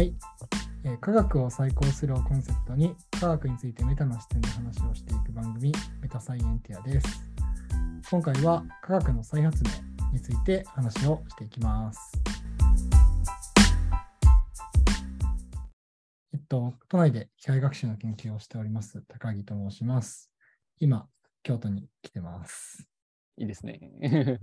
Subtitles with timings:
[0.00, 0.14] はい、
[0.84, 7.06] えー科学を再考するをコンセプトに科学についてメタな視点で話をしていく番組メタサイエンティアです。
[8.10, 9.70] 今回は科学の再発明
[10.14, 12.18] について話をしていきます。
[16.32, 20.30] えっと、都内で機械学習の研究をしております高木と申します。
[20.78, 21.06] 今、
[21.42, 22.88] 京都に来てます。
[23.36, 23.78] いいですね。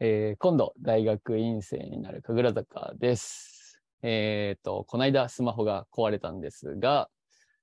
[0.00, 3.59] えー今度、大学院生になる神楽坂です。
[4.02, 7.10] えっ、と、この間スマホが壊れたんですが、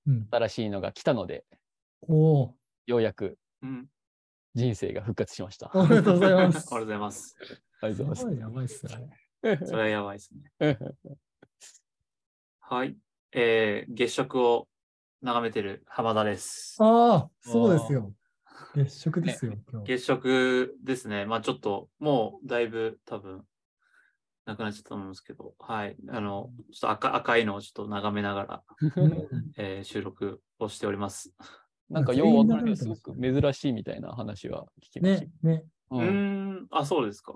[0.06, 0.28] うん。
[0.32, 1.46] 新しいのが来たので、
[2.02, 2.56] おお、
[2.86, 3.88] ようやくうん。
[4.56, 5.70] 人生が復活しました。
[5.74, 6.66] おめでとうございま ありす。
[6.66, 7.36] がとうございます。
[7.82, 9.10] ありがとうございすごいやばいっすよね。
[9.66, 10.78] それはやばいですね。
[10.80, 11.12] ま
[11.60, 11.84] す。
[12.60, 12.98] はい。
[13.34, 14.68] えー、月食を
[15.22, 16.78] 眺めてる浜田です。
[16.80, 18.14] ああ、そうですよ。
[18.76, 19.88] 月食ですよ、今日。
[19.88, 21.26] 月食ですね。
[21.26, 23.46] まあちょっと、もうだいぶ多分、
[24.48, 25.98] なくなっちゃったと思うんですけど、はい。
[26.10, 28.64] あの、ちょっと赤赤いのをちょっと眺めながら、
[28.96, 29.14] うん
[29.58, 31.34] えー収録をしております。
[31.90, 35.66] なんかようわからなすごく珍しいみたいな話は聞きましたね。、ね。
[35.92, 36.08] うん
[36.64, 37.34] ん、あ、そうですか。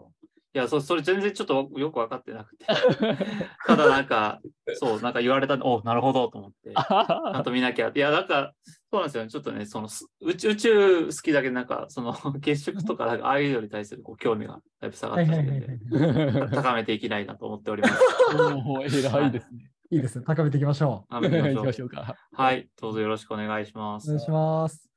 [0.53, 2.65] いや、そそれ全然ちょっとよくわかってなくて。
[3.65, 4.41] ただなんか、
[4.73, 6.73] そう、なんか言われたお、なるほどと思って。
[6.75, 7.89] ちゃんと見なきゃ。
[7.93, 8.53] いや、なんか、
[8.91, 9.29] そうなんですよね。
[9.29, 16.49] ちょっとね、その、す宇宙宇宙好きだけど、なんか、その、 月食とか、ああいうのに対するこう興味がだいぶ下がはいったので、。
[16.53, 17.95] 高めていきたいなと思っております。
[18.35, 19.71] おー偉いですね。
[19.89, 20.25] いいですね。
[20.25, 22.15] 高めていきましょ高めていきましょうか。
[22.33, 23.97] はい、どうぞよろしくお願いしまう。
[23.97, 24.19] おす願い。
[24.19, 24.89] します。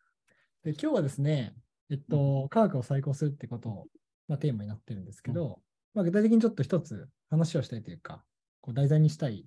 [0.64, 1.54] で今日はですね、
[1.90, 3.86] えっと、科学を再考するってことを、
[4.28, 5.60] まあ、テーマになってるんですけど、
[5.94, 8.24] まあ、具体的にちょっと一つ話をしたいというか、
[8.60, 9.46] こう題材にしたい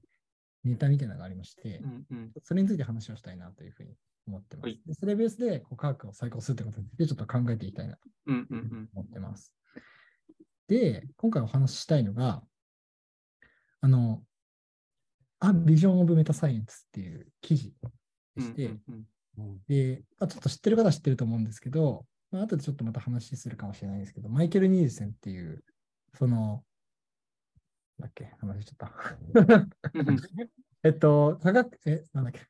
[0.63, 2.31] ネタみたいなのがありまして、うんうん。
[2.43, 3.95] それについて話をしたいなというふうに
[4.27, 4.81] 思ってますはい。
[4.85, 8.89] でそれベースでこう科学を再考するってことについてちょっと考えていきたいなとうんうんうん。
[8.93, 9.53] 思ってます。
[10.67, 12.43] で、今回お話ししたいのが、
[13.81, 14.21] あの、
[15.39, 17.73] A Vision of Meta Science っていう記事
[18.35, 19.05] でして、うんうん
[19.67, 25.63] で、まあ、ちょっと知ってる方は知ってると思うんですけど、まあ後でちょっとまた話するかもしれないですけど、マイケル・ニールセンっていう、
[26.13, 26.63] その、
[27.99, 28.91] だっけ、話しちゃった。
[29.93, 30.17] う ん
[30.83, 32.41] えっと、科学、え、なんだっけ、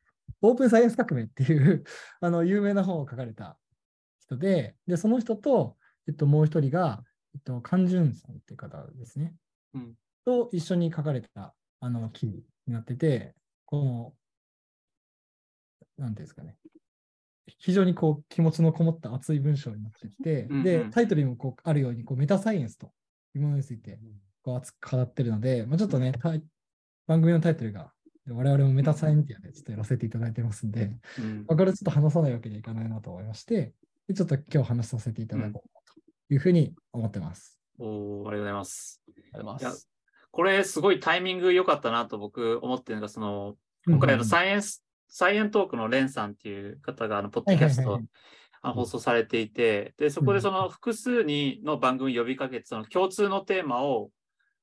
[0.42, 1.84] オープンサイエンス革命っていう、
[2.22, 3.58] あの、有名な本を書かれた
[4.20, 5.78] 人で、で、その人と、
[6.08, 9.36] えっと、もう一人が、えっと、カンジュンさんっていう方ですね。
[9.74, 13.34] うんと一緒に書かれた、あの、記事になってて、
[13.64, 14.14] この、
[15.98, 16.58] なんていうんですかね。
[17.59, 22.91] 非常にこう気持ちのこもった熱い文章になってて、うんうんで、タイトルにもこうあるようにこうメタサイエンスと
[23.35, 24.00] いうものについて
[24.44, 26.12] こう熱く語ってるので、まあ、ちょっとね、
[27.08, 27.91] 番組のタイトルが
[28.30, 33.74] 我々もメタサイエンティアでちょっとやらせていただいてますんで、うんまあこれちょっと話さないわけにはいかないなと思いまして、
[34.08, 35.69] でちょっと今日話させていただこう
[36.29, 37.59] というふうに思ってます。
[37.79, 39.02] おーありがとうございます。
[39.08, 39.90] ありがとうございます。
[40.31, 43.56] これすごいタイミング良かったなと僕思ってるのが、その、
[43.88, 48.00] 今回あのサイエンス、サイエントークのレンさんっていう方があの、ポッドキャスト
[48.62, 54.12] 放送されていて、で、そこでその複数にの番組呼びかけて、その共通のテーマを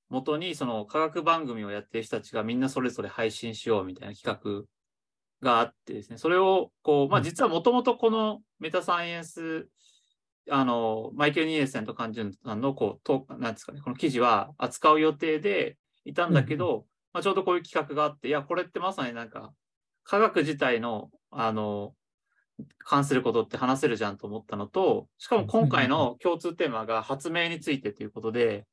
[0.09, 4.67] 元にその科学番組をやってる人たちがみんなそれぞれ配信しようみたいな企
[5.43, 7.25] 画があってですね、それをこう、まあうん。
[7.25, 9.69] 実はもともとこのメタサイエンス
[10.51, 19.53] あの、マイケル・ニーレセンとカンジュンさんの、こう、となんですかね、この記事は扱う予定でいたんだけど、まあ、ちょうどこういう企画があって、いや、これってまさになんか、
[20.05, 21.95] 科学自体の、あの、
[22.79, 28.67] 関することって話せるじゃんと思ったのと、しかも今回の共通テーマが発明についてということで、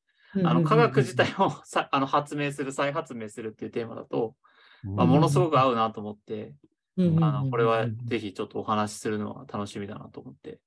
[0.43, 4.35] あの科学自体を さあの発明する、再発明するっていうテーマだと、
[4.83, 6.53] まあ、ものすごく合うなと思って、
[6.97, 10.59] あのこれはぜひちょっとお話しするのは楽しみだなと思って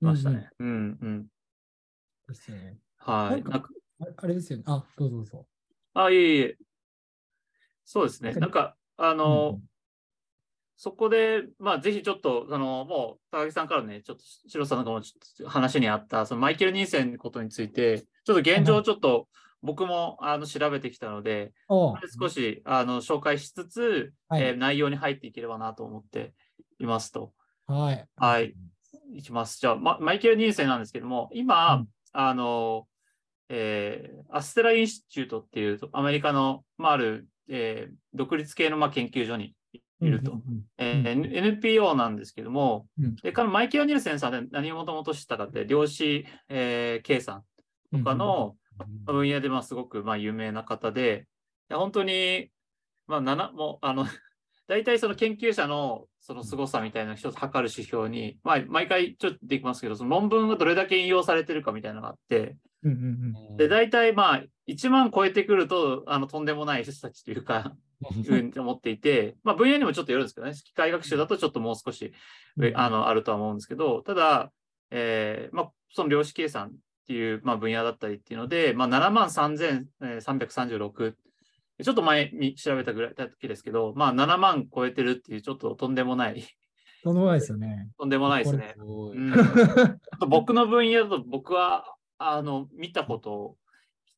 [0.00, 0.50] いましたね。
[0.58, 1.26] うんうん。
[2.28, 2.78] ですよね。
[2.98, 3.42] はい。
[3.42, 3.68] なんか
[4.16, 4.64] あれですよね。
[4.66, 5.46] あ、どうぞどうぞ。
[5.94, 6.58] あ、いえいえ。
[7.84, 8.32] そうですね。
[8.32, 9.73] なんか、あの、うん
[10.84, 19.26] そこで、まあ、ぜひちょっと、あの、もう、高木さんからね、ちょっと、白さんなんかもちょっと話にあった、そのマイケル・ニーセンのことについて、ちょっと現状、ちょっと、
[19.62, 26.34] 僕も、あの、調べてきたので、お少し、あの、紹介しつつ、はいえー内容に入っていければなと思って
[26.78, 27.32] いますと。
[27.66, 28.06] はい。
[28.16, 28.54] はい。
[29.14, 29.60] いきます。
[29.60, 32.86] じゃあ、ま、マイケル・ニーセンなんですけども、今、うんあの、
[33.48, 39.54] えー Astera Institute っていうアメリカの、まあ、ある、えー独立系の、まあ、研究所に
[40.00, 40.40] いると。
[40.78, 43.16] NPO なんですけども、うん。
[43.16, 47.44] で、彼マイケル・ニルセンさんで何をもともと知ったかって、量子、えー計算
[47.92, 48.56] とかの
[49.04, 51.26] 分野で、まあ、すごく、まあ、有名な方で、
[51.70, 52.50] いや本当に、
[53.06, 54.04] まあ、7もう、あの、
[54.66, 63.56] 大体その研究者のその凄さみたいな一つ測る指標に、まあ、毎回ちょっとできますけど、その論文がどれだけ引用されてるかみたいなのがあって、うんうんうん。
[63.58, 67.76] で、大体まあ、1万超えてくると、あの、とんでもない人たちというか、
[68.24, 72.14] ふうに思っていて、まあ、分野にもちょっとよるんですけどね、機械学習だとちょっともう少し、
[72.56, 74.50] 上あの、あるとは思うんですけど、ただ、
[74.90, 76.70] えーまあ、その量子計算っ
[77.06, 81.16] ていう、まあ、分野だったりっていうので、まあ、7万3336、
[81.82, 86.44] ちょっと前に調べたぐらいだけですけど、まあ、7万超えてるっていう、ちょっととんでもない、
[87.02, 87.90] とんでもないですよね。
[87.98, 88.74] とんでもないですね。
[88.78, 89.14] う。
[89.14, 89.32] ん、
[90.28, 91.84] 僕の分野だと、僕は、
[92.18, 93.56] あの、見たこと、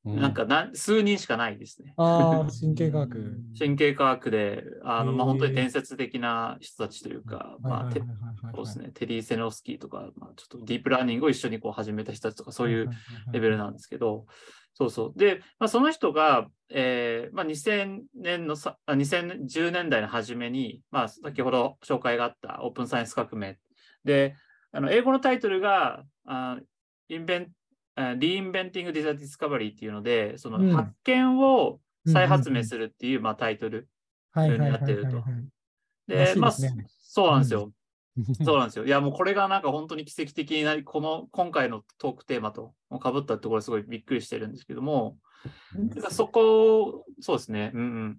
[0.04, 1.92] なんかな数人しかないですね。
[1.96, 3.40] ああ、神経科学。
[3.58, 7.90] 神経科学で、あの、まあ、本当に伝説的な人たちというか、まあ、
[8.54, 12.90] そうですね、テリー・セノスキーとか、まあ、ちょっとディープラーニングを一緒にこう始めた人たちとか、そういう
[13.32, 14.26] レベルなんですけど、
[14.78, 15.18] そうそう。
[15.18, 23.58] で、まあ、その人が、えーまあ、2000年のさ、あ2010年代の初めに、まあ、先ほど紹介があったオープンサイエンス革命。
[24.04, 24.36] で、
[24.72, 26.58] あの英語のタイトルが、あ
[27.08, 27.52] インベン
[27.94, 33.88] あ Reinventing the Discovery っていうので、そのうん発見を再発明するっていう、まあ、タイトル。
[34.32, 35.24] はいはいはいはいやってるとはい
[36.06, 37.72] で、まあ、そうなんですよ。
[38.44, 38.86] そうなんですよ。
[38.86, 45.18] いや、もうこれがなんか本当に奇跡的になり、この今回のトークテーマとかぶったところすごいびっくりしてるんですけども、
[45.74, 47.72] なんかそこ、そうですね。
[47.74, 48.18] うんうん。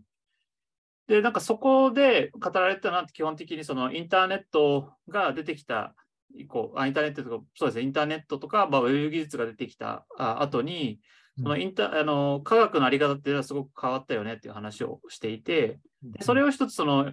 [1.07, 5.95] で、なんかそこで語られてたのは基本的にそのインターネットが出てきた
[6.35, 10.99] 以降、あインターネットとか、そうですね、インターネットとか、まあ、ウェブ技術が出てきたあ後に、
[11.38, 17.11] そのインタあの科学のあり方っていうのはすごく変わったよねっていう話をしていて、でそれを一つその、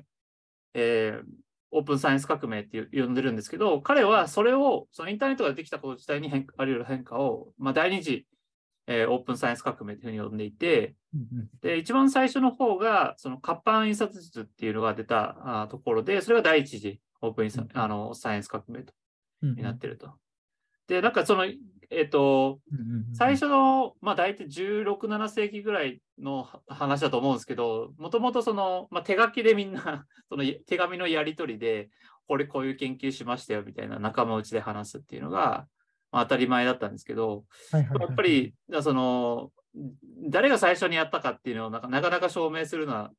[0.74, 1.43] えー
[1.76, 8.26] オープンサイエンス革命って呼んでるんですけど、彼はそれを、そのインターネットができたこと自体に変あり得る変化を、まあ、第二次、
[8.86, 10.94] えーオープンサイエンス革命というふうに呼んでいて、
[11.62, 17.68] で、一番最初の方が、その活版印刷術っていうのが出たあところで、それが第一次オープンサうん。
[17.72, 18.92] あのサイエンス革命と
[19.42, 20.12] になってると。
[20.86, 21.44] で、なんかその、
[21.90, 22.60] えっ、と、
[23.12, 31.90] 最初の、まあ大体16、7世紀ぐらいの話だと思うんですけど、もともとその、まあ、手書きでみんな、 その手紙のやり取りで、
[32.26, 35.66] これこういう研究しましたよみたいな仲間内で話すっていうのが、
[36.10, 39.52] まあ、当たり前だったんですけど、やっぱり、その、
[40.28, 43.12] 誰が最初にやったかっていうのをなかなかなか証明するのは、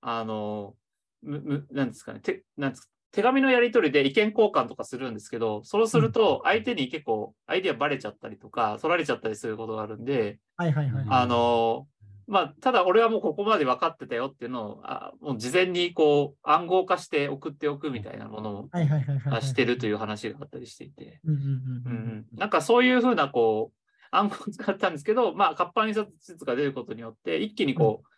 [0.00, 0.74] あの、
[1.22, 11.06] むむなんですかね、てなんですか手紙のやり取りで意見交換とかするんですけど、そうすると相手に結構アイディアバレちゃったりとか、取られちゃったりすることがあるんで、はいはいはいはい。
[11.08, 11.86] あの、
[12.28, 19.38] まあ、ただ俺はもうここまで分かってたよっていうのを、あもう事前にこう暗号化して送っておくみたいなものをはいはいはいはいはい。
[19.38, 23.80] あしてるという話があったりしていて、うんうんうんううんん、なんかそういうふうなこう
[24.12, 28.08] 暗号を使ったんですけど、まあ、活版印刷術が出ることによって、一気にこう、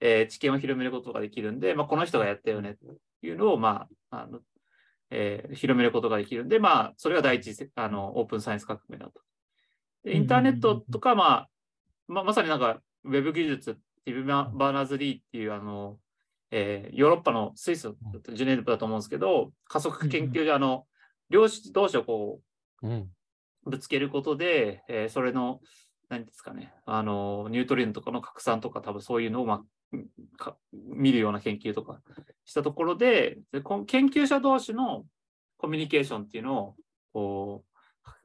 [0.00, 2.86] えー知見を広めることができるんで、まあ、この人がやったよねと
[3.22, 4.40] いうのを、まあ、あの、
[5.10, 9.20] えー広めることができるんで、まあ、それが第一次あのオープンサイエンス革命だと。
[10.04, 11.48] でインターネットとか、まあ、
[12.08, 13.74] まあ、まさになんか、ウェブ技術、
[14.04, 15.98] ティブ・バーナーズ・リーっていう、あの、
[16.50, 17.90] えーヨーロッパのスイス、
[18.32, 20.86] ジュネーブだと思うんですけど、加速研究所、あの、
[21.30, 22.40] 量子同士をこ
[22.82, 23.08] う、うん。
[23.64, 25.60] ぶつけることで、えーそれの、
[26.08, 29.62] 何ですかね、あの、ニュートリノとかの拡散とか、多分そういうのを、まあ、
[30.72, 32.00] 見るような研究とか
[32.44, 33.38] したところで、
[33.86, 35.04] 研究者同士の
[35.58, 36.76] コミュニケーションっていうのを、
[37.12, 37.72] こう、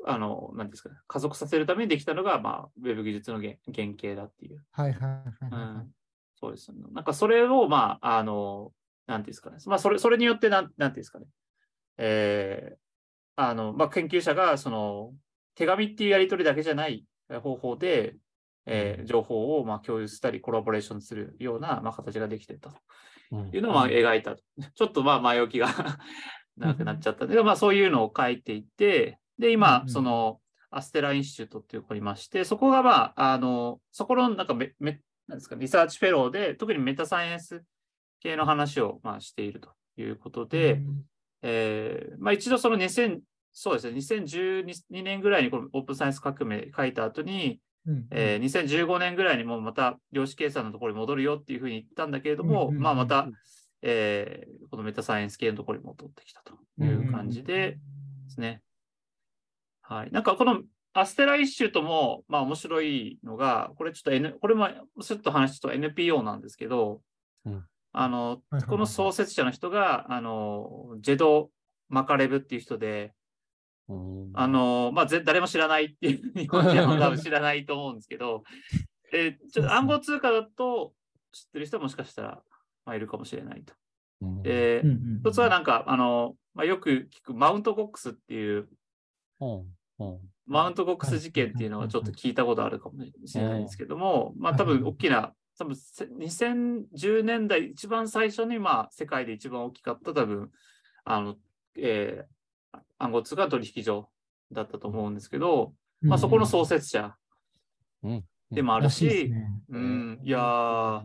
[0.06, 4.64] あの、何ですかね、加速させるためにできたのが、まあ、ウェブ技術の原原型だっていう。
[4.72, 5.86] はいはいはいうんは
[6.40, 6.78] そうですね。
[6.92, 8.72] なんかそれを、まあ、あの、
[9.08, 9.58] なんていうんですかね。
[9.66, 11.26] まあ、それ、それによって、なん、なんていうんですかね。
[11.98, 12.78] えー
[13.40, 15.14] あの、まあ、研究者が、その、
[15.54, 18.16] 手紙っていうやり取りだけじゃないえー方法で、
[18.68, 22.78] えー情報を、まあ、共有したり、コラボレーションするような、まあ、形ができてたと。
[23.32, 23.50] うん。
[23.50, 24.36] いうのを、まあ、描いた。
[24.36, 24.44] と。
[24.76, 25.68] ちょっと、まあ、前置きが
[26.58, 29.90] 長くなっちゃったんで、まあ、そういうのを書いていて、で、うん今う、ん。
[29.90, 37.64] その、 Astera Institute っていういまして、そこが、まあ、あの、そこの、なんかめ、め、なんですか、リサーチフェローで、特にメタサイエンス
[38.20, 40.48] 系の話を、まあ、しているということい。
[40.50, 41.06] で、うん
[41.44, 43.22] えーまあ、一度その2000、
[43.54, 47.60] そうですね、2012年ぐらいにこのオープンサイエンス革命書いた後に、うん
[48.12, 53.30] えー2015年ぐらいにもまた量子計算のところに戻るよっていうふうに言ったんだけれども、まあまた、
[53.82, 56.54] えーこのメタサイエンス系のところに戻ってきたと
[56.84, 57.78] いう感じでで
[58.30, 58.62] すね。
[59.82, 60.12] はい。
[60.12, 60.62] なんかこの
[60.94, 64.68] Astera Institute も、まあ面白いのが、これちょっと N、これも
[65.02, 67.02] ちょっと話すと NPO なんですけど、
[67.46, 67.64] うん。
[67.94, 71.50] あのこの創設者の人が、あの、ジェド・
[71.90, 73.12] マカレブっていう人で、うん
[74.34, 78.44] あの、まあ、ぜ誰も知らないっていう、日本人は 多分知らないと思うんですけど、
[79.14, 80.94] えーちょっと暗号通貨だと
[81.32, 82.44] 知ってる人はもしかしたら、
[82.86, 83.74] まあ、いるかもしれないと。
[84.22, 84.42] うん。
[84.44, 88.70] でうん、うん一つはなんか、あの、まあ、よく聞くマウントゴックスっていう、
[89.40, 89.76] うん。
[90.00, 90.20] うん。
[90.48, 100.52] マウントコックス事件っていうのはちょっと聞いたことあるかもしれないんですけども、まあ多分大きな、多分せ2010年代一番最初にまあ世界で一番大きかった多分、
[101.04, 101.36] あの、
[101.76, 102.37] えー
[102.98, 104.10] 暗号通貨取引所
[104.52, 107.16] だったと思うんですけど、まあそこの創設者
[108.52, 109.48] でもあるらしいですし、ね。
[109.70, 111.02] うん、いやー、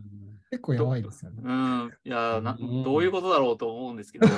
[0.51, 1.43] 結構やばいですよね。
[1.45, 2.83] うん、いやーな、うん。
[2.83, 4.29] どういうことだろうと思うんですけど、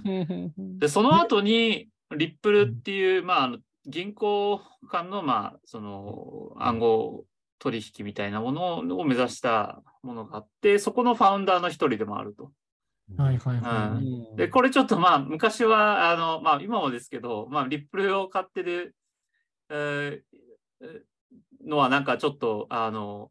[0.78, 7.24] で、その後に、リップルっていう、まあ、あの銀行間の、まあ、その暗号
[7.58, 12.52] 取引みたいなものを目指したものがあって、そこのファウンダーの一人でもあると。
[13.16, 14.36] はいはいはい。
[14.36, 18.94] で、これちょっとまあ、昔は、あの、まあ、今もですけど、まあ、リップルを買ってる、
[19.70, 20.38] えー
[21.64, 23.30] のはなんかちょっと、あの、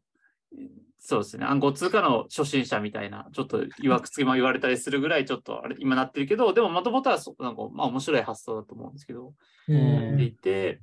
[0.98, 9.34] そうですね、暗号通貨の初心者みたいな、ちょっといわくつきも言われたりするぐらい、ちょっとあれ、今なってるけど、でももともとはそ、なんか、まあ、面白い発想だと思うんですけど、
[9.68, 10.80] えやっていーて、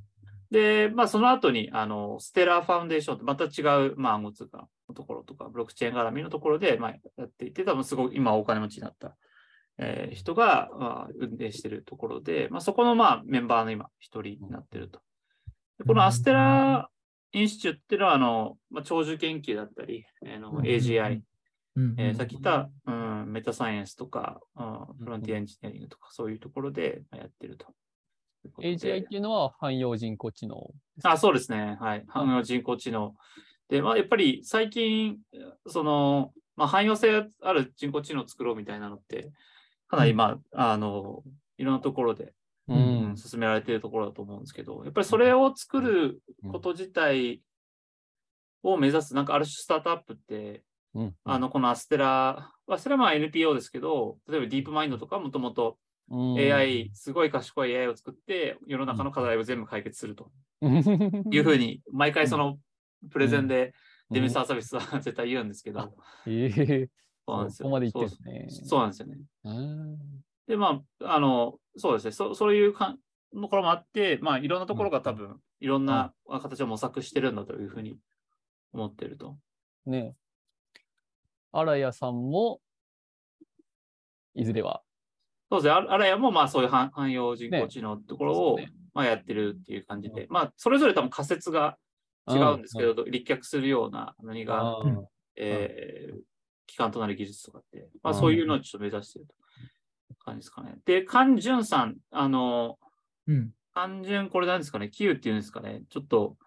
[0.51, 9.15] で、まあ、その後に、あの、 Stellar Foundation とまた違う、まあ、暗号通貨のところとか、ブロックチェーン絡みのところで、まあ、やっていて、多分すごい今お金持ちになった、
[9.77, 15.01] えー人が、まあ、運営しているところで、まあ、そこの、まあ、メンバーの今、一人になってると。
[15.77, 16.89] でこの Astera
[17.33, 21.21] Institute っていうのは、あの、まあ、長寿研究だったり、AGI、
[21.97, 27.67] えーさっき言った、うん、メタサイエンスとか、うん Frontier Engineering とか、そういうところでまあやってると。
[28.61, 30.71] AGI っていうのは汎用人工知能。
[31.03, 31.77] あ、そうですね。
[31.79, 32.05] はい。
[32.07, 33.15] 汎用人工知能。
[33.69, 35.17] で、まあ、やっぱり最近、
[35.67, 39.31] その、まあ、汎用性ある人工知能を作ろうみたいなのって、
[39.87, 41.23] かなり、まあ、あの、
[41.57, 42.33] いろんなところで、
[42.67, 42.79] うう
[43.11, 43.15] んん。
[43.17, 47.41] 進められているところだと思うんですけど、やっぱりそれを作ること自体
[48.63, 51.15] を目指す、なんかある種スタートアップって、うん。
[51.23, 55.77] あの、このアステラ、アステラはまあ NPO ですけど、例えばディープマインドとかもともと
[56.09, 56.37] うん。
[56.39, 60.31] AI、すごい賢い AI を作って、世の中の課題を全部解決すると
[60.61, 61.23] うん。
[61.31, 62.57] いうふうに、毎回その
[63.11, 63.73] プレゼンで
[64.11, 65.95] デミうんサーサービスは 絶対言うんですけど、
[66.27, 66.89] ええ
[67.27, 67.57] そうなんですよ。
[67.57, 68.45] そこまで言ってね。
[68.47, 69.17] うそうなんですよね。
[69.43, 69.97] うん
[70.47, 72.11] で、まあ、あの、そうですね。
[72.11, 72.95] そそういうか
[73.33, 77.97] ところもあって、まあ、いろんなところが多分、いろんな形を模索してるんだというふうに
[78.73, 79.37] 思ってると。
[79.85, 80.15] ね
[81.51, 82.59] 荒谷さんも、
[84.35, 84.83] いずれは。
[85.49, 85.73] そうですね。
[85.73, 91.77] ああらやも、まあ、そういう汎汎用人工知能のところを、ねまあ、やってるっていう感じで、まあ、それぞれ多分仮説が
[92.27, 94.77] 違うんですけど、立脚するような何が、
[95.35, 96.17] えー、
[96.65, 98.19] 機関となる技術とかって、まあ、うん。
[98.19, 99.35] そういうのをちょっと目指してると
[100.23, 100.75] 感じですかね。
[100.85, 102.77] で、カンジュンさん、あの、
[103.27, 103.51] うん。
[103.73, 106.37] 単純、これなんですかね、キューっていうんですかね、ちょっと、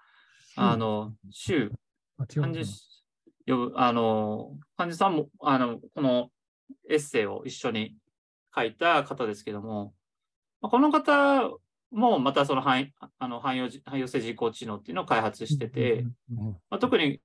[0.56, 1.70] あの、週、
[2.18, 2.64] あ、違う漢字
[3.46, 6.30] 呼ぶ、あの、漢字さんも、あの、この
[6.88, 7.94] エッセイを一緒に
[8.54, 9.94] 書いた方ですけども、
[10.60, 11.50] まあこの方
[11.90, 16.04] もまたその汎あの汎用じ汎用性人工知能っていうのを開発してて、
[16.70, 17.20] まあ、特に、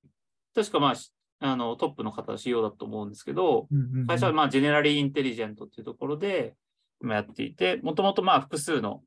[0.55, 3.67] 確かまあ、しあのトップの方は CEO だと思うんですけど、
[4.08, 6.55] 会社はまあ、ジェネラリーインテリジェントっていうところで
[7.01, 9.01] 今やっていて、もともとまあ、複数の、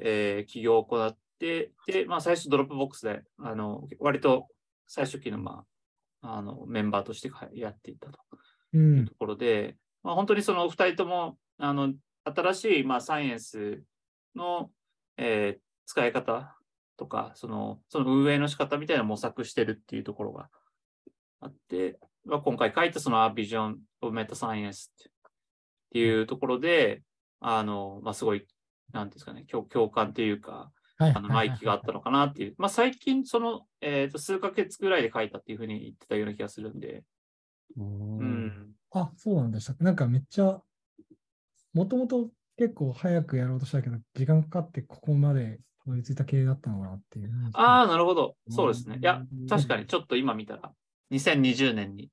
[0.00, 4.46] えー起業を行って、で、まあ、最初ドロップボックスで、あの、割と
[4.86, 5.64] 最初期のま
[6.22, 8.18] あ、あの、メンバーとしてやっていたと。
[8.72, 9.14] ういうんと。
[9.18, 11.92] ころで、まあ、本当にそのお二人とも、あの、
[12.24, 13.82] 新しい、まあ、サイエンス
[14.34, 14.70] の、
[15.16, 16.56] えー使い方
[16.96, 20.48] とか、その、その運営の仕方みたいな模索してるっていうところが
[21.40, 25.10] あって、まあ、今回書いたその A Vision of Meta Science っ
[25.92, 27.02] ていうところで、
[27.40, 28.46] あの、まあ、すごい、
[28.92, 32.54] なんていうんですかね、共共感というか、はいあの、マイキがあったのかなっていう。
[32.56, 37.02] まあ、最近、その、えっ、と、数ヶ月ぐらいで書いたっていうふうに言ってたような気がするんで、
[37.76, 38.72] ううんん。
[38.92, 39.82] あ、そうなんでしたっけ。
[39.82, 40.62] なんかめっちゃ、
[41.72, 47.30] もともと結構早くやろうとしたけど、時間かかってここまでたどり着いた系だったのかなっていう。
[47.54, 48.36] ああ、なるほど。
[48.50, 48.98] そうですね。
[49.00, 50.70] いやうん、確かにちょっと今見たら、
[51.10, 52.10] 2020年に、い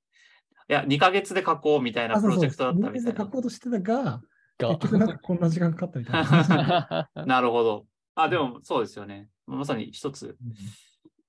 [0.69, 2.21] や、2ヶ月で書こうみたいな。
[2.21, 4.21] プロジェクトだったみたいで書こうとしてたが、
[4.57, 6.49] が結局なんかこんな時間かかったみたいな話。
[6.49, 7.09] な。
[7.27, 7.85] なるほど。
[8.15, 9.27] あ、でもそうですよね。
[9.47, 10.37] まさに一つ、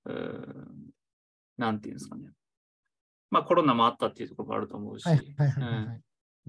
[0.05, 0.93] うーん
[1.57, 2.31] なんていうんですかね。
[3.31, 5.05] まあコロナもあったっていうところもあると思うし。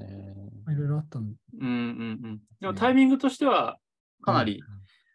[0.05, 1.37] ねまあいろいろあったんで。
[1.61, 1.75] うんうんう
[2.29, 2.41] ん。
[2.61, 3.79] でもタイミングとしては、
[4.23, 4.63] かなり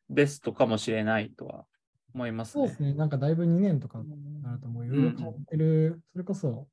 [0.09, 1.65] ベストかもしれないとは
[2.13, 2.63] 思いますね。
[2.63, 2.93] そうですね。
[2.93, 6.67] なんかだいぶ2年とかになるともういろいろ変わってる、それこそ、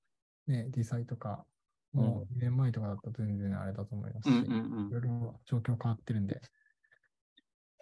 [0.46, 1.44] ね、ディサイとか、
[1.92, 6.40] もう2年前とかだったら全然あれだと思いますし、うんうんうんいろいろ状況変わってるんで、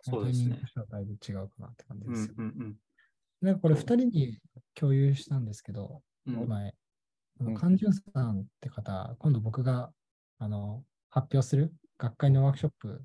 [0.03, 0.67] そうですねタイミングと。
[0.67, 2.35] してはだいぶ違うかなって感じうんですよ。
[2.39, 2.77] うん
[3.43, 4.39] なんかこれ2人に
[4.75, 6.49] 共有したんですけど、うんうん。
[6.49, 6.73] 前、あ
[7.41, 9.91] うんのカンジュンさんって方、今度僕が
[10.41, 13.03] あの発表する学会のワークショップ、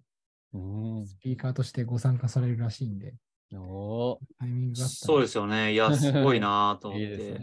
[0.54, 1.06] うん。
[1.06, 3.14] スピーカーとしてご参加されるらしいんで、
[3.54, 5.08] おタイミングがあったら。
[5.08, 5.74] そうですよね。
[5.74, 7.40] いや、すごいなと思って。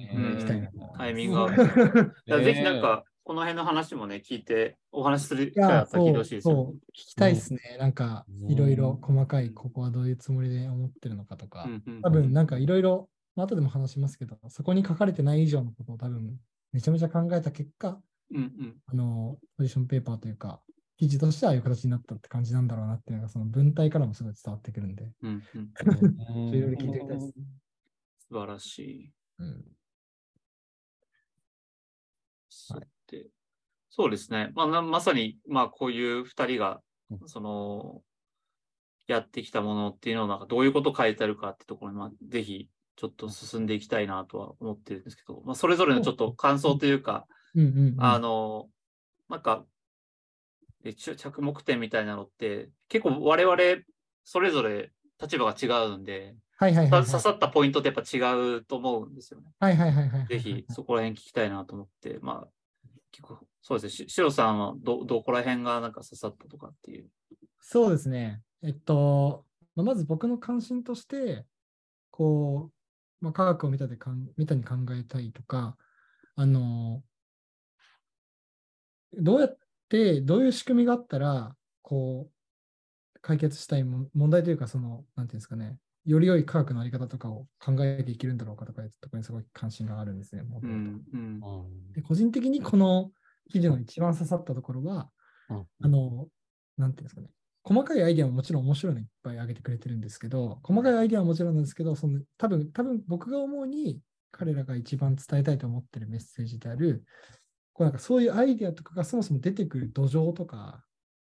[0.97, 1.49] タイミングが
[2.41, 6.55] ぜひなんねか、この辺の話もね、聞いて、お話しする機いや、会あったら聞いてそう、ほしいですよ。
[6.55, 7.61] そう、聞きたいですね。
[7.79, 8.51] なんか、うん。
[8.51, 12.03] いろいろ細かい、ここはどういうつもりで思ってるのかとか、うんうん。
[12.03, 16.39] 多分なんかいろいろ、まあ後でも話しますけど、そこに書かれてない以上のことを多分、
[16.73, 18.01] めちゃめちゃ考えた結果、
[18.33, 18.77] うんうん。
[18.87, 20.61] あの、ポジションペーパーというか、
[20.97, 25.73] 記事としてはああいう形になったって感じなんだろうなっていうのが、その文体からもすごい伝わってくるんで、うんうん。
[26.37, 27.33] うんいろいろ聞いてみたいです。
[28.29, 29.13] 素晴らしい。
[29.39, 29.65] うん。
[32.49, 33.31] そうで
[33.89, 34.51] そうですね。
[34.55, 38.03] まあ、なまさに、まあ、こういう二人がう、その、
[39.07, 48.69] やってきたものっていうのを、なんかどういうことを書いてあるかってところに、まあ、ぜひ、ちょっと進んでいきたいなとは思ってるんですけど、まあ、それぞれのちょっと感想というか、うんうんうんあの、
[49.29, 49.65] なんか、
[50.85, 53.57] 着目点みたいなのって、結構我々、
[54.25, 57.07] それぞれ立場が違うんで、はいはいはいはい。
[57.07, 58.19] 刺さったポイントってやっぱ違
[58.57, 59.47] うと思うんですよね。
[59.59, 60.27] はいはいはいはいはい。
[60.29, 62.49] ぜひそこら辺聞きたいなと思って、まあ、
[63.11, 64.09] 結構、そうですね。
[64.09, 67.09] しシロさんはど、どこら辺がなんか刺さったとかっていう。
[67.61, 68.43] そうですね。
[68.63, 69.45] えっと、
[69.75, 71.47] まあまず僕の関心として、
[72.11, 72.71] こ
[73.21, 75.77] う、まあ、科学を見たでかん見たに考えたいとか、
[76.35, 77.03] あの、
[79.15, 90.43] どうやって、どういう仕組みがあったら、こう、解決したいも問題というか、その、なんていうんですかね、より良い科学のあり方とかを考えていけるんだろうかとかいうところにすごい関心があるんですね。
[90.63, 93.13] うん、うん、で個人的にこの
[93.51, 95.11] 記事の一番刺さったところは、
[95.51, 95.67] うん。
[95.83, 96.29] あの、
[96.77, 97.29] なんていうんですかね、
[97.63, 104.01] 細かいアイデアももちろん面白いのいっぱい挙げてくれてるんですけど、細かいアイデアはもちろんなんですけど、その多分、多分僕が思うに、
[104.33, 107.05] 彼らが一番伝えたいと思ってるメッセージである、
[107.42, 107.42] こ
[107.83, 110.85] うなんかそういうアイデアとかがそもそも出てくる土壌とか、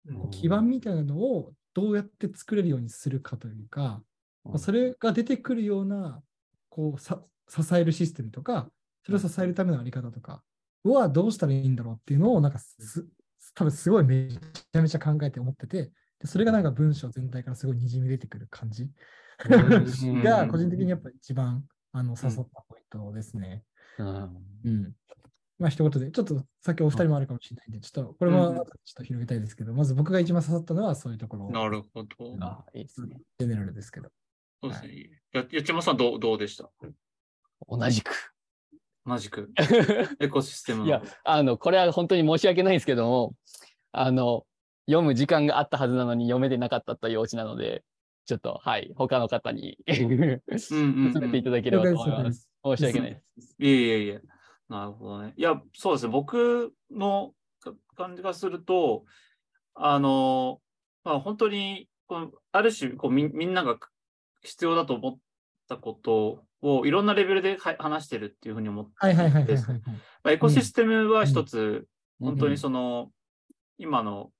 [0.07, 0.29] うん。
[0.31, 4.03] 基盤みたいなのをどうやって作れるようにするかというか、
[4.43, 6.21] まあそれが出てくるような、
[6.69, 8.69] こうさ、支えるシステムとか、
[9.05, 10.43] それを支えるためのあり方とか
[10.83, 13.07] はどうしたらいいんだろうっていうのを、なんかす、
[13.55, 18.83] 多分すごいめちゃめちゃ考えて思ってて、でそれがなんか文章全体からすごいにじみ出てくる感じ。
[19.49, 19.85] うん。
[20.23, 23.63] が、個人的にやっぱ一番あの刺さったポイントですね。
[23.99, 24.41] うん。
[24.63, 24.93] うん。
[25.59, 32.09] まあ一言で、ちょっとさっきお二人もあるかもしれないんで、ちょっとこれもうんちょっと広げたいですけど、まず僕が一番刺さったのはそういうところ、なるほど。
[32.41, 33.17] あ、いいですね。
[33.37, 34.09] ジェネラルですけど。
[34.61, 35.21] そうですね。
[35.33, 36.69] や、やちまさんどう、どうでした？
[37.67, 38.33] 同じく。
[39.05, 39.51] 同じく。
[40.19, 40.85] エコシステムの。
[40.85, 43.35] いや、あの、これは本当に申し訳ないんですけども、
[43.91, 44.45] あの、
[44.85, 47.83] 読む時間があったはずなのに読めてなかったというオチなので、
[48.25, 50.59] ちょっと、はい、他の方に うんうん、うん。
[50.59, 52.49] 進めていただければと思います。
[52.63, 53.55] 申し訳ないです。
[53.59, 54.21] いえいえいえ。
[54.73, 55.33] なるほどね。
[55.37, 56.11] いや、そうですね。
[56.11, 59.05] 僕のか感じがすると、
[59.75, 60.61] あの、
[61.03, 63.77] まあ、本当に、このある種こうみ、みんなが
[64.41, 65.17] 必要だと思っ
[65.69, 68.91] たことをいろんなレベルでは話してるっていうふうに思って
[69.45, 69.81] ですはい。
[69.81, 71.87] まあ、エコシステムは一つ、
[72.19, 73.11] 本当にうんその、
[73.77, 74.31] 今の、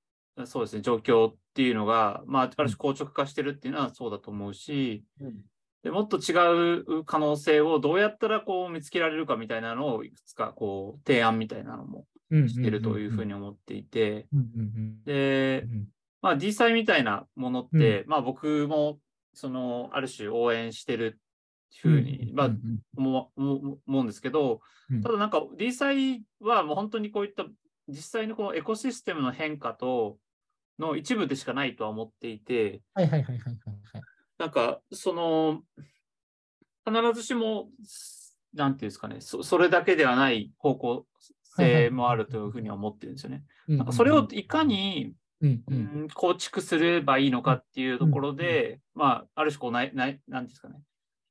[0.46, 5.04] そうですね、状況っていうのが、まあ、ある種硬直化してるっていうのはそうだと思うし、
[5.84, 15.04] でもっと違う可能性をどうやったらこう見つけられるかみたいなのをいくつかこう提案みたいなのもしてるというふうに思っていて、うんうんうん。
[15.04, 15.88] でう、ん
[16.22, 18.98] まあ D 祭みたいなものって、まあ僕も
[19.34, 21.20] そのある種応援してる
[21.82, 22.54] ふうに、まあうん
[22.98, 25.02] うん思うんですけど、うん。
[25.02, 27.44] ただなんか D 祭はもう本当にこういった
[27.90, 30.18] 実際のこのエコシステムの変化と
[30.80, 32.82] の一部でしかないとは思っていて、
[34.44, 35.62] なんかその
[36.86, 37.70] 必ずしも
[38.54, 41.06] なんていうんですかねそ、それだけではない方向
[41.56, 43.46] 性もあるというふうには思ってるんですよね。
[43.70, 50.76] なんかそれをいかに、うんううんん構築すればいいのかっていうところで、まあ、ある種こうない、ない、なんていうんですかね。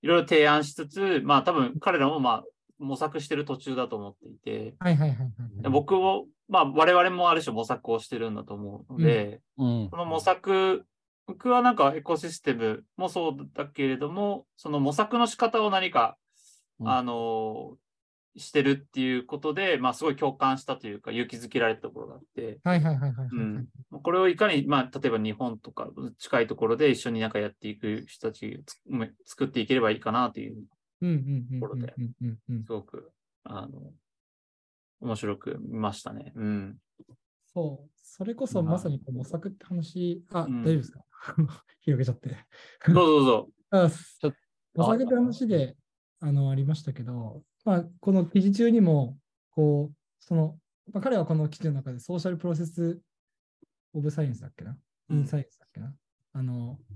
[0.00, 2.44] いろいろ提案しつつ、まあ多分彼らもまあ
[2.78, 5.26] 模索してる途中だと思っていて、はいはいはいはい。
[5.64, 5.70] はい。
[5.70, 9.88] 僕も、まあ我々もある種模索をしてるんだと思うので、うん。
[9.90, 10.86] この模索、
[11.26, 16.16] 僕はなんかエコシステムもそうだけれども、その模索の仕方を何か、
[16.80, 17.76] うんあの、
[18.36, 23.28] してるっていうことで、まあすごい共感したというか勇気づけられたところがあって、はいはいはいはいはい。
[23.30, 23.68] うん
[24.02, 28.80] これをいかに、まあ例えば日本とか近いところで一緒になんかやっていく人たちをつ
[29.26, 30.56] 作っていければいいかなという、
[31.02, 33.12] うんうんうんところでうんうんうんすごく、
[33.44, 33.92] あの、
[35.00, 36.32] 面白く見ましたね。
[36.34, 36.78] うん。
[37.52, 37.90] そう。
[38.02, 41.00] それこそまさにこう模索って話、あ、うん大丈夫ですか？
[41.80, 42.36] 広げちゃって。
[42.88, 43.48] どうぞどうぞ。
[43.70, 44.32] あちょっ
[44.98, 45.76] て話で
[46.20, 49.18] あのありましたけど、まあ、この記事中にも、
[49.50, 50.58] こう、その、
[50.92, 53.00] まあ、彼はこの記事の中でソーシャルプロセス
[53.92, 54.76] オブサイエンスだっけな、
[55.08, 55.94] うんインサイエンスだっけな？
[56.32, 56.86] あの、っ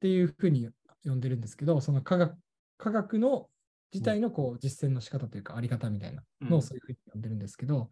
[0.00, 0.70] ていうふうに
[1.04, 2.36] 呼んでるんですけど、その科学
[2.78, 3.48] 科学の
[3.92, 7.90] 自体のこう実践の仕方というか、あり方みたいなのをそういうふうに呼んでるんですけど、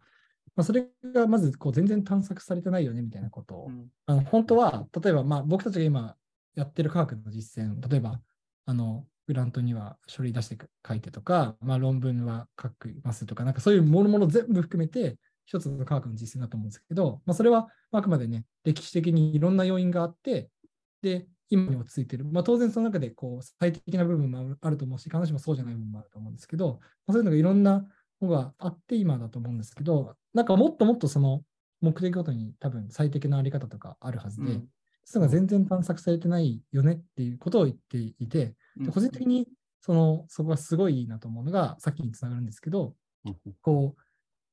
[0.55, 6.15] まあ、それがまずこう全然探索されてないよねみたいなことを、うんあの本当は、例えばまあ僕たちが今
[6.55, 8.19] やってる科学の実践、例えば、
[8.65, 20.49] あの、グラントには書類出して書いてとか、まあ、論文は書きますとか、なんかそういうものもの全部含めて、一つの科学の実践だと思うんですけど、まあ、それはあくまでね、歴史的にいろんな要因があって、
[21.01, 22.25] で、今に落ち着いてる。
[22.25, 27.85] まあ、当然その中でこう最適な部分もあると思うし、必ずしもそうじゃない部分もあると思うんですけど、まあ、そういうのがいろんな
[28.21, 31.41] のがあって今だと思うんですけど、なんかもっともっとその
[31.81, 34.67] 目的ごとに多分最適なあり方とかあるはずで、うん。
[35.03, 39.47] それが全然探索されてないよねっていうことを言っていて、で個人的に
[39.81, 42.45] そのそこがすごいいいなと思うのが、さっきにつながるん。
[42.45, 42.93] ですけど、
[43.61, 44.01] こう、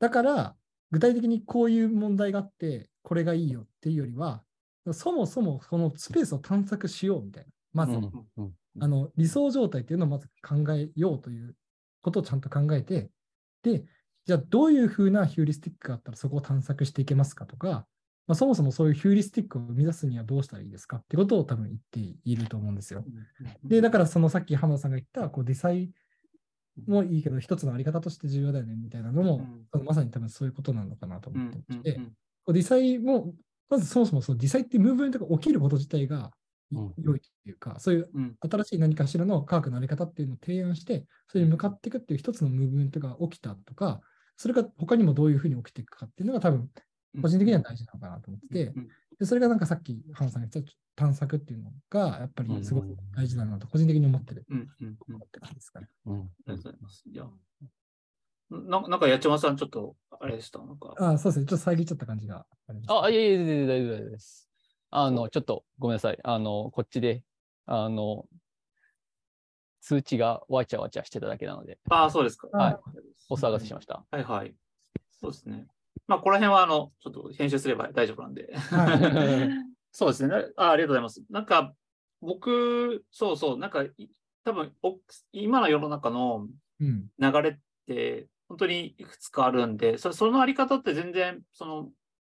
[0.00, 0.57] だから
[0.90, 4.42] 具体的にこういう問題があって、これがいいよっていうよりは、
[4.92, 7.98] そもそもそのスペースを探索しようみたいな、まず、
[8.81, 11.54] あの理想状態っていうのをまず考えようという
[12.00, 13.11] ことをちゃんと考えて、
[13.62, 13.85] で、
[14.27, 17.87] じゃあどういうふうなヒューリスティックがあったらそこを探索していけますかとか、
[18.27, 23.05] まあ、そもそもそういうヒューリスティックを生み出すにはどうしたらいいですかってことを多分言っていると思うんですよ。
[23.64, 25.85] で、だからそのさっき浜田さんが言った、こうデザイ
[26.87, 29.47] ンもいいけど、一つのあり方として重要だよねみたいなのも、
[29.85, 32.03] まさに多分そういうことなのかなとうん思ってまして、う
[32.49, 33.33] うデザインも、
[33.71, 36.31] まずそもそもそのデザインってムーブメントが起きること自体がうん
[36.72, 38.37] 良いというか、そういううん。
[38.40, 44.00] 新しい何かしらの科学のあり方っていうのを提案して、それに向かっていくっていう一つのムーブメントが起きたとか、
[44.37, 46.70] それが他にもどういうふうに起きていくかっていうのが多分、
[47.22, 55.14] 個人的には大事なのかなと思ってて、うんでそれがなんかさっき、浜さんが言った探索っていうのが、やっぱりすごく大事だなと、個人的に思ってるうんうんうん。
[55.16, 55.88] 思って感じですかね。
[56.07, 57.02] うんありがとうございます。
[57.11, 57.24] いや、
[58.50, 60.61] ななんか、八千さん、ちょっと、あれでした？
[60.61, 64.47] なんか、あそうですね、ちょっと遮っちゃった感じがあります、あ、いえいえ、全然大丈夫大丈夫です。
[64.90, 66.18] あの、ちょっとごめんなさい。
[66.22, 67.22] あの、こっちで、
[67.66, 68.27] あの、
[69.81, 72.48] 通知がわちゃわちゃしてただけなので、ああ、そうですか。
[72.48, 72.79] はい
[73.31, 74.07] お騒がせしました。
[74.11, 74.55] はいはい。
[75.20, 75.66] そうですね。
[76.07, 78.55] まあ、ここら辺は、あの、ちょっと編集すれば大丈夫なんで。
[78.57, 78.87] は
[79.53, 80.35] いそうですね。
[80.57, 81.22] あありがとうございます。
[81.29, 81.74] なんか、
[82.22, 83.92] 僕、そうそう、なんか、い
[84.44, 84.98] 多分お
[85.33, 86.48] 今の世の中の
[86.81, 87.11] うん。
[87.18, 91.90] 流れって、本当にいくつかあるんで、そそのあり方って全然、その、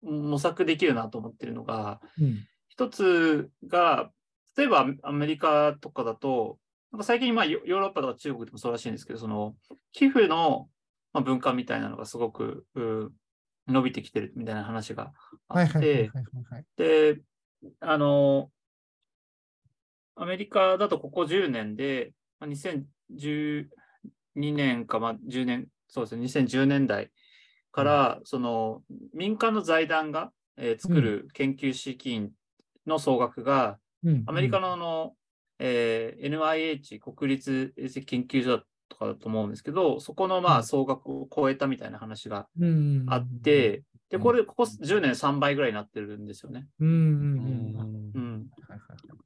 [0.01, 2.45] 模索できるなと思ってるのが、うん。
[2.67, 4.11] 一つが、
[4.57, 6.57] 例えばアメリカとかだと、
[6.91, 9.55] なんか最近、まあ、ヨヨーロッパとか中国でもそうらしいんですけど、その、
[9.91, 10.69] 寄付の
[11.13, 13.11] まあ文化みたいなのがすごくう
[13.67, 15.11] 伸びてきてるみたいな話が
[15.47, 16.11] あはいって。
[16.77, 17.21] で、
[17.79, 18.49] あの、
[20.15, 23.65] アメリカだとここ10年で、まあ2012
[24.35, 27.11] 年か、まあ、10年、そうですね、2010年代
[27.71, 28.81] から、その
[29.13, 32.31] 民間の財団が、えー作る研究資金
[32.85, 34.23] の総額が、うん。
[34.27, 35.13] アメリカのあの、
[35.59, 40.57] えー NIH 国立衛生研究所とかだと思うんですけど、そこのまうん。
[40.57, 46.67] あ総額を超えたみたいな話がうんあって、で、うんこれ、ここ10年3倍ぐらいになってるんですよね。
[46.79, 48.45] うん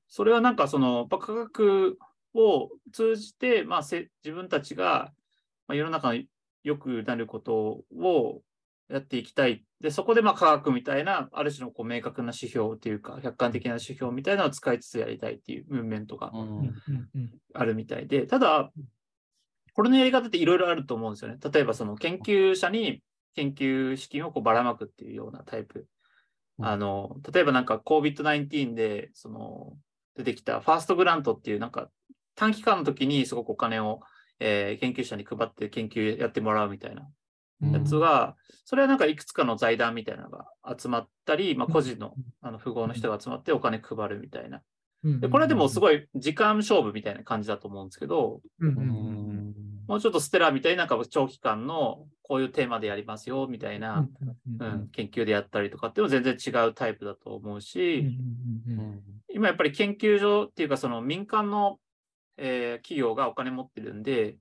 [0.07, 1.97] それはなんかその、やっぱ科学
[2.35, 5.11] を通じて、まあ、せ自分たちが、
[5.67, 6.21] まあ、世の中の
[6.63, 8.41] 良くなることを
[8.89, 9.65] やっていきたい。
[9.81, 16.31] で、そこでまあ科学みたいな、ある種のこう明確な指標というか、客観的な指標みたいなのを使いつつやりたいっていうムーブメントが
[17.53, 18.71] あるみたいで、ただ、
[19.73, 21.37] これのやり方っていろいろあると思うんですよね。
[21.51, 23.01] 例えばその研究者に
[23.35, 25.87] 研究資金をこうばらまくっていうようなタイプ。
[26.59, 29.73] うんあの、例えばなんか COVID-19 で、その、
[30.15, 31.89] 出てきたファーストグラントっていうなんか
[32.35, 34.01] 短期間の時にすごくお金を、
[34.39, 37.07] えー研究者に配って研究やってもらうみたいな。
[37.61, 37.71] うん。
[37.71, 44.61] やつが、それはなんかいくつかの財団みたいなのが集まったり、まあ、個人のあの富豪の人が集まってお金配るみたいな。
[45.03, 45.19] うん。
[45.19, 49.53] でこれはでもすごい時間勝負みたいな感じだと思うんですけど、うん。
[49.87, 54.09] もうちょっとステラみたいななんか長期間のこういうテーマでやりますよみたいな、う
[54.59, 54.67] うん。
[54.67, 54.87] うん。
[54.89, 58.17] 研究でやったりとかっていうのは全然違うタイプだと思うし、
[59.33, 61.79] 今やっぱり研究所っていうかその民間の、
[62.37, 64.37] えー企業がお金持ってるんで、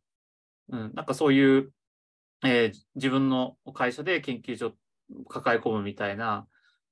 [0.68, 1.72] うん、なんかそういう、
[2.44, 4.72] えー自分の会社で研究所
[5.28, 6.46] 抱え込むみたいな、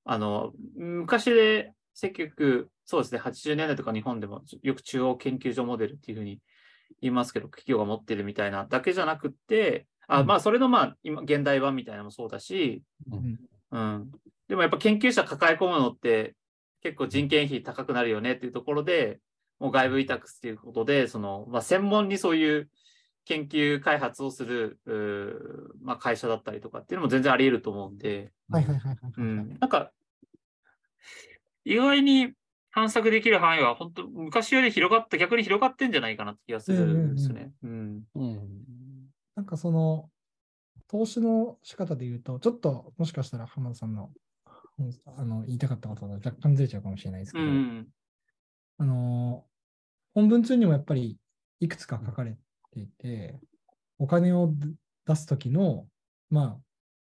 [0.04, 6.40] あの、昔で1900、そうですね、80年代とか日本でもよく中央研究所モデルっていうふうに
[7.00, 13.38] 言いますけど、企業が持ってるみたいなだけじゃなくって、あうんまあそれのまあ今現代版みたいなのもそうだし、うん
[13.70, 14.10] うん。
[14.48, 16.34] でもやっぱ研究者抱え込むのって
[16.82, 19.20] 結構人件費高くなるよねっていうところで、
[19.60, 22.70] もう外部委託っていうことで、その、まあ、専門にそういう
[23.26, 24.80] 研究開発をする、
[25.82, 29.12] まあ、会社だったりとかっていうのも全然あり得ると思うんで、はいはいはいはいはい。
[29.16, 29.58] うん。
[29.60, 29.92] なんか、
[31.64, 32.32] 意外に
[32.72, 37.52] 探索できる範囲は本当昔より広がった、逆に広がってんじゃないかなって気がするんですね。
[37.62, 38.02] うん。
[38.14, 38.48] うん。
[39.36, 40.10] なんかその、
[40.88, 44.10] 投資の仕方で言うと、ちょっともしかしたら浜田さんの
[44.78, 47.88] うんあの言いたかったことが若干ずれちゃうかもしれないですけど、うん。
[48.78, 49.44] あの、
[50.14, 51.18] 本文中にもやっぱり
[51.60, 52.36] いくつか書かれ
[52.72, 53.38] ていて、
[53.98, 54.52] お金を
[55.06, 55.86] 出すときの、
[56.30, 56.58] まあ、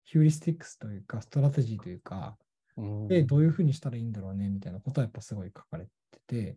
[0.04, 2.36] ヒューリスティックスというか、ストラテジーというか、
[2.76, 3.08] うん。
[3.08, 5.90] で、どういうふうにしたらいいんだろうね、みたいなことはやっぱすごい書かれて
[6.26, 6.56] て、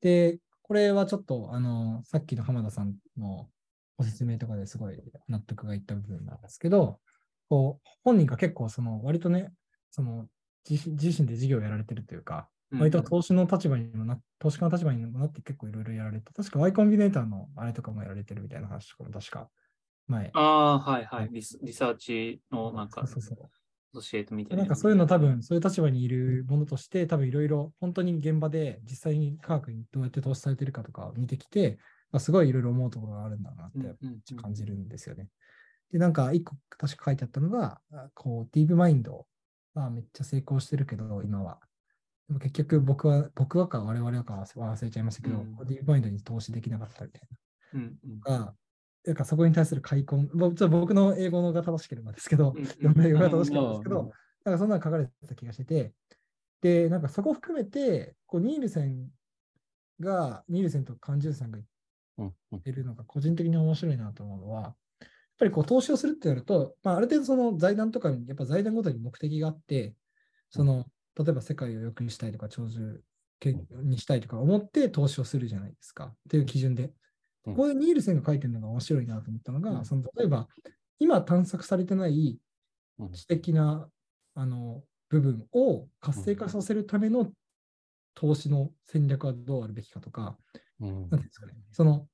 [0.00, 3.48] で、これはちょっと、あの、さっきの浜田さんの
[3.96, 7.00] ご説明とかですごい納得がいった部分なんですけど、
[7.48, 9.52] こう、本人が結構、その、割とね、
[9.90, 10.26] その、
[10.68, 19.48] 自身自身で事業をやられてるというか、割と投資の立場にもな、投資家の立場にもなって結構いろいろやられて、確か Y コンビネーターのあれとかもやられてるみたいな話とかも確か
[20.08, 20.30] 前。
[20.34, 23.48] ああ、はいはいリサーチのなんか、そうそうそう。
[24.02, 31.78] 教えてみてでなんかそういうの多分、そういう立場にいるものとして、多分いろいろ本当に現場で実際に科学にどうやって投資されてるかとかを見てきて、
[32.12, 35.28] まあ、すごいいろいろ思うところがあるんだなって感じるんですよね。
[35.92, 39.26] で、なんか一個確か書いてあったのが、あこう、ディープマインド
[39.74, 41.58] はめっちゃ成功してるけど、今は。
[42.28, 45.56] でも結局僕は、僕はか我々はかは忘れちゃいましたけど、うん。
[45.66, 47.22] ディープマインドに投資できなかったみたい
[47.74, 48.20] うんうん。
[48.24, 48.54] なのが、
[49.06, 54.12] なんかそこに対する開墾、ぼちょっと僕の英語のが正しければですけど、うんうん読めるが正しければですけうんど、
[54.44, 55.92] なんかそんなの書かれてた気がしてて、
[56.60, 59.08] で、なんかそこ含めて、こうニールセン
[60.00, 61.58] が、ニールセンとカンジュンさんが
[62.18, 64.74] 言ってるのが個人的に面白いなと思うのは、やっ
[65.38, 69.94] ぱりこう投資をするってなると、まあ、ある程度その財団とかに、やっぱ財団ごとに目的があって、
[70.50, 70.86] その、
[71.18, 73.02] 例えば世界を良くにしたいとか、長寿
[73.82, 76.06] にしたいとか思って投資をするじゃないですか。
[76.06, 76.92] っていう基準で。
[77.46, 77.54] うん。
[77.54, 79.84] ここでニールセンが書いてるのが面白いなと思ったのが、うん。
[79.84, 80.48] その例えば、
[80.98, 82.38] 今探索されてない
[82.98, 83.12] うん。
[83.12, 83.88] 知的な
[84.34, 87.32] あの部分を活性化させるための
[88.14, 90.38] 投資の戦略はどうあるべきかとか、
[90.80, 90.88] うん。
[90.88, 92.08] なんていうんですかね、その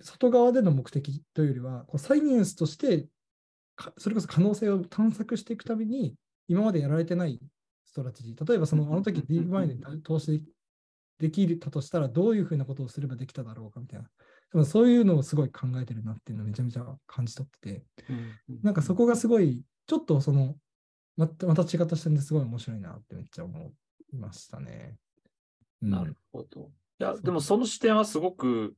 [0.00, 3.08] 外側での目的というよりは、こうサイエンスとして
[3.76, 6.14] か、それこそ可能性を探索していくために、
[6.48, 7.40] 今までやられてない
[7.88, 10.44] ストラテジー、例えばそのあの時ディープマインドに投資
[11.18, 14.08] できたとしたら、どういうふうなことをすればできただろうかみたいな、
[14.52, 20.54] 多分そういうのをすごい考えてるなっていうのをめちゃめちゃ感じ取ってて、うんなんかそこがすごい、ちょっとその、
[21.16, 23.72] またまた違った視点ですごい面白いなってめっちゃ思
[24.12, 24.96] いましたね。
[25.82, 25.90] うん。
[25.90, 26.70] なるほど。
[27.00, 28.76] いや、でもその視点はすごく、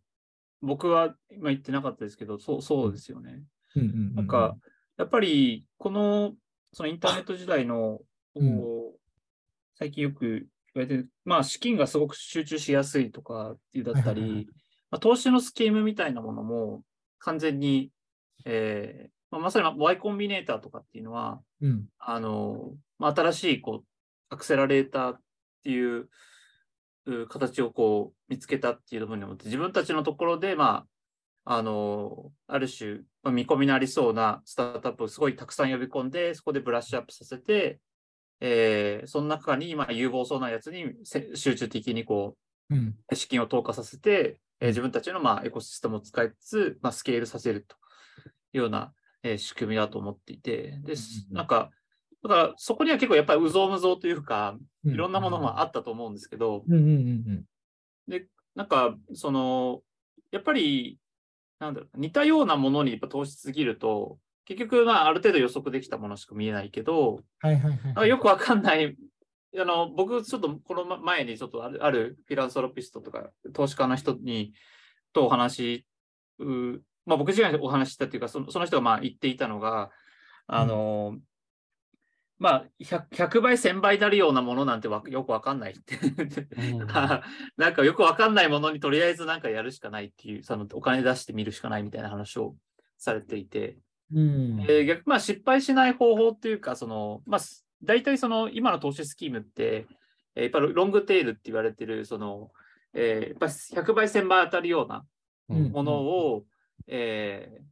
[0.63, 3.43] 僕は今言ってなかったですけど、そうそうですよね。
[4.15, 4.57] なんか、
[4.97, 6.35] やっぱり、この、
[6.73, 8.01] そのインターネット時代の、
[8.37, 8.80] うん
[9.81, 10.41] 最近よく言
[10.77, 14.45] われてる、まあ、資金がすごく集中しやすいとかだったはいはいはい。
[14.45, 14.47] り、
[14.91, 16.83] まあ、投資のスキームみたいなものも、
[17.19, 17.91] 完全に、
[18.45, 21.87] えーまあ、まさに Y コンビネーターとかっていうのは、うん。
[21.99, 23.85] あの、まあ、新しい、こう、
[24.29, 25.21] アクセラレーターっ
[25.65, 26.09] ていう
[27.07, 30.85] う形をこう見つけたっていう部分にもって、自分たちのところで、ま
[31.45, 37.81] あ、あの、ある種、まあ、見込みのありそうなスタートアップをすごいたくさん呼び込んで、そこでブラッシュアップさせて、
[38.41, 42.37] えーその中に今有望そうなやつにせ集中的にこ
[42.71, 42.95] うん。
[43.11, 47.77] う資金を投下させて、えー自分たちのまあエコシステムを使いつつ、まあ、スケールさせると
[48.53, 50.95] いうような、えー仕組みだと思っていて、で
[51.31, 51.71] なんか、
[52.23, 54.95] だからそこには結構やっぱりうぞうむぞうというか、うん。
[54.95, 56.65] いろんなものもあったと思うんですけど、
[58.09, 59.83] で、なんか、その、
[60.31, 60.99] やっぱり、
[61.59, 67.85] なんだろう、似たようなものにやっぱ投資しすぎると、結局、まあ、ある程度予測できたものしか見えないけど、はいはいはいはい。
[67.85, 68.97] なんかよくわかんない、
[69.59, 74.53] あの、僕、ちょっとこのま前にちょっとあるあるフィランソロピストとか、投資家の人に、
[75.13, 75.87] とお話、
[76.39, 79.91] うまあ、僕自身がお話ししたっていうか、そのその人がまあ言っていたのが、
[80.47, 81.19] あの、
[82.39, 85.99] まあ100、100倍、1000倍になるようなものなんてわよくわかんないって。
[86.57, 86.87] うん
[87.57, 92.57] なんかよくわかんないものにとりあえずなんかやるしかないっていう、そのお金出してみるしかないみたいな話を
[92.97, 93.77] されていて、
[94.13, 94.61] うん。
[94.63, 99.87] えー逆まあ失敗しない方法っていうか、その、まあ、す大体その今の投資スキームって、
[100.35, 102.51] えーやっぱりロングテールって言われてる、その、
[102.95, 105.05] えーやっぱ100倍、1000倍当たるような
[105.49, 105.73] うん。
[105.73, 106.45] ものを、
[106.87, 107.65] えー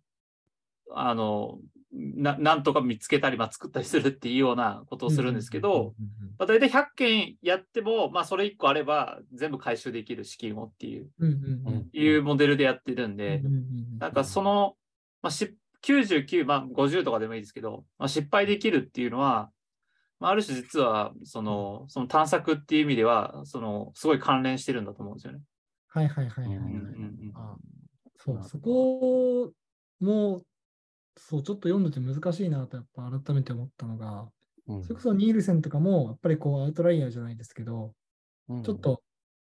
[0.91, 1.59] あの
[1.93, 5.95] な、なんとか見つけたり、まあ、作ったりするっていうようなことをするんですけど、、
[6.39, 13.43] まあ、大体100件やっても、まあ、それ1個あれば全部回収できる資金をっていう、うんうんうんいうモデルでやってるんで、
[13.99, 14.77] なんかその、
[15.23, 19.51] まあ、し99、まあ、50とかでもいいですけど、まあ、失敗できるっていうのは、
[20.21, 25.41] まあ、ある種実はそのその探索っていう意味ではそのすごい関連してるんだと思うんですよね。
[25.89, 26.67] はいはいはいはいはい。
[26.67, 27.57] うんうんうんあ
[28.19, 29.53] そう、そこ
[30.01, 30.43] も、
[31.17, 34.29] そう、ちょっと読んでて難しいなとやっぱ改めて思ったのが、
[34.67, 34.83] うん。
[34.83, 37.95] それこそニールセンとかも、やっぱりこうアウトライヤーじゃないですけど、
[38.49, 38.63] うん。
[38.63, 39.03] ちょっ、と、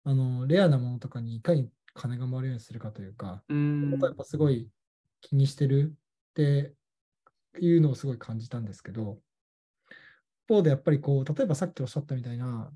[0.04, 3.98] あの、レアなものとかにいかに金が回るようにするかというか、うん。
[4.00, 4.68] やっぱすごい
[5.20, 5.94] 気にしてる
[6.36, 6.74] って
[7.60, 9.18] いうのをすごい感じたんですけど、
[10.48, 12.70] 一方でやっぱりこう、例えばさっきおっしゃったみたいな、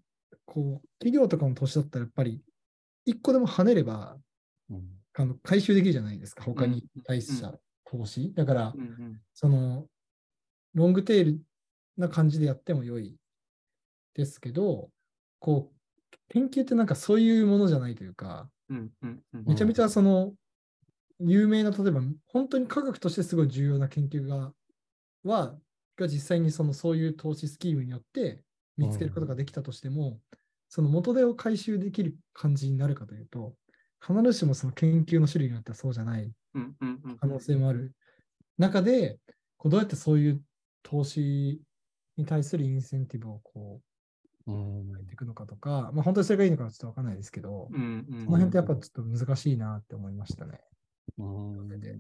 [0.47, 2.43] こう、企業とかの投資だったらやっぱり、
[3.05, 4.17] 一個でも跳ねれば、
[4.71, 4.97] うん。
[5.15, 8.33] あの回収できるじゃないですか、他にうん対した投資。
[8.33, 9.21] だからう、ん。
[9.35, 9.87] その、
[10.75, 11.43] ロングテール
[11.97, 13.17] な感じでやっても良い
[14.15, 14.91] ですけど、
[15.39, 19.45] こう、研究ってなんかそういうものじゃないというか、うんうんうん。
[19.47, 20.35] めちゃめちゃその、
[21.21, 24.55] 有名な、例えば、本当に科学としてすごい重要な研究が、
[25.25, 25.59] は、
[25.97, 28.45] が実際にそのそういう投資スキームによって
[28.77, 30.21] 見つけることができたとしても、
[30.69, 33.57] その元手を回収できる感じになるかというと、
[34.01, 37.95] 必ずしもその研究の種類によってはそうじゃないうんうんうん可能性もある。
[38.59, 39.21] 中で、
[39.59, 40.45] こうどうやってそういう
[40.83, 41.63] 投資
[42.17, 43.83] に対するインセンティブをこ
[44.47, 44.89] うん。
[44.91, 48.21] う、やっていくのかとか、まあ本当にそれがいいのかはちょっとわかんないですけど、うんうん。
[48.25, 50.61] その辺ってやっぱちょっと難しいなって思いましたね。
[51.21, 51.97] うんで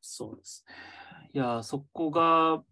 [0.00, 1.30] そうですね。
[1.34, 2.62] いや、そこが、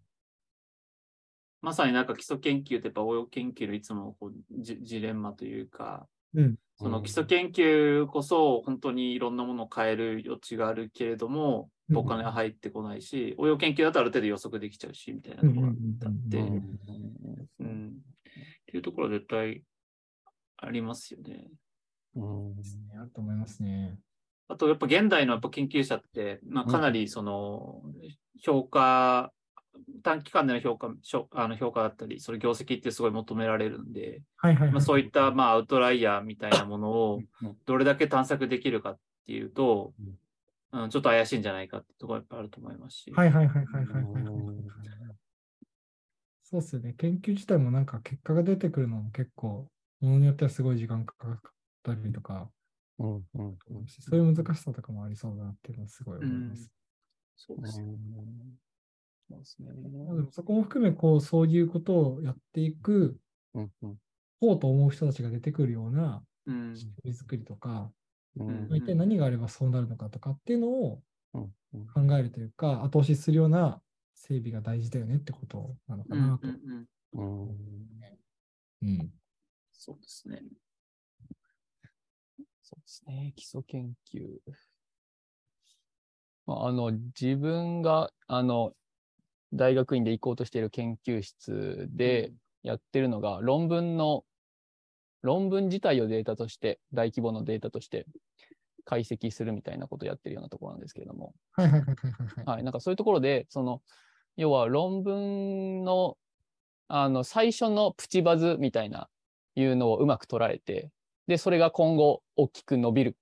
[1.61, 6.55] まさになんか基礎研究ってやっぱ応用研究のいつもこうジジレンマというか、うん。
[6.77, 16.79] その基礎研究こそ本当にいろんなものを変える余地があるけれども、うんお金は入ってこないし、応用研究だとある程度予測できちゃうし、みたいなところがあって、うん
[17.59, 19.61] うんっていうところは絶対
[20.57, 21.47] ありますよね。
[22.15, 22.99] うん。
[22.99, 23.97] あると思いますね。
[24.47, 27.81] あと、やっぱ現代のやっぱ研究者って、まあ、かなりその、
[28.41, 29.31] 評価、
[30.03, 34.71] 短期間での評価、しょあの評価だったり、それ業績ってすごい求められるんで、はいはい、はい。
[34.73, 39.93] まあ、そういったまあアウトライヤーみたいなものをうんどれだけ探索できるかっていうと、
[40.71, 43.11] うん、ちょっと怪しいんじゃないかってところがやっぱあると思いますし。
[43.11, 44.05] はいはいはいはいはい。
[46.43, 46.93] そうっすよね。
[46.97, 49.67] 研究自体もなんか結果が出てくるのも結構、
[49.99, 51.39] ものによってはすごい時間かかっ
[51.85, 52.49] たりとか、
[52.97, 56.71] うんうんそういう難しさとかもありそうだなっていうのはすごい思います。
[57.35, 57.87] そうですよ。
[59.29, 59.71] そうですね。
[59.73, 63.19] まあでもそこも含め、こう、そういうことをやっていく
[63.53, 63.95] うんうん
[64.39, 67.91] 方と思う人たちが出てくるようなうん仕組み作りとか、
[68.37, 71.01] うんまあ一体何があればそうなるのかとかっていうのを
[71.33, 73.81] うんうん考えるというか、後押しするような
[74.13, 76.47] 整備が大事だよねってことなのかうんうんなと。
[76.47, 76.53] うん
[77.13, 77.57] うん
[78.81, 79.13] うん。
[79.71, 80.41] そうですね。
[82.67, 83.31] そうですね。
[83.35, 84.39] 基礎研究。
[86.47, 88.73] まあ、あの、自分が、あの、
[89.53, 94.25] 大学院で行こうとしている研究室でやってるのが、論文の、
[95.21, 98.07] 論文自体をデータとして、大規模のデータとして
[98.83, 101.35] 解析するみたいなことをやってるようなところなんですけれども。
[102.47, 103.83] はい、なんかそういうところで、その、
[104.37, 106.17] 要は論文の、
[106.87, 109.07] あの、最初のプチバズみたいな、
[109.53, 110.89] いうのをうまく捉えて、
[111.27, 113.17] で、それが今後大きく伸びる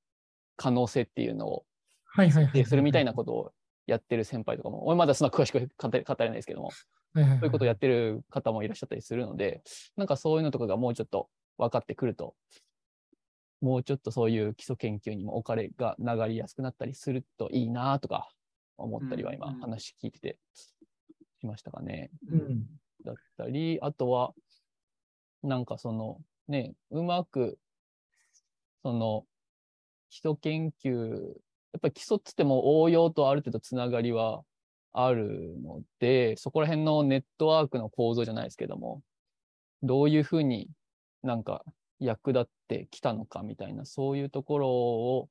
[0.55, 1.65] 可能性っていうのを
[2.05, 2.65] はいはい。
[2.65, 3.51] するみたいなことを
[3.87, 6.69] やってる先輩とかも、俺まだそんな詳しく語れ語れないですけども、
[7.13, 7.39] はいはいはい。
[7.39, 9.63] そういうことをやってる方もいらっしゃったりするので、
[9.97, 12.35] なんかそういうのとかがもうちょっと分かってくると、
[13.61, 18.29] もうちょっとそういう基礎研究にもお金が流れやすくなったりするといいなとか
[18.77, 20.37] 思ったりは今話聞いてて
[21.39, 22.11] しましたかね。
[22.29, 22.65] うん。
[23.05, 24.33] だったり、あとは、
[25.41, 27.57] なんかそのね、うまく、
[28.83, 29.25] その
[30.09, 34.43] 基礎研究、やっぱり基礎っつっても応用とある程度つながりは
[34.91, 39.01] あるので、そこら辺のネットワークの構造じゃないですけども、
[39.81, 40.69] どういうふうに
[41.23, 41.63] なんか
[41.99, 45.29] 役立ってきたのかみたいな、そういうところを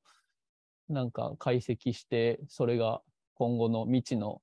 [0.89, 3.01] なんか解析して、それが
[3.35, 4.41] 今後の未知の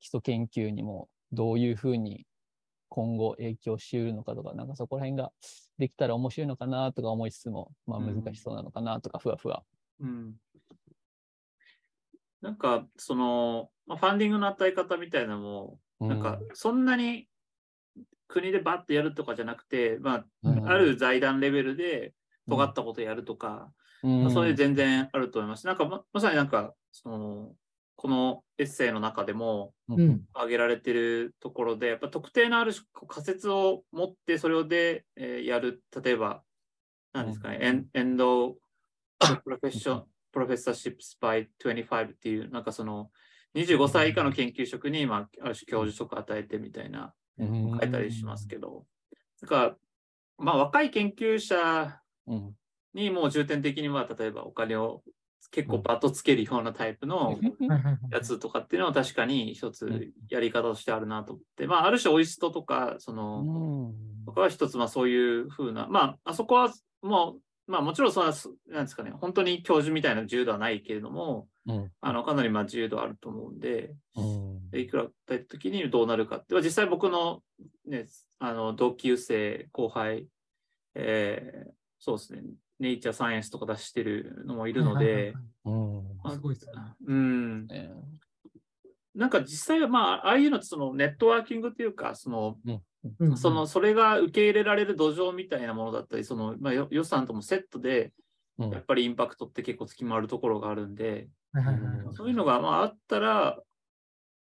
[0.00, 2.26] 基礎研究にもどういうふうに
[2.88, 5.32] 今後影響し得るのかとか、なんかそこら辺が
[5.78, 9.62] できたら面白いのかなとか思いつつも、まあうん難しそうなのかなとか、ふわふわ。
[10.00, 10.34] うん。
[12.40, 17.28] なんか、その、まあ、ファンディングの与え方みたいなのも、なんか、そんなに
[18.26, 22.14] 国でバッとやるとかじゃなくて、まうんあ、ある財団レベルで
[22.48, 25.66] 尖ったことやるとか、うん、まあ、それ全然あると思います。
[25.66, 27.52] なんかま、まさになんか、その、
[27.96, 30.10] このエッセイの中でもううん。
[30.10, 30.24] ん。
[30.34, 32.72] 挙げられてるところで、やっぱ特定のある
[33.08, 36.42] 仮説を持って、それをで、えーやる、例えば、
[37.12, 38.56] 何ですかね、エンエンド
[39.44, 43.10] プロフェッション、プロフェッサーシップスパイ25っていう、なんかその、
[43.54, 47.78] 25歳以下の研究職に、まあ、ある種教授職を与えてみたいな、うん。
[47.78, 48.86] 書いたりしますけど、
[49.40, 49.76] だから、
[50.38, 52.56] まあ、若い研究者うん。
[52.94, 55.02] にもう重点的に、まあ、例えばお金を
[55.50, 57.38] 結構バットつけるようなタイプの
[58.10, 59.72] やつとかっていうのは確かに一うん。
[59.72, 64.24] つやり方としてあるなと思って、まあ、ある種オイストとか、その、うん。
[64.24, 66.72] とかは一つ、まあそういうふうな、まあ、あそこは
[67.02, 67.36] も
[67.66, 68.34] う、まあもちろんそれは、
[68.68, 71.90] なんですかね、本当に教授みたいな自由度はないけれども、うん。
[72.00, 74.70] あの、かなりまあ自由度あると思うんで、うん。
[74.70, 77.42] でいくらた時にどうなるかって、実際僕の
[77.86, 78.06] ね、
[78.38, 80.26] あの、同級生、後輩、
[80.94, 81.72] えー
[82.04, 82.42] そうですね、
[82.82, 85.34] ネイチャーサイエンスとか出してるのもいるのではいはいはい。
[85.34, 86.16] は、うん。
[86.24, 86.72] まあすごいですね。
[87.06, 87.90] うん、ね
[89.14, 93.36] なんか実際はまあ、ああいうのってそのネットワーキングっていうか、その、うん。
[93.36, 98.12] その、それが受け入れられる土壌みたいなものだったり、その、まあ、よ予算ともセットで、
[98.58, 98.70] うん。
[98.70, 102.14] やっぱりインパクトって結構つきまるところがあるんで、はいはいはいはい。
[102.14, 103.58] そういうのがまああったら、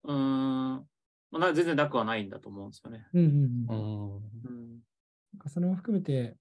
[0.04, 0.88] うーん、
[1.32, 3.06] まあな全然なくはないんだと思うんですよね。
[3.14, 3.80] うんうんううん。
[3.80, 4.16] ん。
[4.44, 4.70] うん。
[5.34, 6.36] なんかそれも含めて、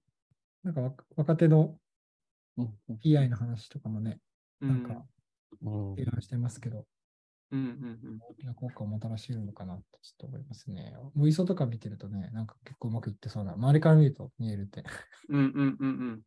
[0.63, 1.79] なんか若若手のうん
[3.03, 4.19] PI の話とかもね、
[4.61, 4.69] うん。
[4.69, 5.05] なんか
[5.61, 5.95] うん。
[5.95, 6.85] 提案してますけど、
[7.51, 10.93] うんうん大きな効果をもたらし得るのかなってちょっと思いますね。
[11.13, 14.83] もう磯とか見てるとね、なんか結構うまくいってそうな、周りから見ると見えるって。
[15.29, 16.09] うんうんうんうん。
[16.09, 16.21] うん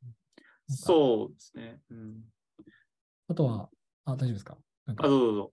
[0.73, 1.81] そうですね。
[1.91, 2.23] うん、
[3.29, 3.71] あとは、
[4.05, 4.57] あ、大丈夫ですか？
[4.87, 5.05] なんか。
[5.05, 5.53] あ、どうぞどうぞ。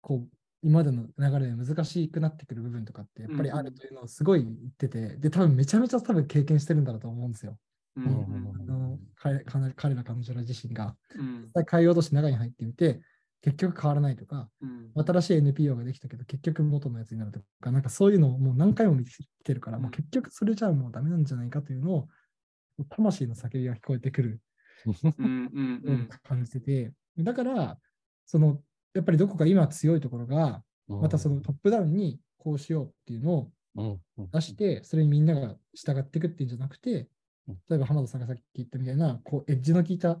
[0.00, 0.30] こう、
[0.62, 7.58] 今までの流れで難しくなってくる部分とかってやっぱりあるというのをすごい言ってて、で、多分めちゃめちゃ多分経験してるんだろうと思うんですよ。
[7.96, 11.42] うんあの彼彼彼ら彼女ら自身がうん。
[11.42, 13.00] 実際変えようとして中に入ってみて、
[13.42, 15.04] 結局変わらないとか、うん。
[15.04, 22.08] 新しい NPO ができたけど、結局元のやつになるとか、なんかそういうのをもう何回も見てきてるから、もう結局それじゃあもうダメなんじゃないかというのを、
[22.88, 24.40] 魂の叫びが聞こえてくる
[24.86, 27.78] うんうんうようんな感じてて、だから、
[28.26, 28.62] その、
[28.94, 34.30] やっぱりどこか今強いところが、またそのトップダウンにこうしようっていうのをうんうん。
[34.30, 37.08] 出して、それにみんなが従っていくっていうんじゃなくてうん、
[37.48, 40.20] 例えば浜田さんがさっき言ったみたいな、こうエッジの効いた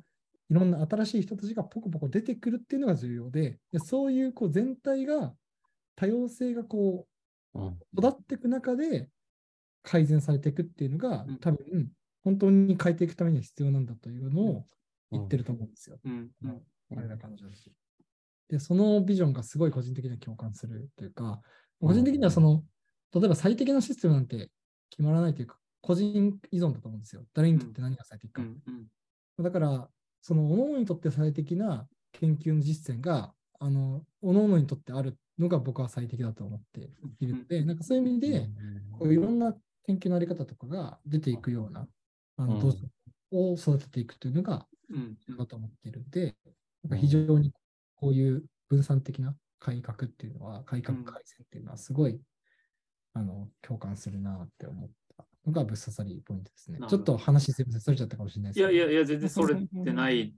[0.50, 5.34] いろんな新しい人たちがポコポコ出てくるっていうのが重要で、でそういうこう全体が
[5.96, 7.06] 多様性がこ
[7.54, 7.58] う
[7.96, 9.08] 育っていく中で
[9.82, 11.90] 改善されていくっていうのがうん、多分
[12.24, 14.66] 本当に変えていくためには必要なんだというのを
[15.10, 15.98] 言ってると思うんですよ。
[16.04, 16.30] うん。
[16.44, 16.62] うん。
[16.94, 17.72] 彼ら彼女たち。
[18.48, 21.40] で、そのビジョンがすごい個人的には共感するというか、
[21.80, 22.62] 個人的にはその、
[23.14, 24.50] 例えば最適なシステムなんて
[24.90, 27.24] 決まらないというか、個人依存だと思うんですよ。
[27.34, 28.42] 誰にとって何が最適か。
[29.38, 29.90] だから、
[30.22, 38.48] その、各々にとって最適な研究の実践が、あの、各々にとってあるのが僕は最適だと思っているので、なんかそういう意味で、
[38.98, 39.54] こういろんな
[39.84, 41.88] 研究のあり方とかが出ていくような、
[42.36, 42.60] あの、うん。
[42.60, 45.16] どうを育てていくというのが、うん。
[45.36, 46.36] だと思っているので、
[46.84, 47.52] なんか非常に
[47.96, 52.20] こういう分散的な改革っていうのは、改革改善っていうのはすごい、
[53.14, 55.01] あの共感するなって思った
[55.46, 58.70] のがぶっ刺さりポイントですねちょっと話すみません、それちゃったかもしれないですけど。
[58.72, 60.34] いやいやいや、全然それてない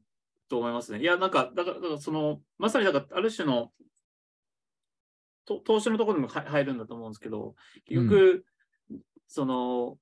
[0.49, 1.01] と思いますね。
[1.01, 3.73] いや、なんか、だから、だからその、まさにだから、ある種の、
[5.47, 8.45] と投資のところにも入入るんだと思うんですけど、結局、
[9.29, 9.99] その、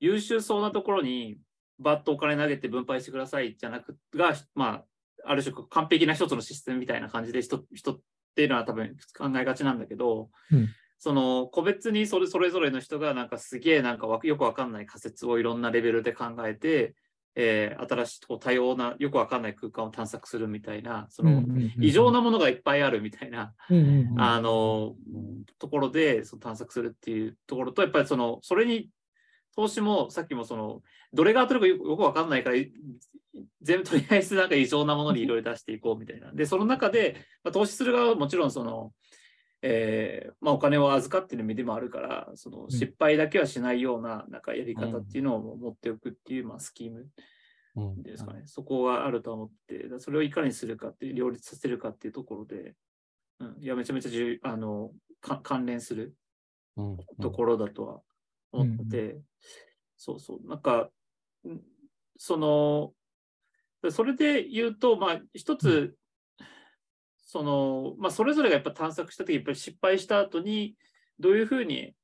[0.00, 1.38] 優秀そうなところに、
[1.80, 4.84] バッとお金投げて分配してくださいじゃなくが、まあ、
[5.24, 8.00] ある種完璧な一つのシステムみたいな感じで人人っ
[8.36, 10.68] ていうのは多分考えがちなんだけど、うん
[11.02, 16.94] その個別にそれそれぞれの人がなんかすげえなんかわよくわかんない仮説をいろんなレベルで考えて、
[17.34, 21.42] えー新しいこう多様なよくわかんない空間を探索するみたいな、その
[21.80, 23.54] 異常なものがいっぱいあるみたいな、
[24.18, 24.94] あの
[25.58, 28.90] ところでその探索するっていうところと、やっぱりそのそれに
[29.56, 30.82] 投資もさっきもその
[31.14, 32.70] どれが当たるかよよくわかんないから、い
[33.62, 36.30] 全部とりあえずなんか異常なものにいろいろ出していこうみたいな。
[36.32, 38.92] で、その中で、まあ、投資する側はもちろんその、
[39.62, 42.70] えーまあ、お金を預かっている身でもあるから、そのん。
[42.70, 47.08] 失敗だけはしないようななんかやり方っていうのを持っておくっていう、まあ、スキーム
[47.76, 48.02] うん。
[48.02, 48.42] ですかね。
[48.46, 52.74] そこがあると思って、だそれをいかにするかっていう、両立させるかっていうところで、
[53.38, 56.14] うん、いや、めちゃめちゃ重あのか関連する
[56.76, 56.96] うん。
[57.20, 58.00] ところだとは
[58.52, 59.20] 思ってて、
[59.96, 60.88] そうそう、なんか、
[61.46, 61.60] ん
[62.16, 62.92] その、
[63.90, 65.94] それで言うと、まあ、一つ、
[67.30, 70.74] その、まあ、それぞれがやっぱ探索したとき、やっぱり失敗した後に、
[71.20, 71.94] どういうふうに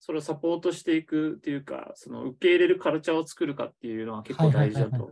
[0.00, 5.08] それをサポートしていくっていうか、その受け入れるカルチャーを作るかっていうのは結構大事だと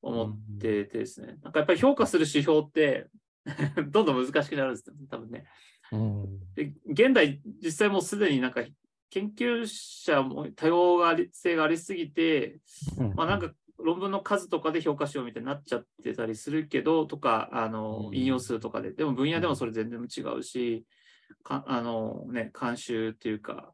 [0.00, 1.38] 思っててですね。
[1.42, 3.08] なんかやっぱり評価する指標って、
[3.90, 5.44] どんどん難しくなるんですよね、多分ね。
[5.90, 8.62] うんで現代、実際もうすでになんか
[9.10, 12.60] 研究者も多様性がありすぎて、
[12.96, 18.16] うんまあなんか論文の数とかで評価しようみたいになっちゃってたりするけど、とか、あのう、ん。
[18.16, 20.84] 引用数とかで、でも分野でもそれ全然違うし、
[21.44, 23.72] かあのね、監修っていうか、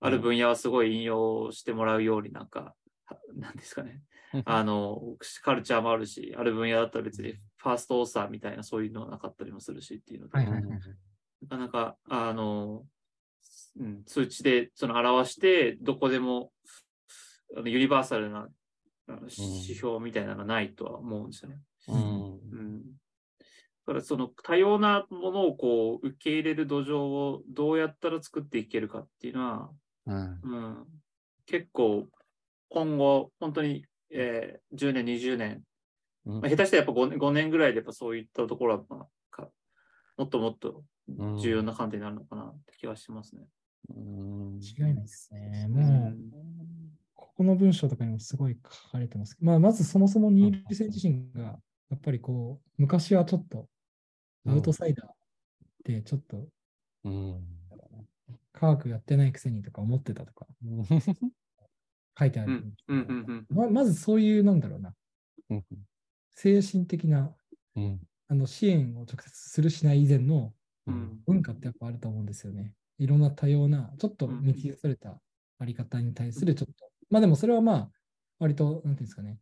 [0.00, 2.74] ある分野はすごい引用してもらうようになんか、
[3.06, 4.02] はなんですかね、
[4.44, 12.86] あの、カルチャーもあるし、ある分野だったら別にファーストオーサーみたいなそういうのはなかったりもするしっていうので、なかなか、あの、
[13.78, 16.52] うん、数値でその表して、どこでも
[17.56, 18.48] あのユニバーサルな
[19.08, 19.30] 指
[19.74, 21.58] 標みたいなのがないとは思うんですよね。
[21.88, 21.96] うん。
[21.96, 22.82] うん。
[23.86, 29.70] だからその多様なものをこう受け入れる土壌をどうやったら作っていけるかっていうのは、
[30.06, 30.40] うん。
[30.42, 30.86] うん、
[31.46, 32.06] 結構
[32.68, 35.62] 今後、本当に、えー10年、20年、
[36.26, 36.40] うん。
[36.40, 39.48] まあ、下手したらやっぱ 5, 年5年ぐらいでやっぱそういったところは、まあ、か
[40.16, 41.38] もっともっとうん。
[41.38, 43.42] 重要な観点になるのかなって気はしますね。
[43.90, 44.60] うん。
[44.60, 45.66] 違いないですね。
[45.68, 46.85] うもう、ん
[47.36, 49.36] ここの文章とかにもすごい書かれてます。
[49.40, 51.58] まあ、まずそもそもニールセン自身が、
[51.90, 53.68] やっぱりこう、昔はちょっと
[54.46, 56.48] アウトサイダーでちょっと
[57.04, 57.44] うん。
[58.52, 60.46] 科学やってないくせにとか思ってたとか
[62.18, 62.52] 書いてある。
[62.52, 62.98] んですけど。
[62.98, 63.46] うんうん。
[63.50, 64.94] ままずそういう、なんだろうな、
[65.50, 65.64] うん。
[66.34, 67.34] 精神的な
[67.74, 68.00] うん。
[68.28, 70.52] あの支援を直接するしない以前の
[71.26, 72.72] 文化ってやっぱあると思うんですよね。
[72.98, 74.44] いろんな多様な、ちょっとうん。
[74.44, 75.20] 道それた
[75.58, 77.90] あり方に対するちょっと、まあでもそれはまあ、
[78.38, 79.38] 割と、なんていうんですかね、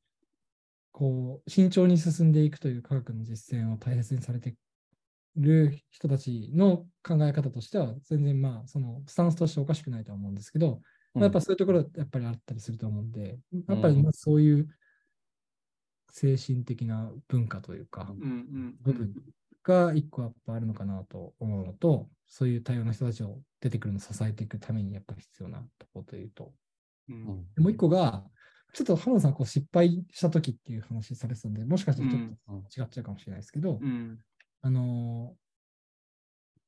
[0.92, 4.54] こう、慎重に進んでいくという科学の実践を大切にされてい
[5.36, 10.80] る人たちの考え方としては、全然まあ、そのスタンスとしておかしくないとは思うんですけど、
[11.14, 13.38] まあやっぱそういうところはやっぱりあったりすると思うんで、
[13.68, 14.68] やっぱりまあそういう
[16.10, 18.14] 精神的な文化というか、
[18.82, 19.12] 部分
[19.64, 26.52] が一個やっぱあるのかなと思うのと、そういう多様な人たちを出てくるのを支えていくためにやっぱり必要なところというと、
[27.08, 27.24] うん。
[27.24, 28.24] もう一個が、
[28.72, 34.18] ちょっと浜田さんこう失敗した時っていう話されてたんで、もしかしたらちょっうんと違っちゃうかもしれないですけど、うん。
[34.62, 35.44] あのー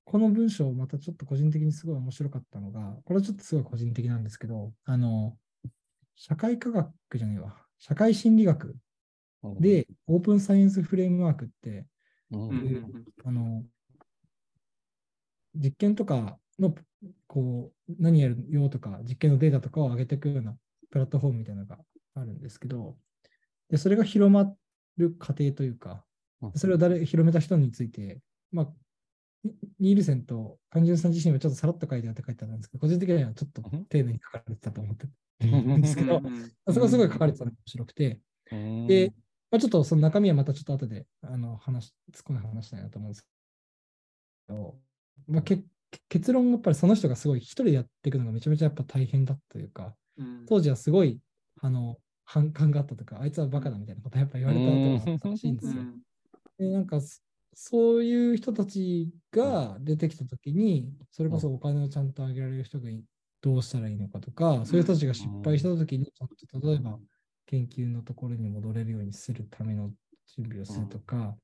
[0.09, 5.37] この文章、またちょっと個人的にすごい面白かったのが、これはちょっとすごい個人的なんですけど、あの
[6.15, 8.77] 社会科学じゃねえわ、社会心理学
[9.43, 9.49] う。
[9.49, 11.87] んでオープンサイエンスフレームワークって、
[12.31, 12.41] うん。
[12.41, 13.65] うんうんあの、
[15.57, 16.75] 実験とかの、
[17.27, 20.57] こう、何やるよとか、実験のデータとかを上げていくような
[20.91, 21.79] プラットフォームみたいなのが
[22.15, 22.97] あるんですけど、
[23.71, 24.53] で、それが広ま
[24.97, 26.05] る過程というか、
[26.43, 26.53] うん。
[26.55, 28.21] それを誰、広めた人について、
[28.53, 28.69] まあ、
[29.45, 35.07] ニニールセンとカンジュンさん自身はちょっとさらっと書いてあって書いてあるんですけど、個人的にはちょっと丁寧に書かれてたと思って
[35.41, 36.21] るんですけど、
[36.69, 38.87] そこがすごい書かれてたのが面白くて、うん。
[38.87, 39.13] で、
[39.51, 43.29] まあ、ちょっとその中身はまたちょっと後であの話、突っ込んで話したいなと思うんですけ
[44.49, 44.79] ど、
[45.29, 45.63] まあ、け
[46.09, 50.47] 結論、やっぱりその人がすごい一人でやっていくのがめちゃめちゃやっぱ大変だというか、うん。
[50.47, 51.21] 当時はすごい
[51.61, 55.73] あの反感があったとか、あいつはバカだみたいなことやっぱ言われたと思ったらしいんですよ。
[55.73, 56.01] うん。
[56.59, 57.21] で、なんかそ
[57.59, 63.03] そういう人たちが出てきたときに、それこそお金をちゃんとあげられる人がい
[63.41, 66.99] どうしたらいいのかとか、そういう人たちが失敗したときに、ちゃんと例えば
[67.47, 69.91] 研究のところに戻れるようにするための
[70.27, 71.35] 準備をするとか、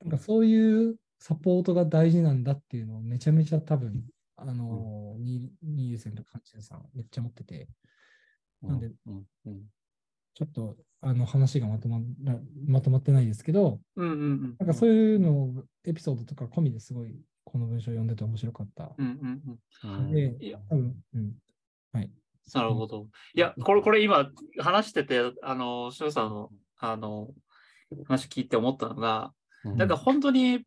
[0.00, 4.04] なんかそういうサポートが大事なんだっていうのをめちゃめちゃ多分、
[4.36, 7.68] あの、ニニールセンとカンチェンさんめっちゃ持ってて、
[8.62, 9.24] なんでうん。
[9.46, 9.60] うん。
[10.34, 17.14] ちょっとあの話がまとまらまとまってないですけど、うんうんなんかそういうのをエピソードとか込みですごい
[17.44, 18.92] この文章を読んでて面白かった。
[18.96, 19.98] うんうんうん。
[19.98, 20.58] うんで、いや。
[20.68, 21.34] 多分、うん。
[21.92, 22.10] はい。
[22.54, 23.08] なるほど。
[23.34, 27.28] いや、これ、これ今話してて、あの、しのさんの、あの、
[28.06, 29.32] 話聞いて思ったのが、
[29.64, 29.76] うん。
[29.76, 30.64] なんか本当に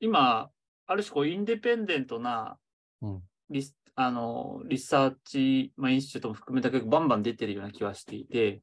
[0.00, 0.50] 今、
[0.86, 2.58] ある種こう、インディペンデントな
[3.02, 3.22] うん。
[3.50, 8.60] リス、あの、リサーチ、まあ、インスチュートも含めたけど、バンバン出てるような気はしていて。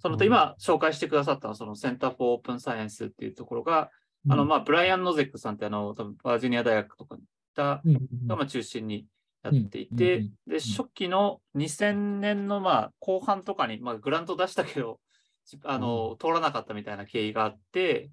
[0.00, 3.90] そのと今紹介してくださったのはそのセンター・フォー・オープン・サイエンスっていうところが、
[4.28, 7.24] あの、まあ、ブライアン・ノゼックさんってあの、多分バージニア大学とかにい
[7.54, 8.26] たうん、うんうん。
[8.26, 9.06] がまあ中心に
[9.42, 15.00] やっていて、うんうんで、初期の2000年のまあ後半とかに、まあ、グラント出したけど、
[15.46, 18.10] じあの、通らなかったみたいな経緯があって、で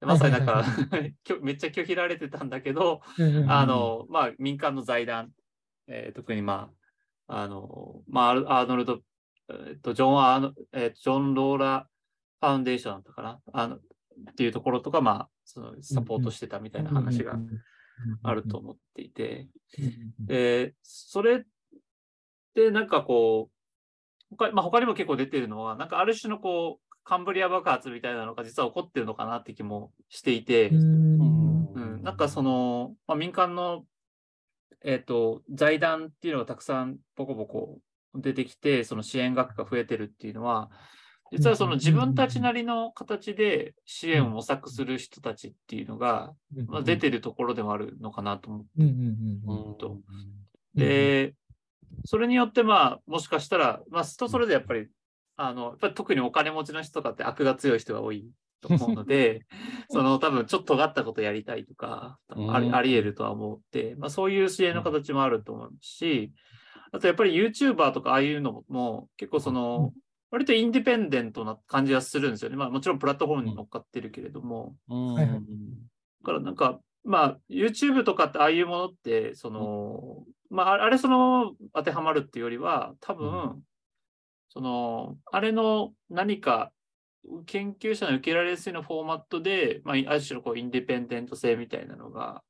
[0.00, 0.64] まさになんか、
[1.24, 3.00] きょめっちゃ拒否られてたんだけど、
[3.48, 5.32] あの、まあ、民間の財団、
[5.88, 6.70] えー特にま
[7.26, 9.00] あ、あの、まあ、アーノルド、
[9.48, 11.88] えっと、ジョン・アーノ、えージョン・ローラ・
[12.40, 13.80] ファウンデーションだったかな、あの、っ
[14.36, 17.38] ていうところとか、まあ、そのサポートしてたみたいな話が
[18.22, 19.48] あると思っていて、
[20.20, 21.44] で、それ
[22.54, 23.50] で、なんかこ
[24.30, 31.72] う、他,、まあ、他にも結構出てるのは、なんかある種のこう、カンブリア爆発みたいなのが実は起こってるのかなって気もしていて、うん。
[31.72, 33.86] うん、なんかその、まあ、民間の、
[34.84, 37.78] えっ、と、財団っていうのがたくさんボコボコ
[38.14, 40.70] 出てきて、その支援額が増えてるっていうのは、
[41.32, 46.34] 実はその自分たちなりの形で支援を模索する人たちっていうのが、
[46.66, 48.96] まあ、出てるところでもあるのかなと思ってうんうん
[49.48, 49.96] うんうんと
[50.74, 51.32] で、
[52.04, 54.88] それによって、まあ、もしかしたら、まあ、人それでやっぱり、
[55.38, 58.28] あの、やっぱり特にお金持ちの人とかって悪が強い人が多い
[58.60, 59.46] と思うので、
[59.88, 62.54] その多分ちょっと尖ったことやりたいとか、うん。
[62.54, 66.32] ありあり得るとは思って、まあ、そういう支援の形もあると思うし、
[66.90, 69.92] あとやっぱり YouTuber とかああいうのも結構その、
[70.32, 72.56] 割とインディペンデントな感じがするんですよね。
[72.56, 75.14] まあもちろんプラットフォームに乗っかってるけれども、うん。
[75.14, 75.24] だ
[76.24, 83.62] からなんか、まあ、YouTube とかってああいうものって、その、まあ、ああれそのまま当てはまるっていうよりは、多分、う
[84.58, 86.72] その、あれの何か、
[87.46, 92.42] 研究者の受けられやすいのフォーマットで、まあ、ある種のこうインディペンデント性みたいなのが、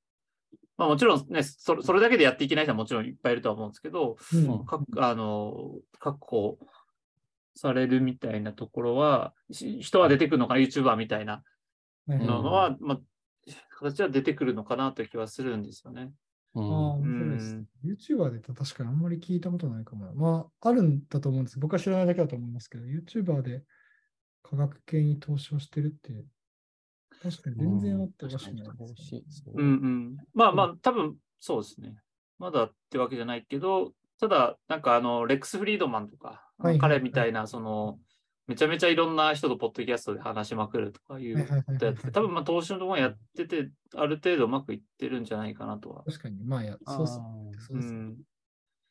[0.79, 6.59] まあもちろんね、それそれだけでやっていけない人はもちろんいっぱいいるとは思うんですけど、うんかあの、確保
[7.55, 11.43] されるみたいなところは、し人は出てくるのかな、YouTuber みたいな
[12.07, 12.99] はいはいのは、まあ、
[13.81, 16.11] 形は出てくるのかなという気はするんですよね。
[16.55, 18.15] うんああ、面白いです。
[18.15, 20.13] YouTuber で確かにあんまり聞いたことないかもな。
[20.13, 23.63] まあ、あるんだと思うんです僕は知らないだけだと思いますけど、YouTuber で
[24.43, 26.25] 科学系に投資をしてるって、
[27.23, 29.23] 確かに全然あっておかしくないですね、
[29.55, 30.17] ううんうん。
[30.35, 31.97] まあまあ、多分そうですね。
[32.39, 37.99] まだってわけじゃないけど、ただ、なんかあの、レックス・フリードマンとか、はいはい彼みたいな、その、
[38.49, 46.03] めちゃめちゃいろんな人とポッドキャストで話しまくるとかいうことやってて、多分まあ投資のところやってて、ある程度うまくいってるんじゃないかなとは。
[46.05, 47.93] 確かに、まあや、そうそうそうです。
[47.93, 48.17] うん。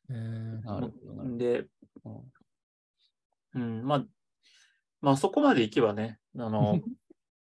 [0.09, 1.37] えーなるほど。
[1.37, 1.65] で、
[2.03, 2.23] ほ
[3.55, 4.05] うん、まあ、
[5.01, 6.79] まあそこまでいけばね、あの、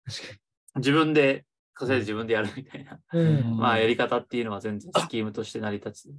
[0.76, 1.44] 自分で
[1.74, 3.20] 稼いで自分でやるみたいな、に。
[3.20, 3.58] うん。
[3.58, 6.16] まあやり方っていうのは全然スキームとして成り立つ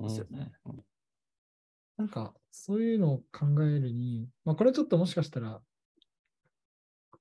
[0.00, 0.50] ですよね。
[1.96, 5.62] なんか、そういうのを考えるに、まあ、これちょっともしかしたら、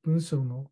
[0.03, 0.71] 文章の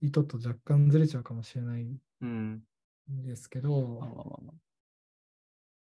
[0.00, 2.62] 意図と若干ずれちゃうかもしれないんうん。
[3.08, 3.60] ですけ
[3.98, 4.52] まあまど、あまあまあ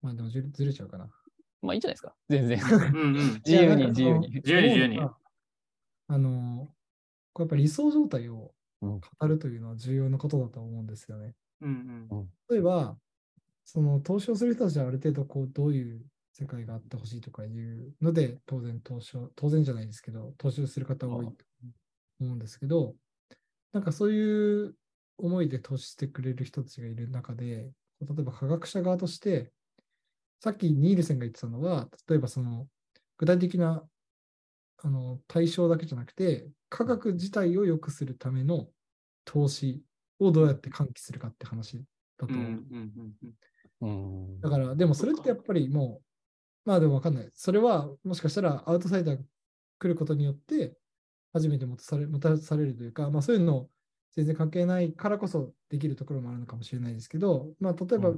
[0.01, 1.09] まあでもずれずれちゃうかな。
[1.61, 2.15] まあいいんじゃないですか。
[2.29, 2.59] 全然。
[2.93, 3.33] うんうん。
[3.45, 4.29] 自由に自由に。
[4.35, 4.99] 自由に自由に
[6.07, 6.67] あの、
[7.33, 11.35] こうやっぱり理想状態をうん語るというのは重要なことだと思うんですよね。
[11.61, 11.73] うんう
[12.15, 12.29] ん。
[12.49, 12.97] 例えば、
[13.65, 16.05] その投資をする人たちはある程度こうどういう
[16.39, 21.33] 世界があってほしいとかいうので、当然投資を、当然じゃないですけど、投資をする方多いと
[22.19, 22.95] 思うんですけど、
[23.73, 24.75] なんかそういう
[25.17, 27.71] 思いで投資してくれる人たちがいる中で、
[28.01, 29.51] 例えば科学者側として、
[30.41, 32.67] さっきニールセンが言ってたのは、例えばその
[33.17, 33.83] 具体的な
[34.77, 38.69] あの対象だけじゃなくて、科学自体を良くするための
[39.25, 39.83] 投資
[40.19, 41.83] をどうやって喚起するかって話
[42.17, 42.63] だと思う。
[44.41, 46.08] だから、でもそれってやっぱりもう、
[46.69, 47.29] まあでもわかんない。
[47.33, 49.23] それはもしかしたらアウトサイダーが
[49.79, 50.77] 来ることによって、
[51.33, 53.67] 初めて持たされ持たされるというか、まあそういうの
[54.15, 58.11] 全然関係ないからこそできるところもあるのかもしれないですけど、まあ例えば、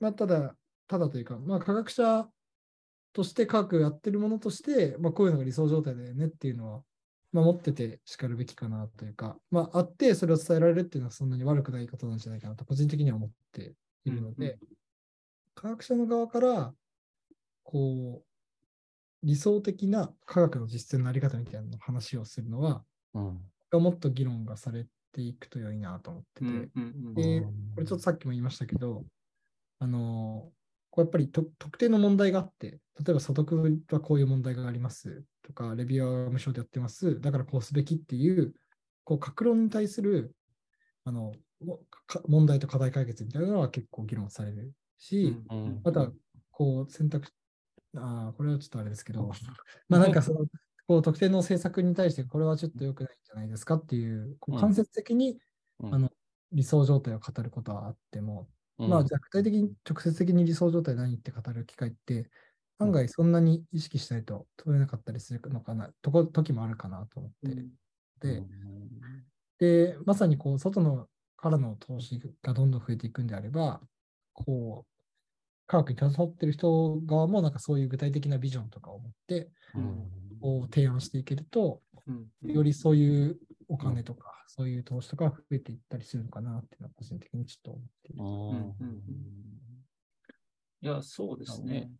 [0.00, 0.56] まあただ、
[0.88, 2.28] ただというか、まあ科学者
[3.12, 6.82] として科学をやってるものとして、まあこういうのが理想状態だよねっていうのは、
[7.30, 13.74] まあ持っててしかるべきかなというか、まああってそれを伝えられるっていうのはそんなに悪くないことなんじゃないかなと個人的には思って
[14.04, 14.58] いるので、
[15.54, 16.74] 科学者の側から、
[17.64, 22.84] こう、理想的な科学の実践のあり方みたいなの話をするのは、
[23.14, 23.40] うん。
[23.72, 27.14] もっと議論がされていくと良いなと思ってて、うんうんうん。
[27.14, 27.40] で
[27.74, 29.04] これちょっとさっきも言いましたけど、
[29.80, 30.52] あの
[30.90, 38.54] こうやっぱりと特定の問題があって、例えば所得はこういう問題がありますとか、レビューは無償でやってます、だからこうすべきっていう、
[39.02, 40.36] こう、格論に対する
[41.04, 41.32] あの
[42.28, 45.80] 問題と課題解決みたいなのは結構議論されるし、うんうん。
[45.82, 46.12] また、
[46.52, 47.28] こう、選択、
[47.96, 49.28] ああ、これはちょっとあれですけど、
[49.88, 50.46] まあなんかその、
[50.86, 54.66] こう、特定の政策に対して、これはちょっと良くないんじゃないですかっていう、こううん。
[54.66, 55.38] 間接的に、
[55.80, 55.90] うん。
[55.90, 56.10] あの、
[56.52, 58.90] 理想状態を語ることはあっても、うん。
[58.90, 62.30] まあ、じゃあ具体的に、直接的に理想状態何って語る機会って、
[62.78, 67.66] 案外そんなに意識しないと取れなかったりするのかな、とこ時もあるかなと思って。
[68.20, 68.48] で、
[69.58, 73.82] で、まさにこう、外のからの投資がどんどん増えていくんであれば、
[74.32, 74.93] こう、
[75.66, 79.48] 科学に携わってる人側もなんかそういう具体的なビジョンとかを持って、
[80.40, 83.38] こう提案していけると、うんよりそういう
[83.68, 88.16] お金とか、そういう投資とかが増えていったりするのかなっていうのは個人的にちょっと思ってい
[90.22, 90.34] る。
[90.82, 91.90] いや、そうですね。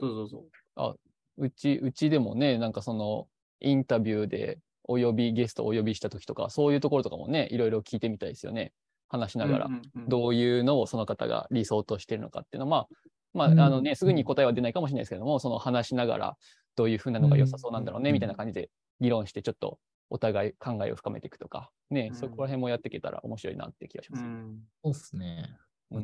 [0.00, 0.98] どうぞどうぞ。
[1.36, 3.28] うち、うちでもね、なんかその、
[3.60, 8.72] インタビューでお呼び、ゲストをお呼びした時とか、そういうところとかもね、いろいろ聞いてみたいですよね。
[9.10, 9.68] 話しながら
[10.08, 12.86] どういうのをその方が理想としてるのかっていうのは、
[13.34, 16.36] まあ、うんまあ、あのね、すぐに答えは出ないかもしれないですけども、その話しながら、
[16.76, 24.24] どういうふうなのが良さそうなんだろうね、うんみたいな感じで議論して、ちょっとお互い考えを深めていくとか、ねう、んそこら辺もやっていけたら面白いなって気がします。
[24.24, 25.56] うんそうですね。
[25.90, 26.02] うん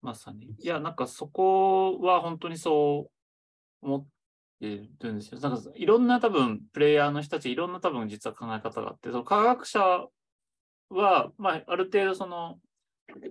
[0.00, 0.54] まさに。
[0.58, 3.10] いや、なんかそこは本当にそ
[3.82, 4.06] う思っ
[4.60, 5.40] てるんですよ。
[5.40, 9.80] なんかいろんな多分プレイヤーの人たち、いろんな多分実は考え方があって、その科学者
[10.90, 12.58] は、まあ、ある程度その、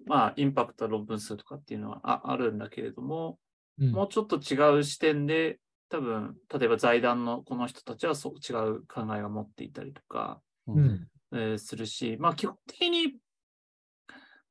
[0.06, 3.40] まあ、インパクト論文数とかっていうのはああるんだけれども、
[3.80, 11.08] うんもうちょっと違う視点で、多分、例えば財団のこの人たちはそう違う考えを持っていたりとか、うん。
[11.34, 13.14] えーするし、まあ基本的に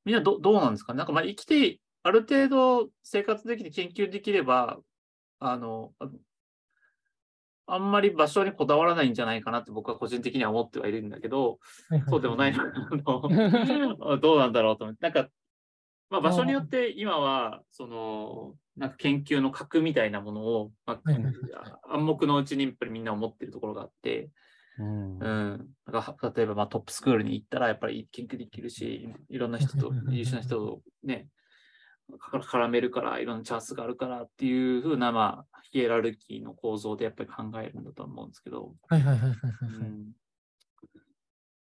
[0.04, 0.92] みんなどどうなんですか？
[0.94, 4.78] ねなんかまあ生きて、ある程度生活できて研究できれば、
[5.40, 5.92] あの、
[7.66, 11.58] ああんまり場所にこだわらないんじゃないかなって僕は個人的には思ってはいるんだけど、
[12.08, 15.02] そうでもないのあの どうなんだろうと思って。
[15.02, 15.28] なんか、
[16.08, 21.00] まあ、場所によって今は、その、なんか研究の核みたいなものを、まあ
[21.88, 24.30] 暗黙のうちにやっぱりみんな思ってるところがあって、
[24.78, 25.18] うん。
[25.18, 31.26] うん、なんか例えばまあトップスクールに行ったらやっぱり研究できるし、いろんな人と優秀な人とね、か
[32.12, 39.90] 絡めるから、いろんなチャンスがあるからっていうふうな、まあ、ヒエラルキーの構造でやっぱり考えるんだと思うんですけど、はいはいはいはいはういはい。
[39.90, 40.12] ん、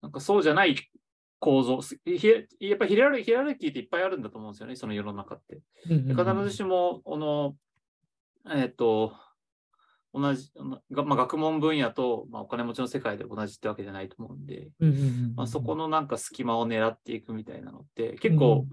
[0.02, 0.76] なんかそうじゃない
[1.38, 5.60] 構造、やっぱりヒエラルヒエラルキーっていっぱいあるんだと思うんですよね、その世の中って。
[5.86, 7.56] で必ずしも、この、
[8.54, 9.14] えっ、と、
[10.12, 10.50] 同じ、
[10.90, 18.66] がまあ、学問分野と、まあ、お金持ちの世界で同じってわけじゃないと思うんで、うんうんうんうんまあ、そこのなんか隙間を狙っていくみたいなのって結構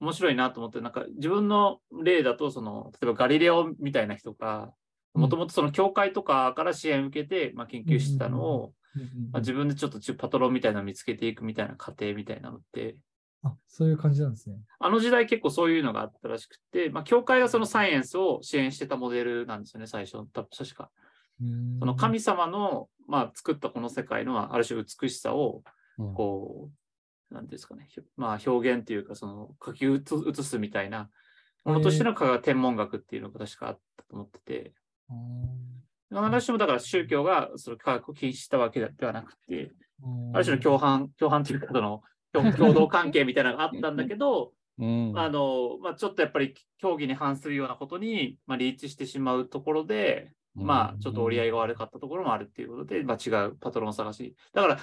[0.00, 4.70] 面白いなと思って、なんか自分の例だと、その、例えばガリレオみたいな人が、うん
[5.12, 8.72] もともとその教会とかから支援を受けて、まあ、研究してたのを、
[9.32, 12.96] まあ、自分でちょっとパトロンみたいなのを見つけていくみたいな過程みたいなのって、
[13.42, 14.56] あ、そういう感じなんですね。
[14.78, 20.24] あの時代結構そういうのがあったらしくて、まあ、教会がそのサイエンスを支援してたモデルなんですよね、最初。
[20.32, 20.90] た確か。
[21.78, 25.62] その神様の、まあ、作ったこの世界のある種美しさを、
[25.98, 26.79] うんこう、
[27.30, 31.08] なんですかね、まあ、表現というか、その書き写すみたいな
[31.64, 34.72] ものとしての科学天文学っていうのが確かあったと思ってて、
[36.10, 39.72] 必ずしもだから宗教がその科学を禁止したわけではなくて、
[40.32, 42.02] ある種の共犯、共犯というか、その
[42.32, 45.12] 共共同関係みたいなのがあったんだけど、うん。
[45.14, 54.34] あの、まあ、ちょっとやっぱり競技に反するようなことに、まあ、リーチしてしまうところで、まあ、ちょっと折り合いが悪かったところもあるっていうことで、まあ、違うパトロンを探し。
[54.52, 54.78] だから、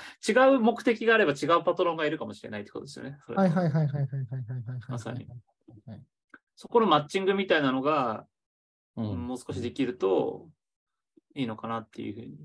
[0.45, 3.17] 違う目的があれば違うパトロンがいるかもしれないってことですよね。
[3.27, 5.27] はいはいはいはいはいはいはいまさに。
[6.55, 8.25] そこのマッチングみたいなのが、
[8.95, 10.49] うん、もう少しできると
[11.35, 12.37] いいのかなっていうふうに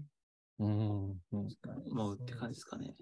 [0.59, 2.95] 思うって感じですかね。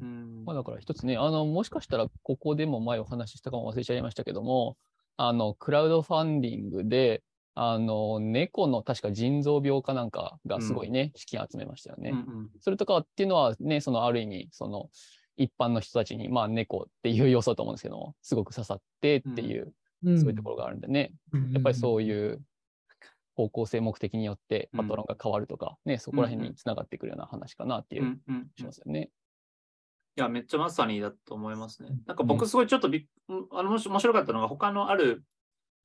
[0.00, 4.76] うん、まあ、だから一つねあの、もしかしたらここでも前お話ししたかも忘れちゃいましたけども、
[5.16, 7.22] あのクラウドファンディングで
[7.54, 12.10] あの、猫の確か腎臓病かなんかがすごいね、資金集めましたよね。
[12.10, 12.50] うんうん。
[12.60, 14.88] それとかっていうのはね、そのある意味、その
[15.36, 19.74] 一般の人たちに、まあ猫っていう要素だと思うんですけども、すごく刺さってっていう、
[20.04, 20.20] うん。
[20.20, 21.12] そういうところがあるんでね、
[21.52, 22.42] やっぱりそうういう
[23.34, 29.10] 方向性、目的によってパトロンが変わるとか、ね、そこら辺につながってくるような話かなっていうう、んうんしますよね。
[30.16, 31.88] いや、めっちゃまさにだと思いますね。
[31.90, 32.02] うん。
[32.06, 35.24] なんか僕すごいちょっとびっ、うんあのもし面白かったのが、他のある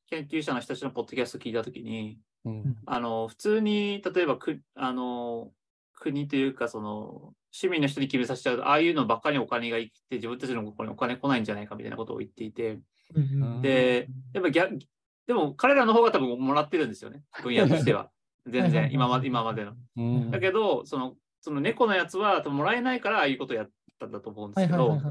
[0.10, 2.76] 研究者の人たちのポッドキャスト聞いたときに、うん。
[2.86, 5.51] あの、普通に、例えばく、あの、
[5.93, 12.80] 国というか、その、市民の人に決めさせちゃうと、ああいうのばっかりお金がいって、自分たちのところにお金来ないんじゃないかみたいなことを言っていて、
[13.20, 14.80] んで、やっぱ逆、
[15.28, 18.10] でも彼らの方が多分もらってるんですよね、分野としては。
[18.47, 19.74] 全然、今まで、今までの。
[19.97, 25.01] うんだけど、その、その猫のやつはもらえないから、ああいうことをやったんだと思うんではいすけど、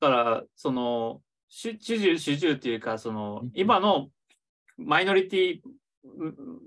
[0.00, 4.08] だから、その、主主従、主従っていうか、そのうん、今の
[4.78, 5.60] マイノリティ
[6.04, 6.60] うん。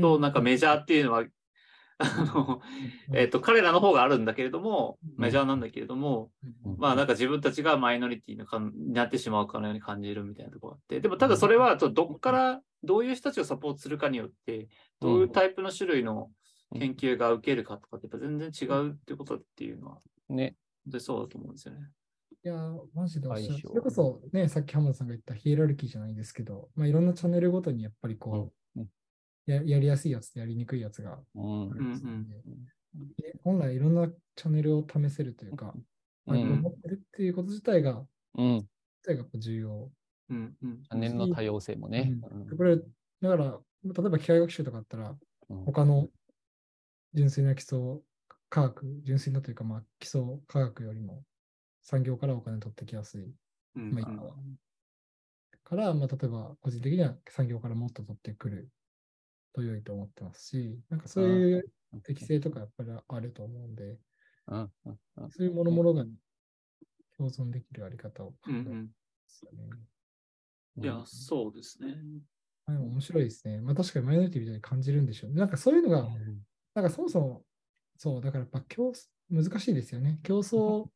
[0.00, 1.24] となんかメジャーっていうのは、
[1.98, 2.62] あの、
[3.14, 6.30] えっと、彼らの方があるんだけれども、メジャーなんだけれども、
[6.78, 14.68] まあなんか自分たちがマイノリティのかんになってしまうかのように感じるみたいなところがあって、でもただそれはちょっとどこからどういう人たちをサポートするかによって、
[15.00, 16.30] どういうタイプの種類の
[16.72, 19.98] 研究が受けるかとかってやっぱ全然違うってことっていうのは、
[20.30, 20.56] ね。
[20.86, 21.80] 本当にそうだと思うんですよね。
[22.42, 23.60] いやー、マジでおっしゃる。
[23.60, 28.30] それこそね、さっき浜田さんが言ったヒエラルキーじゃないですけど、まあ、いろんなチャンネルごとにやっぱりこ
[28.76, 28.86] う、うん
[29.46, 32.24] ややりやすいやつとやりにくいやつがうんあるんですよね
[32.94, 33.08] うん。
[33.16, 35.74] で本来いろんなチャンネルを試せるというか、
[36.24, 38.04] まあ、うん持ってるっていうこと自体が、
[38.36, 38.54] うん。
[38.54, 38.68] 自
[39.02, 39.90] 体がやっぱ重要。
[40.30, 40.82] うんうん。
[40.82, 42.12] チャンネルの多様性もね。
[42.30, 42.56] うん。
[42.56, 45.16] これ、だから、例えば機械学習とかあったら、
[45.48, 45.64] うん。
[45.64, 46.08] 他の
[47.14, 47.78] 純粋な基礎
[48.48, 51.22] 科学、純粋なというか、まあ、基礎科学よりも
[51.82, 53.34] 産業からお金取ってきやすい
[53.76, 54.34] うんまあ今は
[55.64, 58.70] から、まあ、例えば個人的には産業からもっと取ってくる
[59.52, 61.64] と良いと思ってますし、なんかそういう
[62.02, 63.98] 適性とかやっぱりあると思うんで、
[65.30, 66.04] そういうものものが
[67.16, 68.92] 共存できるあり方を考えまうん
[70.76, 70.82] うん。
[70.82, 71.94] いや、そうですね。
[72.66, 73.60] はい、面白いですね。
[73.60, 75.36] まあ確かにマイノリティみたいに感じるんでしょうね。
[75.36, 76.08] なんかそういうのが、
[76.74, 77.44] なんかそもそも、
[77.96, 80.18] そう、だからやっぱ競争、難しいですよね。
[80.22, 80.88] 競争、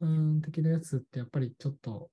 [0.00, 2.10] うん、的なやつってやっぱりちょっと、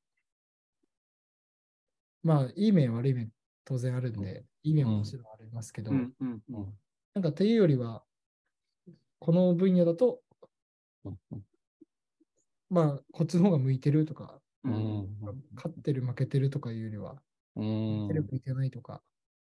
[2.24, 3.32] まあ、いい面、悪い面、
[3.64, 6.14] 当然あるんで、いい面ももちろんありますけど、なん。
[7.22, 8.04] かっていうよりは、
[9.20, 10.22] この分野だと、
[12.70, 14.74] まあ、こっちの方が向いてるとか、ううん。
[14.74, 17.22] ん勝ってる、負けてるとかいうよりは、
[17.56, 17.98] うん。
[17.98, 19.04] 向いてる、向いてないとか、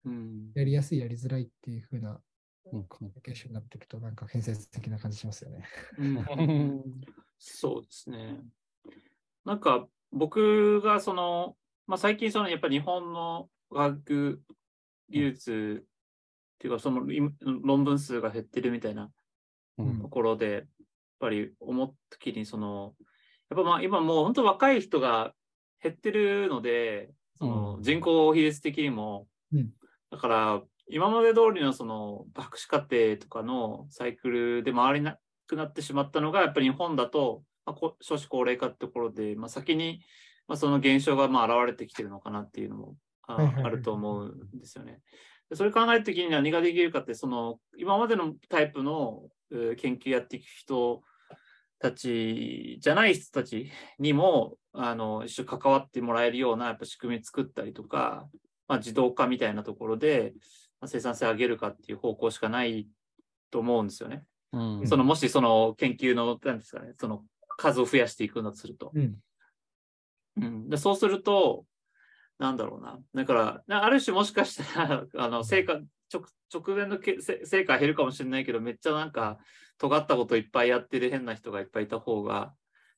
[0.06, 0.54] うん。
[0.54, 2.22] やりやすい、やりづらいっていう風な
[2.72, 2.88] うん。
[2.88, 5.66] コミュニケーションになっていくと、なんか建設的な感じしますよね。
[7.38, 8.40] うんそうですね。
[9.46, 14.42] なんか僕がその、まあ、最近そのやっぱり日本の学
[15.10, 15.88] 技術っ
[16.60, 19.12] ていうかそのい論文数が減ってるみたいな
[19.78, 20.02] うん。
[20.02, 20.64] ところで、やっ
[21.20, 22.94] ぱり思った時にその、
[23.50, 25.34] やっぱまあ今もう本当若い人が
[25.82, 27.84] 減ってるので、そのうん。
[27.84, 29.70] 人口比率的にも、うん。
[30.12, 35.18] だから今まで通りのその博士課程とかのサイクルで回りな
[35.48, 40.02] くなってしまったのが、やっぱり日本だと、まあ、こ少子高齢化ってところで、まあ、先に、
[40.48, 42.96] まあ、その現象がまあ現れてきてるのかなっていうのも
[43.28, 44.26] あると思う
[44.56, 45.00] んですよね。
[45.50, 51.02] でそれ考えるときに何ができるかって、その今までのタイプのえー研究やっていく人
[51.80, 58.28] たちじゃない人たちにもあの一緒に関わってもらえるようなやっぱ仕組み作ったりとか、
[58.68, 60.34] まあ、自動化みたいなところで、
[60.82, 62.88] まあ生産性を上げるかっていう方向しかない
[63.52, 64.24] と思うんですよね。
[64.54, 67.24] うんそのもしその研究のなんですかね、その
[67.58, 68.92] 数を増やしていくんだとすると。
[68.94, 69.16] うん。
[70.38, 71.66] うん、でそうすると、
[72.40, 73.00] なんだろうな。
[73.16, 75.82] だから、なある種もしかしたら、 あの、成果、
[76.14, 76.24] 直
[76.54, 79.40] 直前のけせ成果は減るかもしれないけど、めっちゃなんか、
[79.78, 82.54] 尖ったこといっぱいやってる変な人がいっぱいいた方が、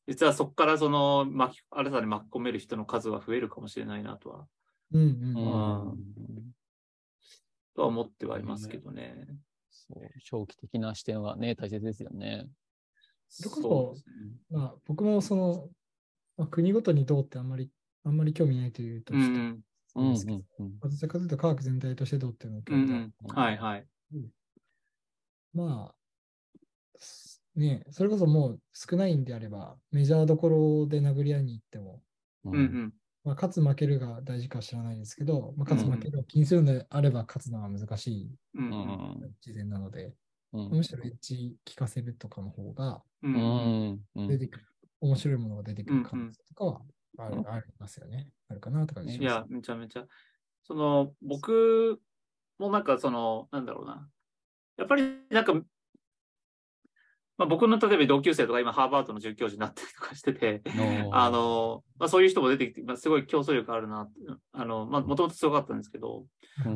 [0.08, 4.47] 実はそこからその、巻き、新たに巻き込める人の数は増えるかもしれないなとは、
[4.91, 5.06] うんう。
[5.06, 6.54] うんん
[7.76, 9.26] とは思ってはいますけどね。
[9.90, 12.48] そう長期的な視点はね、大切ですよね。
[13.30, 15.70] それこそねまあ、僕もその、
[16.38, 17.72] まあ、国ごとにどうってあんまり、
[18.04, 19.42] あんまり興味ないというとして、
[19.96, 22.82] うんですけど、うんどちらかというと科学全体としてどうっていうのを興うん。
[22.82, 23.36] う味があるんうん。
[23.40, 23.88] はいはい。
[25.54, 25.96] まあ、
[27.00, 32.04] すね、それこそもう少ないんであれば、メジャーどころで殴り合いに行っても、
[32.46, 32.94] ううんうん。
[33.30, 40.15] まあ、勝つ負けるが大事かは知らないですけど、まあ、勝つうん負けるを気にするのであれば勝つのは難しいうんううんん自然なので、
[40.51, 44.65] うんむしろエッジ聞かせるとかの方がうんううんんうん出てくる、
[45.01, 46.82] 面白いものが出てくる可うんうん能性とかは
[47.19, 48.32] ある,、うんありますよね。
[48.47, 50.07] あるかなとかいや、めちゃめちゃ。
[50.63, 52.01] その、僕
[52.57, 54.09] もなんかその、なんだろうな。
[54.77, 55.53] やっぱりなんか、
[57.40, 60.62] まあ、僕の例えば同級生とか今ハーバードの准教授になったりとかしてて、
[61.14, 64.10] あの、まあ、そういう人も出てきて、まあ、すごい競争力あるな。
[64.52, 66.26] あの、まあ、もともと強かったんですけど、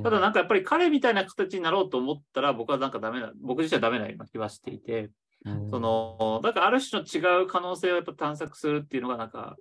[0.03, 5.09] ただなんかやっぱり彼みたいな形になろうと思ったら僕はなんかダメな、僕自身はダメなような気はしていて、
[5.43, 9.57] うんその、だからある種の違う可能性をやっぱ探索するっていうのがなんか、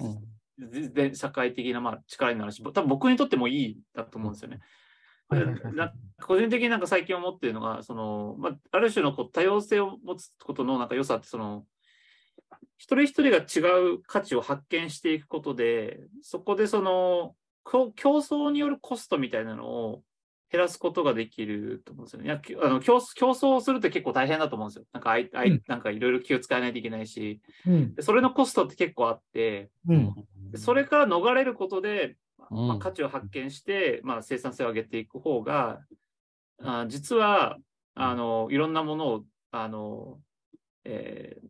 [0.00, 0.18] うん
[0.58, 4.60] で社会的なまあ力になるし、多分僕にとってもいいだと思うんですよね。
[5.28, 11.64] はいはいはいはいな個人的になんか最近思っているのが、その、まあ、ある種のこう多様性を持つことのなんか良さって、その、
[12.78, 20.02] 一人一人が違う価値を発見していくことで、そこでその、こ競争によるコストみたいなのを
[20.50, 22.26] 減らすことができると思うんですよね。
[22.26, 24.84] いやきあの競競争するって結構大変だと思うんですよ。
[24.92, 27.94] なんかあいあい、うんなんかいろいろ気を使わないといけないし、うん。
[27.94, 30.14] でそれのコストって結構あって、うん。
[30.52, 32.16] でそれから逃れることで、うん
[32.50, 35.80] まあ、価値を発見して、まあ、生産性を上げていく方が、
[36.62, 37.58] あ実は
[37.98, 40.20] あの、いろんなものを、あの、
[40.84, 41.46] えー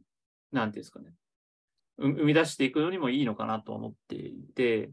[0.53, 1.13] なんていうんですかね、
[1.99, 4.91] う生み出していくのにもいいのかなと思っていて、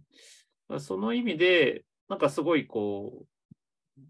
[0.79, 3.25] その意味で、なんかすごいこ
[3.97, 4.01] う、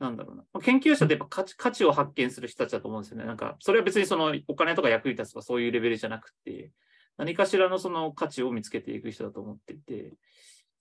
[0.00, 0.42] なんだろうな。
[0.52, 3.24] まあ研究者ってやっぱ価値価値を発見する人たちだと思うんですよね。
[3.24, 6.72] なんか、それは別にそのお金とか役に立つとかそういうレベルじゃなくて、
[7.16, 10.12] 何かしらのその価値を見つけていく人だと思っていて、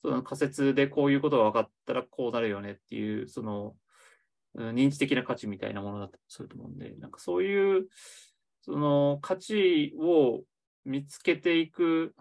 [0.02, 3.76] その仮説でこういうことが分かったらこうなるよねっていう、その、
[4.56, 7.88] うん認知的な価値みたいなものだとすると思うんで、なんかそういう、
[8.64, 10.42] その価値を
[10.84, 12.14] 見つけていく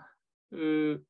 [0.53, 1.03] う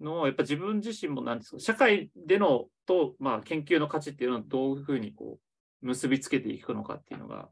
[0.00, 5.38] のを、やっぱ自分自身もなんですか、社会でのと、まあ、研究の価値っていうのをどういうふうにこ
[5.82, 7.50] う、結びつけていくのかっていうのが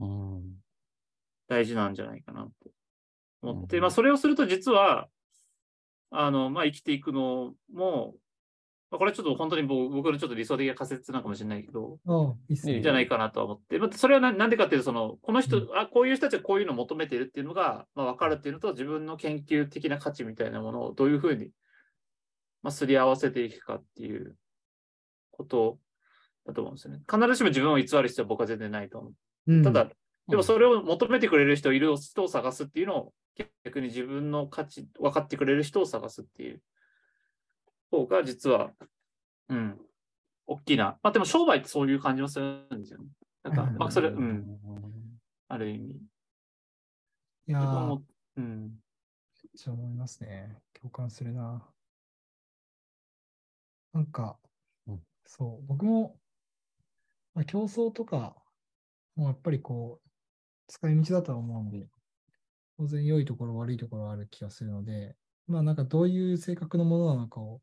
[0.00, 0.42] うん。
[1.48, 2.50] 大事なんじゃないかなと
[3.42, 5.08] 思って、うんまあ、それをすると実は、
[6.16, 8.14] あの、まあ、生きていくのも、
[8.90, 11.98] まあ、これちょっと本当に僕僕のちょっと理想的な仮説なのかもしれないけど、
[12.48, 12.56] いい。
[12.82, 21.50] じゃないかなとは思って、まあ、それはななんでかっていうと、その、この人、うんあ、こういう人たちはこういうのを求めているっていうのが、まあ、分かるっていうのと、自分の研究的な価値みたいなものをどういうふうに、
[22.62, 24.36] まあ、すり合わせていくかっていう
[25.32, 25.78] こと
[26.46, 27.00] だと思うんですよね。
[27.10, 29.12] 必ずしも自分を偽る必要は僕は全然ないと思う。
[29.48, 29.90] うんただ、
[30.28, 33.12] でもそれを求めてくれる人いる人を探すっていうのを、
[33.64, 36.62] 逆に自分の価値、分かってくれる人を探すっていう
[37.90, 38.70] 方が、実は、
[39.48, 39.78] うん、
[40.46, 40.98] 大きな。
[41.02, 43.06] まあでも商売ってそういう感じもするんですよね。
[43.42, 44.58] なんか、うんまあそれ、うん、
[45.48, 46.00] ある意味。
[47.46, 48.00] いやー、
[48.36, 48.72] うん、
[49.56, 50.58] ちゃ思いますね。
[50.72, 51.62] 共感するな。
[53.92, 54.38] なんか
[54.86, 56.18] うん、そう、僕も、
[57.34, 58.34] まあ、競争とか、
[59.14, 60.08] もうやっぱりこう、
[60.66, 61.86] 使い道だとは思うんで、
[62.78, 65.16] 当然良いところ悪いところある気がするので、
[65.46, 67.60] まあなんかどういう性格のものなのかを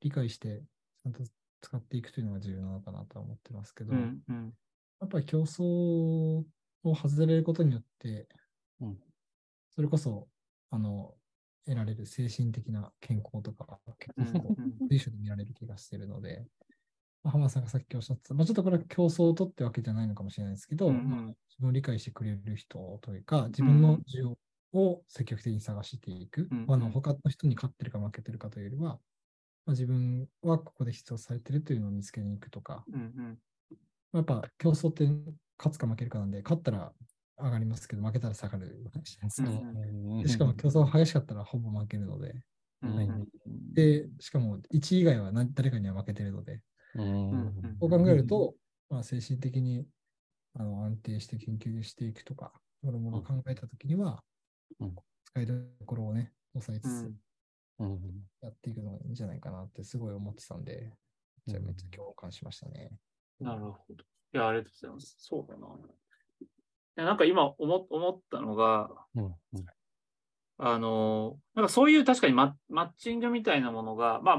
[0.00, 0.62] 理解して、
[1.02, 1.22] ちゃんと
[1.60, 4.52] 使っていくというのが重要なのかなとは思ってますけど、うん、うん、
[5.00, 8.28] やっぱり競争を外れることによって、
[8.80, 8.98] うん。
[9.74, 10.28] それこそ、
[10.70, 11.14] あの、
[11.66, 14.54] 得られる精神的な健康とか、結構
[14.88, 16.63] 随所で見られる気がしているので、まあ、
[17.24, 21.10] 浜田さんがさっきおっしゃってた、まあ、ちょっとこれは競争を取ってわけじゃないのかもしれないですけど、うんうん。
[21.10, 21.20] まあ
[21.54, 24.36] 自分を理解してくれる人というか、自分の需要
[24.72, 26.48] を積極的に探していく。
[26.50, 26.66] うんうん。
[26.66, 28.98] まああの他の人に勝ってるか負けてるかというよりは、ま
[29.68, 33.38] あ、自分はここで必要とされてるというのを見つけに行くとか、うん、うん、
[34.12, 35.04] やっぱ競争って
[35.58, 36.92] 勝つか負けるかなんで、勝ったら
[37.38, 42.34] 上がりますけど、負けたら下がる話なんですけど、うんでしかも競争が激しかったらほぼ負けるので、
[42.82, 43.26] うん、はいうん。
[43.72, 46.60] で、しかも1位以外は何誰かには負けてるので、うん
[46.96, 48.54] そう考えると、
[48.88, 49.86] まあ、精神的に
[50.58, 54.22] あの安定して研究していくとか、そういうものを考えたときには、
[54.80, 54.94] うん
[55.34, 57.12] 使いどころをね、抑えつつ
[57.80, 57.98] うん
[58.40, 60.92] やっていくのがいいんじゃないかなってすごい思ってたんで、
[61.46, 62.92] じゃあめっちゃ共感しましたね。
[63.40, 63.94] なるほど。
[63.94, 65.16] いや、ありがとうございます。
[65.18, 65.66] そうだな。
[65.66, 66.46] い
[66.96, 69.34] やなんか今思思ったのが、うん
[70.56, 74.36] あの、なんかそういう確かにママッチングみたいなものが、まあ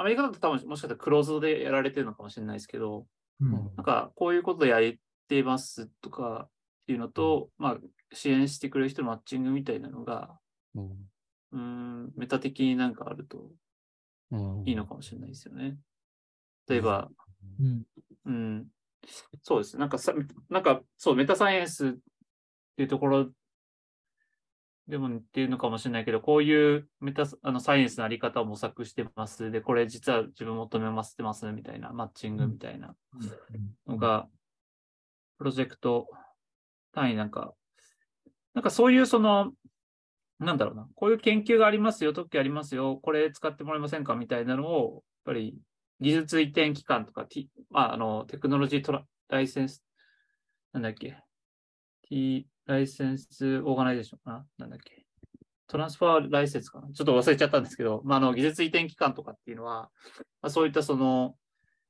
[0.00, 3.06] アメリカだと多分もしかしたらクローズドでやられてるのかもしれないですけど、
[3.38, 4.94] うんなんかこういうことやっ
[5.28, 6.50] てますとかっ
[6.86, 7.76] ていうのと、まあ
[8.12, 10.38] 支援してくれる人のマッチングみたいなのが、
[10.74, 13.50] うんん、メタ的になんかあると
[14.30, 15.76] うんいいのかもしれないですよね。
[16.66, 17.10] 例えば、
[17.60, 17.82] うん
[18.24, 18.66] うん。
[19.42, 19.76] そうです。
[19.76, 20.14] なんかさ、
[20.48, 21.90] なんか、そう、メタサイエンスっ
[22.76, 23.30] ていうところ
[24.90, 29.50] でもっていうのかもしれないけど、こういうメタあのサイエンスのあり方を模索してます。
[29.52, 32.96] で、これ実は自分求めましてますみたいな、マッチングみたいな。
[33.86, 34.28] のが、
[35.38, 36.08] プロジェクト
[36.92, 37.54] 単位なんか、
[38.52, 39.52] なんかそういうその、
[40.40, 45.56] なんだろうな、こういう研究がありますよ、特許ありますよ、これ使ってもらえませんかみたいなのを、やっぱり
[46.00, 49.84] 技術移転機関とか、T まあ、あの、テクノロジートラライセンス、
[50.72, 51.16] なんだっけ、
[52.08, 54.46] T ライセンスオーガナイゼーションかな？
[54.58, 55.04] なんだっけ？
[55.66, 56.88] トランスファーライセンスかな？
[56.92, 59.90] ちょっと忘れちゃったんですけど、まあ、あの、技術移転機関とかっていうのは、
[60.40, 61.34] まあ、そういったその、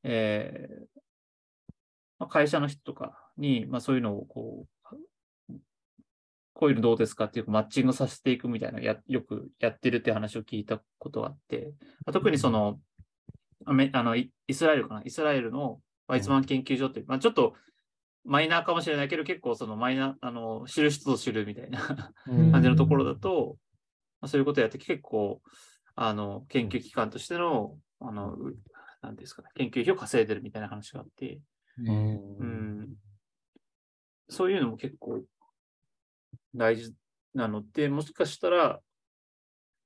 [0.02, 1.00] えー
[2.18, 5.54] まあ、会社の人とかに、まあ、そういうのをこう、
[6.54, 11.72] こういうのどうですかっていうマッチングさせていくみたいなや、よくやってるって話を聞いたことがあって、
[12.04, 12.78] まあ特にその、
[13.66, 15.02] あのイイスラエルかな？
[15.04, 17.54] イスラエルのワイツマン研究所っていう、まあ、ちょっと
[18.24, 22.52] マイナーかもしれないけど、結構そのマイナー、あの、知る人ぞ知るみたいなうん。
[22.52, 23.56] 感じのところだと、
[24.20, 25.40] まあ、そういうことをやって結構、
[25.94, 28.56] あの、研究機関としての、あの、う
[29.02, 31.40] なんですかね、研究費を稼いでるみたいな話があって、
[31.78, 32.36] うん。
[32.38, 32.88] うん、
[34.28, 35.22] そういうのも結構
[36.54, 36.92] 大事
[37.34, 38.80] なので、もしかしたら、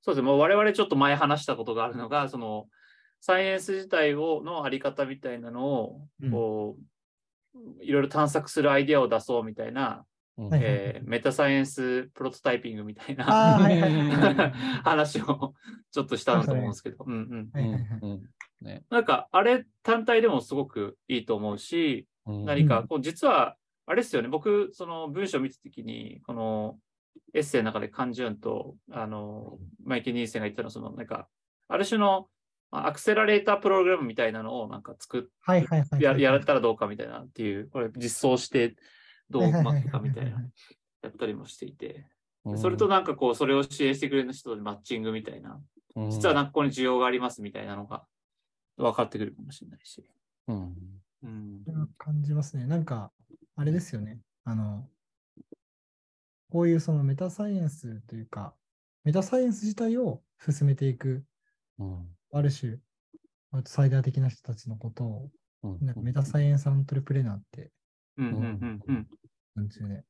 [0.01, 2.67] そうですね、もう我々ちょっと前話したことがあるのが、その、
[3.21, 6.31] サイエンス自体をのあり方みたいなのを、うん。
[6.31, 6.83] こう、
[7.81, 10.05] いろいろ探索するアイディアを出そうみたいな、
[10.37, 10.49] うん。
[10.49, 13.25] はいえーメタサイエンスプロトタイピングみたいな
[14.83, 15.53] 話を
[15.91, 17.05] ちょっとしたなと思うんですけど、
[18.89, 22.45] なんか、あれ単体でもすごくいいと思うし、うん。
[22.45, 26.79] 何か、こう、実は、あれですよね、僕、その文章を見たときに、この
[27.33, 31.27] エッセイの中でカンジュンと、あの、マイケル・ニーセンが言ったのは、その、なんか、
[31.67, 32.25] ある種のまあ
[32.83, 36.01] アクセラレータープログラムみたいなのをなんか作っはいはいはい。
[36.01, 38.75] ややられたらどうかみたいなっていう、これ実装して
[39.29, 40.31] どううまくかみたいな、
[41.01, 42.07] やったりもしていて、
[42.43, 45.59] うんそれとなんかこう、それを支援してくれる人とマッチングみたいな、
[46.11, 48.05] 実はなんかここに需要がありますみたいなのが
[48.77, 50.07] 分かってくるかもしれないし。
[50.47, 50.75] うん
[51.23, 52.67] うん感じますね。
[52.67, 53.11] なんか、
[53.55, 54.19] あれですよね。
[54.43, 54.87] あの、
[56.51, 58.53] こういうそのメタサイエンスというか、
[59.03, 61.23] メタサイエンス自体を進めていく、
[61.79, 62.07] うん
[62.37, 62.77] ある種、
[63.51, 65.29] アウトサイダー的な人たちのことを、
[65.63, 67.71] うんなんかメタサイエンスアントレプレナーって
[68.17, 69.07] うんうんうん
[69.57, 69.89] うん。
[69.89, 70.03] ね。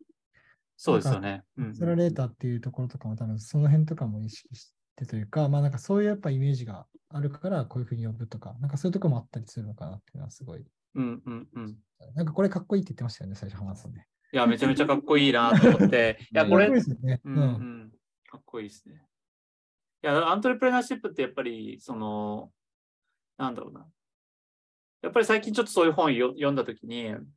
[0.75, 1.43] そうですよね。
[1.57, 10.65] うんアクセラレーターっていうところとかも多分その辺とかも意識してというか、まあなんかそういうやっぱイメージがあるからこういうふうに呼ぶとか、なんかそういうところもあったりするのかなっていうのはすごい。
[10.95, 11.77] うんうんうん。
[12.15, 14.07] なんかこれかっこいいって言ってましたよね、最初浜田さんね。
[14.33, 16.17] いや、めちゃめちゃかっこいいなと思って。
[16.33, 17.21] いや、これね。
[17.23, 17.39] ううんん。
[17.39, 17.91] うん、
[18.29, 19.01] かっこいいですね。
[20.05, 22.51] いや、アントレプレナーシップってやっぱり、その、
[23.39, 23.87] なんだろうな。
[25.01, 27.27] やっぱり最近ちょっとそういう本よ読んだときに、ん。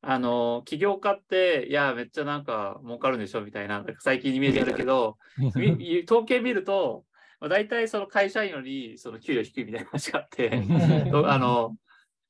[0.00, 5.18] あの、起業家って、いや、めっちゃなんか儲かるんでしょみたいな、最近イメージあるけど、
[5.56, 7.04] み統計見ると、
[7.38, 10.50] まあ、大体その会社員よりその給料低いみたいな話があって、
[11.26, 11.76] あの、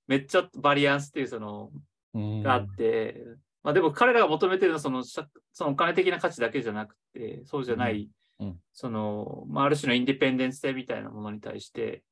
[0.08, 1.70] めっちゃバリアンスっていうその、
[2.14, 3.22] うんがあって、
[3.62, 8.08] まあでも彼らが求めてるのはその社そのお金的な価値だけじゃなくて、そうじゃない、
[8.40, 8.48] うん。
[8.48, 12.02] うんその、まあある種のインディペンデンス性みたいなものに対して、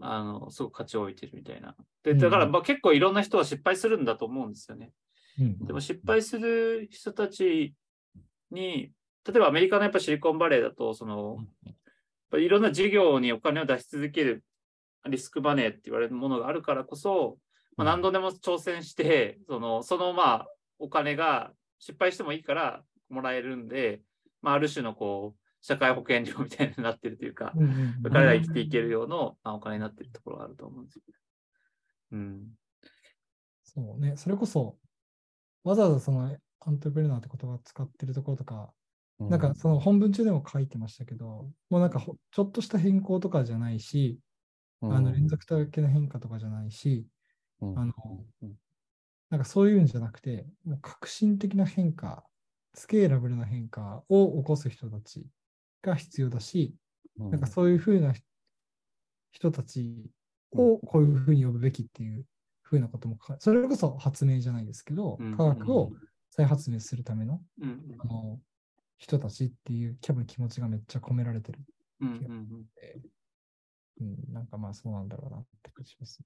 [0.00, 1.74] あの、すごく価値を置いてるみたいな。
[2.02, 4.92] で、だからうんまあ結構いろんな人は失敗するんだと思うんですよね。
[5.38, 5.66] うん。
[5.66, 7.74] でも失敗する人たち
[8.50, 8.92] に、
[9.26, 11.38] 例えばアメリカのやっぱシリコンバレーだと、その、
[12.38, 14.44] いろんな事業にお金を出し続ける
[15.08, 17.38] リスクマネーって言われるものがあるからこそ、
[17.76, 20.48] まあ、何度でも挑戦して、その、そのまあ、
[20.78, 24.00] お金が失敗してもいいからもらえるんで、
[24.42, 27.70] まあ、ある種のこう、社会保険料みたいになってるというか、うんうん
[28.04, 31.02] うん彼ら生きていけるようなまあお金になってるところがあると思うんですよ。
[32.12, 32.48] うん。
[33.62, 34.76] そうね、それこそ、
[35.64, 38.74] わざわざそのアントレプレナーって言葉を使ってるところとか、
[39.18, 44.20] なんかその本文中でも書いてましたけど、もうなんかほちょっとした変更とかじゃないし、
[44.82, 47.06] あの連続的な変化とかじゃないし、
[47.62, 47.78] うん。
[47.78, 47.92] あの
[49.30, 52.22] なんかそういうんじゃなくて、もう革新的な変化、
[52.74, 55.26] スケーラブルな変化を起こす人たち
[55.84, 56.74] が必要だし、
[57.18, 58.24] うんなんかそういうふうな人
[59.34, 60.10] 人たち
[60.52, 62.24] をこういうふうに呼ぶべきっていう
[62.62, 65.92] ふうなこともか、それこそ発明じゃないですけどうん、科学を
[66.30, 68.38] 再発明するためのうんあの
[68.96, 71.58] 人たちっていう多分気持ちがめっちゃ込められてる。
[72.00, 72.66] うんうんうん
[74.00, 76.20] うん、なんかまあそうなんだろうなって感じます。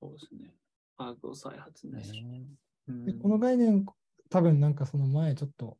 [0.00, 0.52] そうですね。
[0.98, 2.22] 科学を再発明する。
[2.22, 2.42] ね
[2.88, 3.86] うんでこの概念、
[4.28, 5.78] 多分なんかその前ちょっと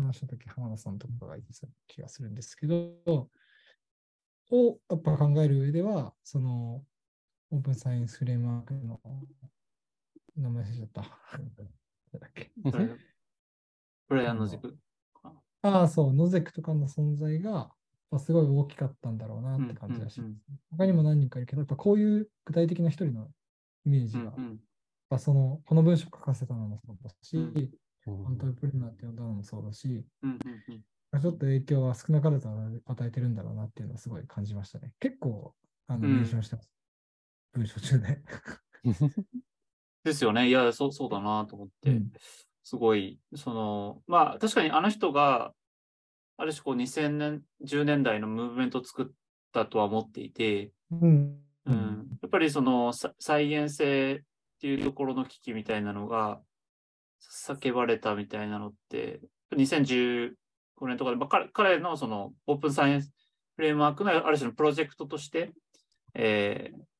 [0.00, 3.28] 話したとき、浜田さんとかが言ってた気がするんですけど、
[4.52, 6.82] をやっぱ考える上では、その
[7.50, 9.00] オープンサイエンスフレームワークの
[10.36, 11.04] 名前忘れちゃった。
[12.12, 12.88] 誰だっけこれ
[14.08, 14.76] ブライアンの軸。
[15.62, 17.70] ああ、そう、ノゼクとかの存在が、
[18.10, 20.26] まあ、すごい大きかったんだろうなって感じがします。
[20.26, 20.36] うんうん
[20.72, 23.28] 他にも何人かいるけど、やっぱこういう具体的な一人の
[23.84, 24.60] イメージが、うんうん
[25.10, 27.70] やっぱそのこの文章を書かせたのもそうだし、うん
[28.06, 30.38] アントレプレナーって呼んだのもそうだし、うんうん
[30.68, 30.82] うん
[31.20, 34.92] ちょっと影響は少なからず与えてるんだろうなっていうのはすごい感じましたね。
[35.00, 35.56] 結構、
[35.88, 36.70] あの、うんメンションしてます。
[37.52, 38.22] 文章中で。
[40.04, 40.46] ですよね。
[40.46, 42.12] いや、そうそうだなと思って、うん
[42.62, 45.52] すごい、その、まあ、確かにあの人が、
[46.36, 49.06] ある種こう2000年、10年代のムーブメントを作っ
[49.52, 51.40] たとは思っていて、うん。
[51.66, 54.20] うん、やっぱりそのさ再現性っ
[54.60, 56.40] ていうところの危機みたいなのが
[57.20, 59.20] 叫ばれたみたいなのって、
[59.56, 60.32] 2015
[60.82, 63.12] 年とかで、まあ、彼彼のそのオープンサイエンス
[63.56, 65.52] フレームワークのある種のプロジェクトとして、
[66.14, 66.90] えー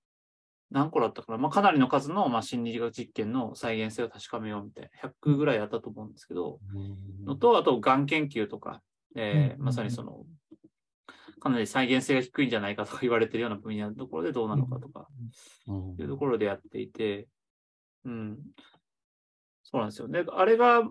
[0.70, 6.60] 何個だったかな、まあ、かなりの数の、まあ、心理学実験の再現性を確かめようみたいな、100ぐらいあったと思うんですけど、
[7.26, 8.80] のと、あと、がん研究とか、
[9.16, 9.64] えーうん。
[9.64, 10.24] まさにその、
[11.40, 15.09] かなり再現性が低いんじゃないかとか言われてるような分野のところでどうなのかとか、
[15.66, 15.97] うん。
[15.98, 17.26] いうところでやっていて、
[18.05, 18.38] うん。
[19.62, 20.24] そうなんですよね。
[20.31, 20.82] あれが、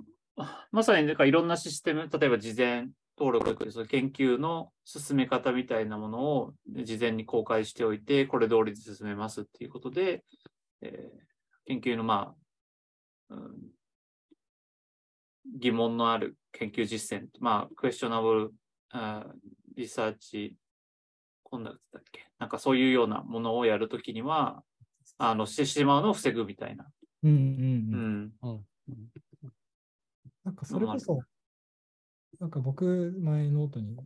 [0.71, 2.87] まさになんかいろんなシステム、例えば事前
[3.17, 10.23] 登録で、その研究の進め方みたいなものを事前に公開しておいて、これ通りで進めますっていうことで、
[10.81, 11.19] えー
[11.65, 12.33] 研究のま
[13.29, 13.55] あ、うん、
[15.59, 18.53] 疑問のある研究実践、まあ、 questionable、
[18.89, 19.27] あ
[19.77, 20.55] リサーチ、
[21.43, 22.25] コンダクトだっけ？
[22.39, 24.63] なんかそういうようなものをやるときには、
[25.19, 26.87] あの、してしまうのを防ぐみたいな。
[27.23, 27.41] うんうんう
[27.91, 27.99] うん。
[27.99, 28.33] ん。
[28.43, 28.65] うん
[30.43, 31.25] なんかそれこそ、
[32.39, 33.97] なんか僕、前ノートに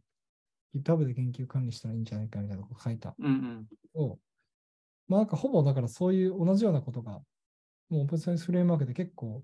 [0.76, 3.30] GitHub で研究管理したらいいんじゃないかみたいなこと書いたうんう
[3.62, 3.70] ん。
[3.96, 4.20] を、
[5.08, 7.22] まあなんかほぼだからそういう同じようなことが、
[7.90, 9.44] もう Open Science Framework で結構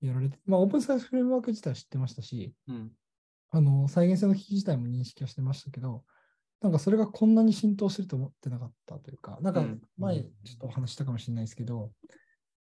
[0.00, 2.96] やられて、まあ Open Science Framework 自体は知ってましたし、うん。
[3.50, 6.04] あの、再現性の危機自体も認識はしてましたけど、
[6.62, 11.92] なんかそれがこんなに浸透してると思ってなかったというか、なんかうん前ちょっとお話ししたかもしれないですけど、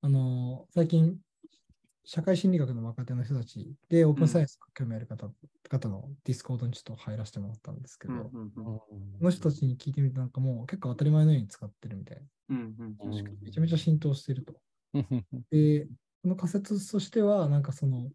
[0.00, 1.20] あの、最近、
[2.04, 5.32] 社会心理学の若手の人たちでオープンサイエンス興味ある方,、
[5.70, 8.34] 方の Discord にちょっと入らせてもらったんですけど、こ
[9.24, 12.28] の人たちに聞いてみてなんかもう結構当たり前のように使ってるみたいな。
[12.48, 13.38] うんうんうん。
[13.44, 14.60] めちゃめちゃ浸透してると。
[15.50, 15.86] で、
[16.22, 18.12] この仮説としては、なんかその、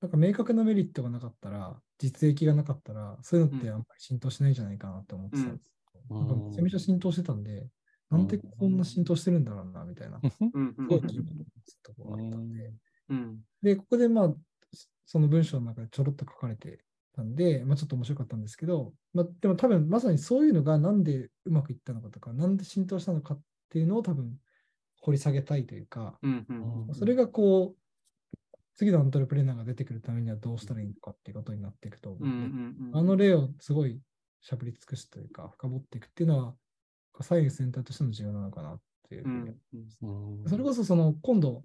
[0.00, 6.18] なんか明確なメリットがなかったら、実益がなかったら、そういうのってあんまり浸透しないんじゃないかなって思ってたんですけど、うん。
[6.18, 7.68] なんかめちゃめちゃ浸透してたんで、
[8.10, 10.38] なんでこんな浸透してるんだろうな、みたいな、す
[10.88, 11.46] ごい気になっ
[11.82, 12.72] たところがあったんで、
[13.10, 13.38] うん。
[13.62, 14.34] で、ここでまあ、
[15.04, 23.40] その文章の中でちょろっと書かれてたんで、まあちょっと面白かったんですけど、まあでも多分まさにそういうのがなんでうまくいったのかとか、なんで浸透したのかっ
[23.70, 24.38] ていうのを多分
[25.00, 26.18] 掘り下げたいというか、
[26.92, 34.00] それがこう、次のアントレプレーナーが出てくるためにはどうしたらいいのかっていうことになっていくと思うんううんで、あの例をすごい
[34.40, 36.54] しゃぶり尽くすというか、深掘っていくっていうのは、
[37.20, 39.22] サイエンス全体としての重要なのかなっていう。
[39.22, 39.60] うふうにん。
[40.42, 40.48] うん。
[40.48, 41.62] それこそその今度、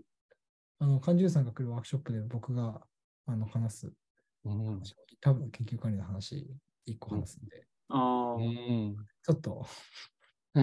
[0.80, 2.82] あの、カンジュンさんが来るワークショップで僕が
[3.26, 3.94] あの話す、
[4.46, 4.82] うん。
[5.22, 6.48] 多分研究管理の話、
[6.86, 8.36] 一個話すんで、ああ。
[8.36, 8.96] うん。
[9.24, 9.66] ちょっと、
[10.56, 10.62] 聞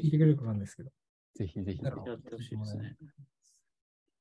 [0.00, 0.90] いてくれるかわかんないですけど。
[1.34, 1.82] ぜひぜひ。
[1.82, 2.12] なるほど。
[2.12, 2.96] やってほしいですね。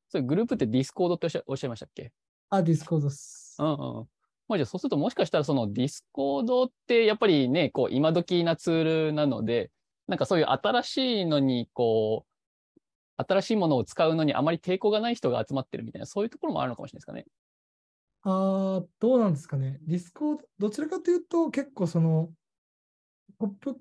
[0.10, 2.12] それグループって Discord っておっしゃおっしゃいましたっけ？
[2.50, 3.56] あ、 Discord っす。
[3.60, 3.64] う。
[3.64, 4.08] んうん。
[4.48, 9.72] まあじゃあそうするともしかしたらその Discord ってやっぱりね、こう今時なツールなので、
[10.08, 17.26] なんかそういう新しいのにこう、新しいものを使うのにあまり抵抗がない人が集まってるみたいな、そういうところもあるのかもしれないですかね。
[18.24, 19.80] あーどうなんですかね。
[19.84, 22.30] Discord、どちらかというと、結構その、
[23.40, 23.78] トップ、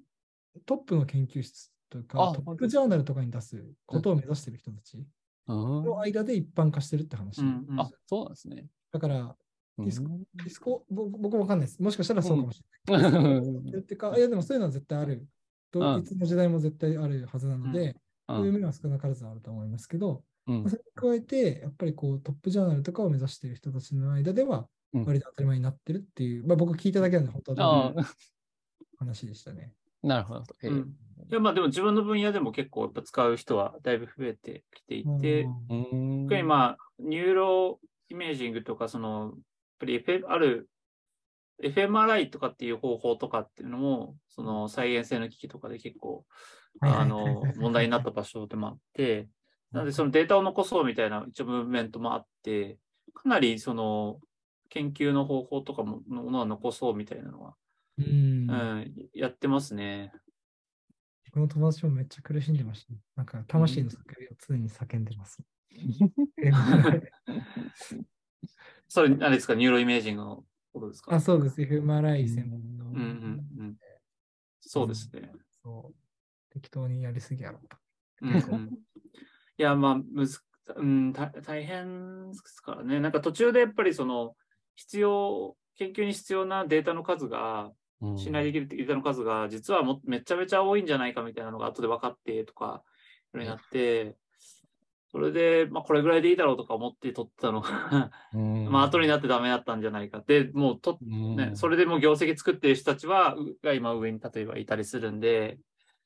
[0.64, 7.40] トップの研究室というか、あトップジャーナルとかに出すことを目指している人たちうんの間で一般化してるって話。
[7.40, 8.66] うんうんあ、そうなんですね。
[8.92, 9.36] だから、
[9.84, 10.22] ディスコうん。
[10.34, 11.82] ディスコ、僕僕もわかんないです。
[11.82, 13.10] もしかしたらそうかもしれない。
[13.10, 13.68] うん。
[13.80, 15.26] ってか、いや、でもそういうのは絶対ある。
[15.70, 16.00] どうん。
[16.00, 17.96] いつの時代も絶対あるはずなので、
[18.28, 20.62] そういううん面は少なからずあると思いますけど、うん。
[20.62, 27.94] まあそれに加えて、やっぱりこうトップジャーナルとかを目指している人たちの間ではうん、割と当たり前になってるっていう、まあ僕聞いただけなんで、本当あは
[28.98, 29.72] 話でしたね。
[30.02, 30.44] あ、なるほど。
[30.62, 30.70] ええ。
[30.70, 30.96] うん。
[31.30, 36.26] いや、まあでも自分の分野でも結構やっぱ使う人はだいぶ増えてきていて、うん。
[36.28, 39.34] 特にまあ、ニューロイメージングとか、その、
[39.80, 40.70] ぱり F ある
[41.62, 46.24] FMRI とかっていう方法とかっていうのも、その再現性の機器とかで結構、
[46.80, 49.28] あの、問題になった場所でもあって、
[49.72, 52.78] なのでそのデータを残そうみたいな一応ムーブメントもあって、
[53.14, 54.18] かなりその
[54.68, 57.54] 研究の方法とかものものは残そうみたいなのは、
[57.98, 60.12] うんうん、やってますね。
[61.26, 65.40] 僕の友達もめっちゃ苦しんでました、なんか魂の叫びを常に叫んでます。
[68.92, 71.14] それ、あれですか、ニューロイメージングのことですか？
[71.14, 71.62] あ、そうです。
[71.62, 72.86] FMRI 専門の。
[72.86, 73.76] うんうんうん。
[74.60, 75.30] そうですね。
[75.62, 76.52] そう。
[76.52, 77.76] 適当にやりすぎやろと。
[78.22, 78.68] うんうん、
[79.56, 80.40] いや、まあ、むず、
[80.74, 82.98] うん、た大変ですからね。
[82.98, 84.34] なんか途中でやっぱりその、
[84.74, 87.70] 必要、研究に必要なデータの数が、
[88.02, 92.82] うん信頼できるデータの数が、実はもめちゃめちゃ多いんじゃないかみたいなのが後で分かってとか、
[93.34, 94.16] いろいろなって、
[95.12, 98.64] それで、まあ、これぐらいでいいだろうとか思って取ってたのが、うん。
[98.70, 100.22] まあ、後になってダメだったんじゃないか。
[100.24, 101.36] で、もうと、うん。
[101.36, 105.58] ね、それでもう業績作ってる人たちは、うが今上に例えばいたりするんで、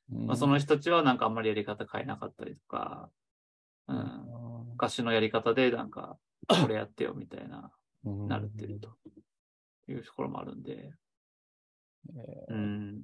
[0.09, 3.10] まあ、その人たちはなんかあんまりやり方変えなかったりとか、
[3.89, 6.18] うん、昔のやり方でなんか、
[6.48, 7.70] これやってよみたいな、
[8.05, 8.28] うん。
[8.28, 8.97] なるってると
[9.89, 10.94] いうところもあるんで、
[12.48, 13.02] うん。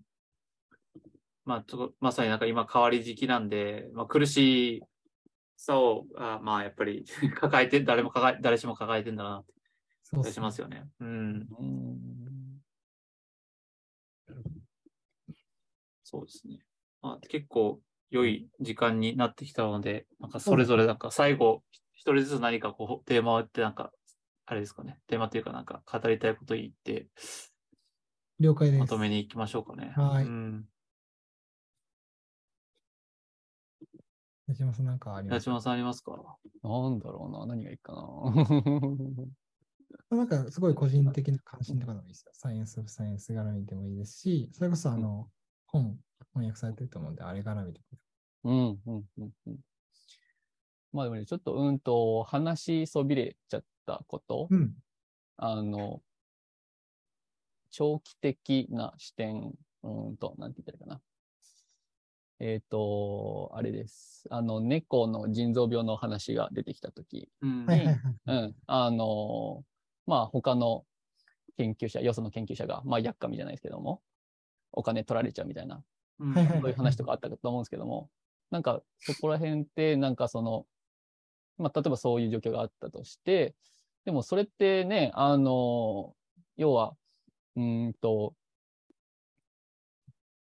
[1.45, 4.83] まあ、ちょっと、まさになんか今変わり時期なんで、まあ苦しい
[5.63, 7.05] さを、あまあやっぱり
[7.37, 9.53] 抱えて、誰も抱え、誰しも抱えてんだなって
[10.03, 10.89] そうしますよね。
[11.01, 11.49] うん。
[11.59, 12.63] うん
[16.03, 16.61] そうですね。
[17.03, 17.81] まあ、結構
[18.11, 21.63] 良い時間になってきたので、なんかそれぞれなんか最後、
[21.93, 23.93] 一人ずつ何かこうテーマを言って、なんか、
[24.47, 24.99] あれですかね。
[25.09, 27.07] テーマというかなんか語りたいこと言って、
[28.41, 28.81] 了解です。
[28.81, 29.93] まとめに行きましょうかね。
[29.95, 30.65] はいうん
[34.51, 35.49] 矢島さんなんかあります？
[35.49, 36.13] 八島さんありますか？
[36.63, 37.47] なんだろうな。
[37.47, 38.01] 何がいいかな。
[40.17, 42.33] なんかすごい個人的な関心とかでもいいですよ。
[42.35, 45.31] サイエンス・オブ・サイエンス絡みでもいいですし、それこそあの、
[45.67, 46.01] 本
[46.33, 47.99] 翻訳されてると思うんで、あれ絡みでも
[48.43, 49.59] うん、うん、うん、うん。
[50.93, 54.75] まあでもね、ちょっとうんと話しそびれちゃったこと、うん。
[55.37, 56.03] あの、
[57.71, 59.55] 長期的な視点、
[59.85, 61.01] うんと、なんて言ったらいいかな。
[62.41, 64.27] えっ、と、あれです。
[64.31, 67.69] あの、猫の腎臓病の話が出てきたとき、うん。
[68.27, 69.63] うん、あの、
[70.07, 70.87] まあ、他の
[71.59, 74.01] 研究者、よその研究者が、まあ、やっかみじゃないですけども、
[74.73, 75.85] お金取られちゃうみたいな、
[76.19, 76.35] うん。
[76.35, 78.09] そういう話とかあったと思うんですけども、
[78.51, 80.67] なんか、そこら辺って、なんかその、
[81.59, 83.55] まあ、例えばそういう状況があったとして、
[84.07, 86.15] でもそれってね、あの、
[86.57, 86.97] 要は、
[87.57, 88.35] うーんと、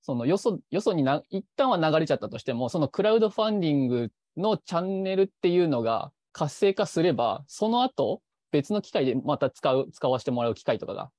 [0.02, 11.10] そのよそ、よそにな、一旦は流れちゃったとしても、そのクラウドファンディングのチャンネルっていうのが活性化すれば、その後、別の機会でまた使う、使わせてもらう機会とかが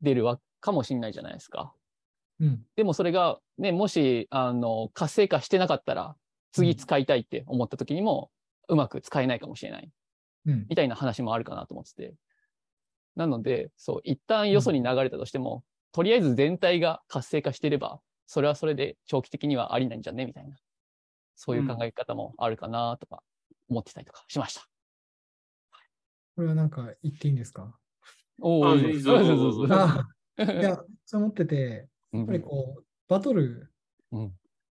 [0.00, 1.74] 出るわかもしれないじゃないですか。
[2.40, 2.62] うん。
[2.76, 6.16] でもそれが、ね、もし、あの、活性化してなかったら、
[6.52, 8.30] 次使いたいって思った時にも、
[8.68, 9.90] うまく使えないかもしれない。
[10.46, 10.66] うん。
[10.68, 12.14] みたいな話もあるかなと思ってて。
[13.16, 18.00] なので、そう、一旦よそに流れたとしても、とりあえず全体が活性化していれば、
[18.32, 20.24] それはそれで長期的にはありなんじゃね？
[20.24, 20.56] みたいな。
[21.34, 23.24] そういう考え方もあるかなとか
[23.68, 24.68] 思ってたりとかしました。
[26.36, 27.74] これはなんか言っていいんですか？
[27.74, 29.16] あおーいいぞ。
[30.38, 33.72] いや、そう思ってて、ややっぱりこう、バトル、
[34.12, 34.32] うん。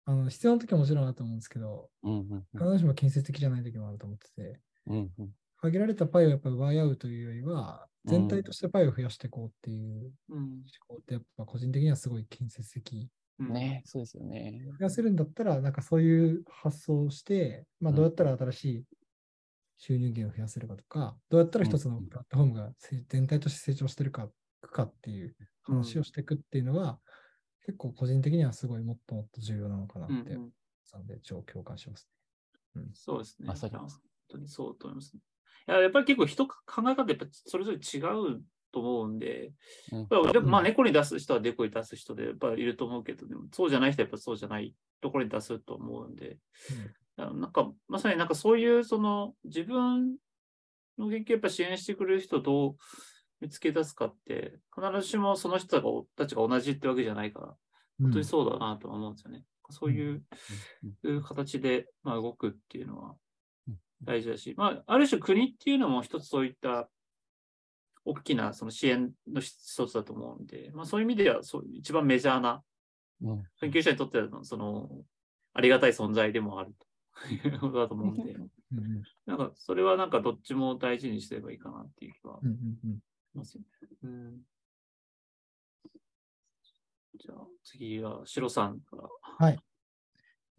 [0.05, 5.31] あの必要な時はもちろんあると思うんですけど、うんうん必ずしも建設的じゃない時もあると思ってて、うんうん。
[5.57, 10.37] 限られたパイをやっぱ奪い合うというよりは、全体としてパイを増やしていこうっていううん。
[10.39, 13.09] 思考って、やっぱ個人的にはすごい建設的。
[13.49, 13.53] うん。
[13.53, 14.61] ねそうですよね。
[14.79, 17.95] 増やせるんだったら、なんかそういう発想をして、まあ、うん。
[17.95, 18.83] どうやったら新しい
[19.77, 22.07] 収入源を増やせるかとか、どうやったら一つのうん。
[22.09, 24.29] プラットフォームがせ全体として成長してるか
[24.61, 26.99] かっていう話をしていくっていうのは、
[27.65, 30.51] 結構個人的にはすごいもっともっと重要なのかなって、うんうん。
[30.93, 32.07] なんで超共感します
[32.93, 33.47] そうですね。
[33.47, 33.89] まさにいや本
[34.29, 35.21] 当にそうと思いますね。
[35.67, 36.55] いや、やっぱり結構人考
[36.89, 37.99] え方やっぱそれぞれ違
[38.35, 38.41] う
[38.73, 39.51] と思うんで、
[39.91, 40.07] うん。
[40.07, 46.37] でもまあうん猫に出す人は猫に出す人でやっぱいると思うけど、でもそうじゃない人はやっぱそうじゃないところに出すと思うんで、
[47.17, 50.15] あのなんかまさになんかそういうその自分
[50.97, 52.75] の研究やっぱ支援してくれる人をどう
[53.41, 57.55] 見つけ出すかって、必ずしもその人たちが同じってわけじゃないから、うん。
[58.05, 59.43] 本当にそうだなとは思うんですよね。
[59.69, 60.23] そういう
[61.03, 61.23] うん。
[61.23, 63.15] 形で、まあ、動くっていうのは
[63.67, 63.75] うん。
[64.01, 66.89] 大事だし、まあ、ある種国っていうのも一つそういった
[68.05, 72.63] 大きなその支援の一つだと思うんで、まあ、そういう意味ではそう一番メジャーな
[73.21, 73.43] うん。
[73.59, 74.89] 研究者にとってのその
[75.53, 76.87] ありがたい存在でもあると。
[77.29, 78.35] い うことだと思うんで、
[79.27, 83.67] なんかそれはなんかどっちも大事にすればいいかなっていう気はしますよね。
[84.01, 84.41] うん。
[87.15, 89.07] じゃあ次はシロさんから。
[89.21, 89.59] はい。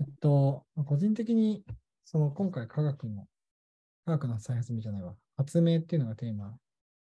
[0.00, 1.64] えっと、個人的に、
[2.04, 3.28] その今回科学の、
[4.04, 6.56] 科学の再発明じゃないわ、発明っていうのがテーマ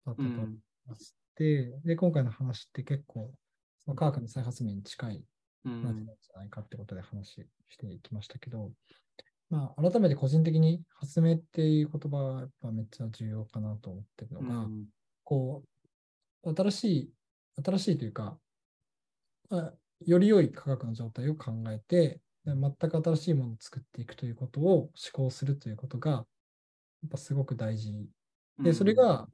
[0.06, 0.48] だったと思い
[0.86, 3.32] まして、で、今回の話って結構、
[3.78, 5.24] その科学の再発明に近い
[5.64, 5.82] うん。
[5.82, 8.70] なんじゃないかってことで話していきましたけど、
[9.50, 14.86] まあ、改めて個人的に発明っていう言葉はやっぱめっちゃ重要かなと思ってるのが、うん。
[15.24, 15.64] こ
[16.44, 17.12] う、新しい、
[17.62, 18.38] 新しいというか、
[19.50, 19.74] まあ、
[20.04, 26.18] より良い科学の状態を考えて、で全く新しいものを作っていくということを思考するということが、や
[27.06, 27.92] っぱすごく大事。
[28.58, 29.28] で、それが、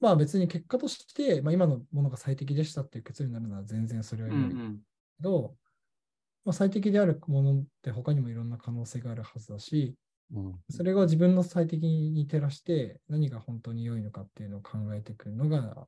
[0.00, 4.56] まあ別に結果として、まあ、今のものが最適でしたっていう結論になるのは全然それはうん良いけ
[5.20, 5.56] ど、
[6.44, 9.96] まあ、最適であるものって他にもいろんな可能性があるはずだし、
[10.34, 10.54] うん。
[10.70, 15.86] それが自分の最適に照らして何が本当に良いのかっていうのを考えていくのが、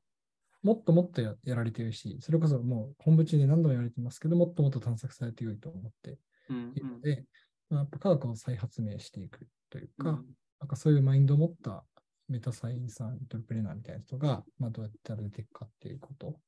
[0.61, 6.17] もっともっとややられているし、それこそもう本部中で何度も言われていますけど、もっともっと探索されて良いと思って
[6.49, 6.71] うん。
[6.75, 7.25] いるので、
[7.69, 10.25] まあ、やっぱ科学を再発明していくというか、うん。
[10.59, 11.85] なんかそういうマインドを持った
[12.29, 16.39] メタサイエンサー、エントレプレナーみたいな人が、まあ、どうやって出ていくかっていうこと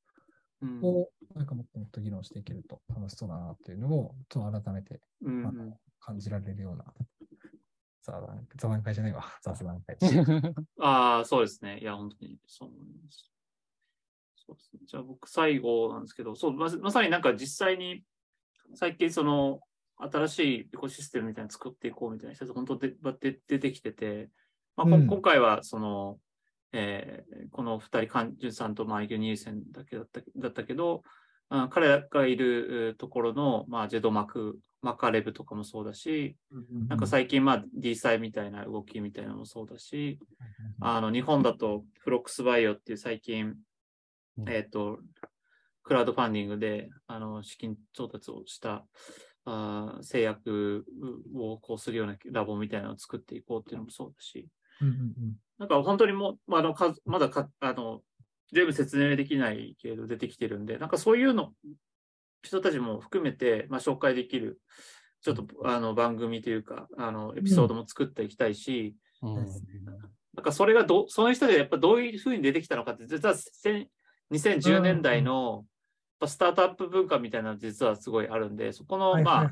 [0.62, 6.86] うんを、なんかもっともっと議論していけると楽しそうだなっていうのを、ちょっと改めてうんあの感じられるような
[8.04, 9.98] 座談座談会じゃないわ、 雑談会。
[10.80, 11.80] ああ、そうですね。
[11.80, 13.32] いや、本当にそう思います。
[14.36, 18.04] そうですね、じゃあ僕最後なんですけど、そうまさまさになんか実際に
[18.76, 19.62] 最近その
[19.98, 24.30] 新しいエコシステムみたいなの作っていこうみたいな人本当でで出てきてて、
[24.76, 25.08] まあこうん。
[25.08, 26.18] 今回はその、
[26.74, 31.04] えーこの二人、カンジュンさんとマイケル・ニールセンだけだっただったけど、
[31.50, 36.36] あ彼らがいるえーところの、まあ、ジェドマクマカレブとかもそうだし、
[36.88, 40.18] なんか最近、まあ、D サイみたいな動きみたいなのもそうだし、
[40.80, 43.56] あの、日本だとフロックスバイオっていう最近、
[44.38, 44.50] うん。
[44.50, 45.00] えっ、と、
[45.84, 48.86] クラウドファンディングで、あの、資金調達をした、
[49.46, 50.86] あー製薬
[51.36, 54.48] をこうするようなラボみたいなのを作っていこうっていうのもそうだし、
[54.82, 54.96] うんうんう
[55.28, 55.36] ん。
[55.58, 58.02] なんか本当にもう、まああの、かまだか、あの、
[58.52, 61.54] 全部説明できないけど出てきてるんで、なんかそういうの、
[62.44, 64.60] 人たちも含めて、まあ、紹介できる、
[65.22, 69.36] ちょっとあの番組というか、あの、エピソードも作っていきたいし、うん。
[70.34, 73.88] なんかそれがど、その人でやっぱどういうふうに出てきたのかって、実はせん
[74.32, 75.66] 2010年代の、
[76.22, 79.52] ぱスタートアップ文化みたいなの実はすごいあるんで、そこの、まあ、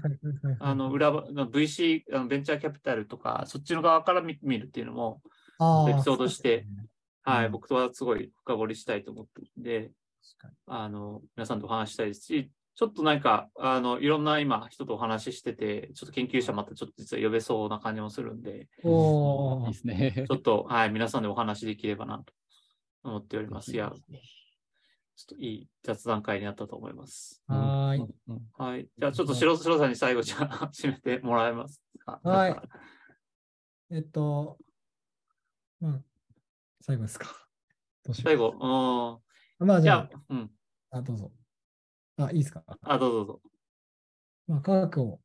[0.60, 5.22] あの、裏ば、VC、あのベンチャーキャピタルとか、そっちの側から見見るっていうのも、
[5.90, 6.86] エピソードしてね。
[7.24, 7.52] はい、うん。
[7.52, 9.92] 僕とはすごい深掘りしたいと思ってるんで、
[10.68, 19.68] あの、皆さんとお話ししたいですし、ちょっとなんか、あの、いろんな今人とお話ししてて、ちょっと研究者またちょっと実は呼べそうな感じもするんで、おー。
[19.68, 20.26] いいですね。
[20.30, 20.32] ち。
[20.32, 22.34] ょっと、はい、皆さんでお話しできればなと
[23.04, 23.74] 思っております。
[23.74, 23.92] いや、
[25.20, 27.44] ちょっといい雑談会になったと思います。
[27.48, 28.06] はーい。
[28.58, 28.88] はい。
[28.98, 32.22] じゃあ、ちょっと白白さんに最後、じゃあ、 締めてもらえますか？
[32.24, 32.56] はい
[33.92, 34.58] えっと、
[35.82, 36.06] うん。
[36.80, 37.28] 最後ですか？
[38.14, 38.54] 最後、
[39.60, 39.84] まあうん。
[39.84, 40.52] じゃあじゃあ、、うん。
[40.92, 41.34] あ、どうぞ。
[42.16, 42.64] あ、いいですか？
[42.82, 43.42] あ、どうぞどうぞ。
[44.48, 45.20] まあ、科学を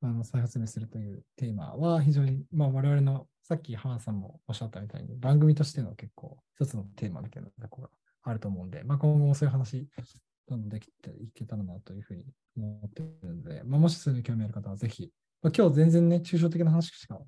[0.00, 9.88] あの再発明するというテーマは非常に、まあ、我々のさっき浜田さんもおっしゃったみたいに番組としての結構一つのテーマみたいなところがあると思うんで、まあ、今後もそういう話
[10.48, 12.24] どんどんできていけたらなというふうに
[12.56, 15.10] 思っているので、まあ、もしそういうの興味ある方はぜひ、
[15.42, 17.18] まあ、今日全然ね、抽象的な話しか、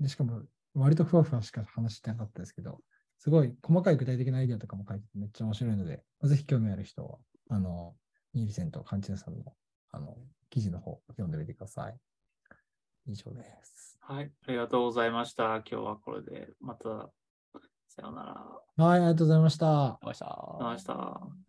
[0.00, 0.42] でしかも
[0.74, 2.78] 割とふわふわしか話してなかったですけど、
[3.18, 7.18] すごい細かい具体的なアイデアとかも書いててめっちゃ面白いので、ぜひ興味ある人は、
[7.50, 7.94] あの、
[8.34, 9.54] ニーリセンとカンチネさんの
[9.90, 10.16] あの
[10.50, 11.96] 記事の方読んでみてください。
[13.06, 13.98] 以上です。
[14.00, 14.30] はい。
[14.46, 15.44] ありがとうございました。
[15.44, 17.10] 今日はこれで、また、
[17.98, 18.84] さようなら。
[18.84, 19.66] はい、ありがとうございました。
[19.66, 21.47] ありがとうございましたありがとうございました。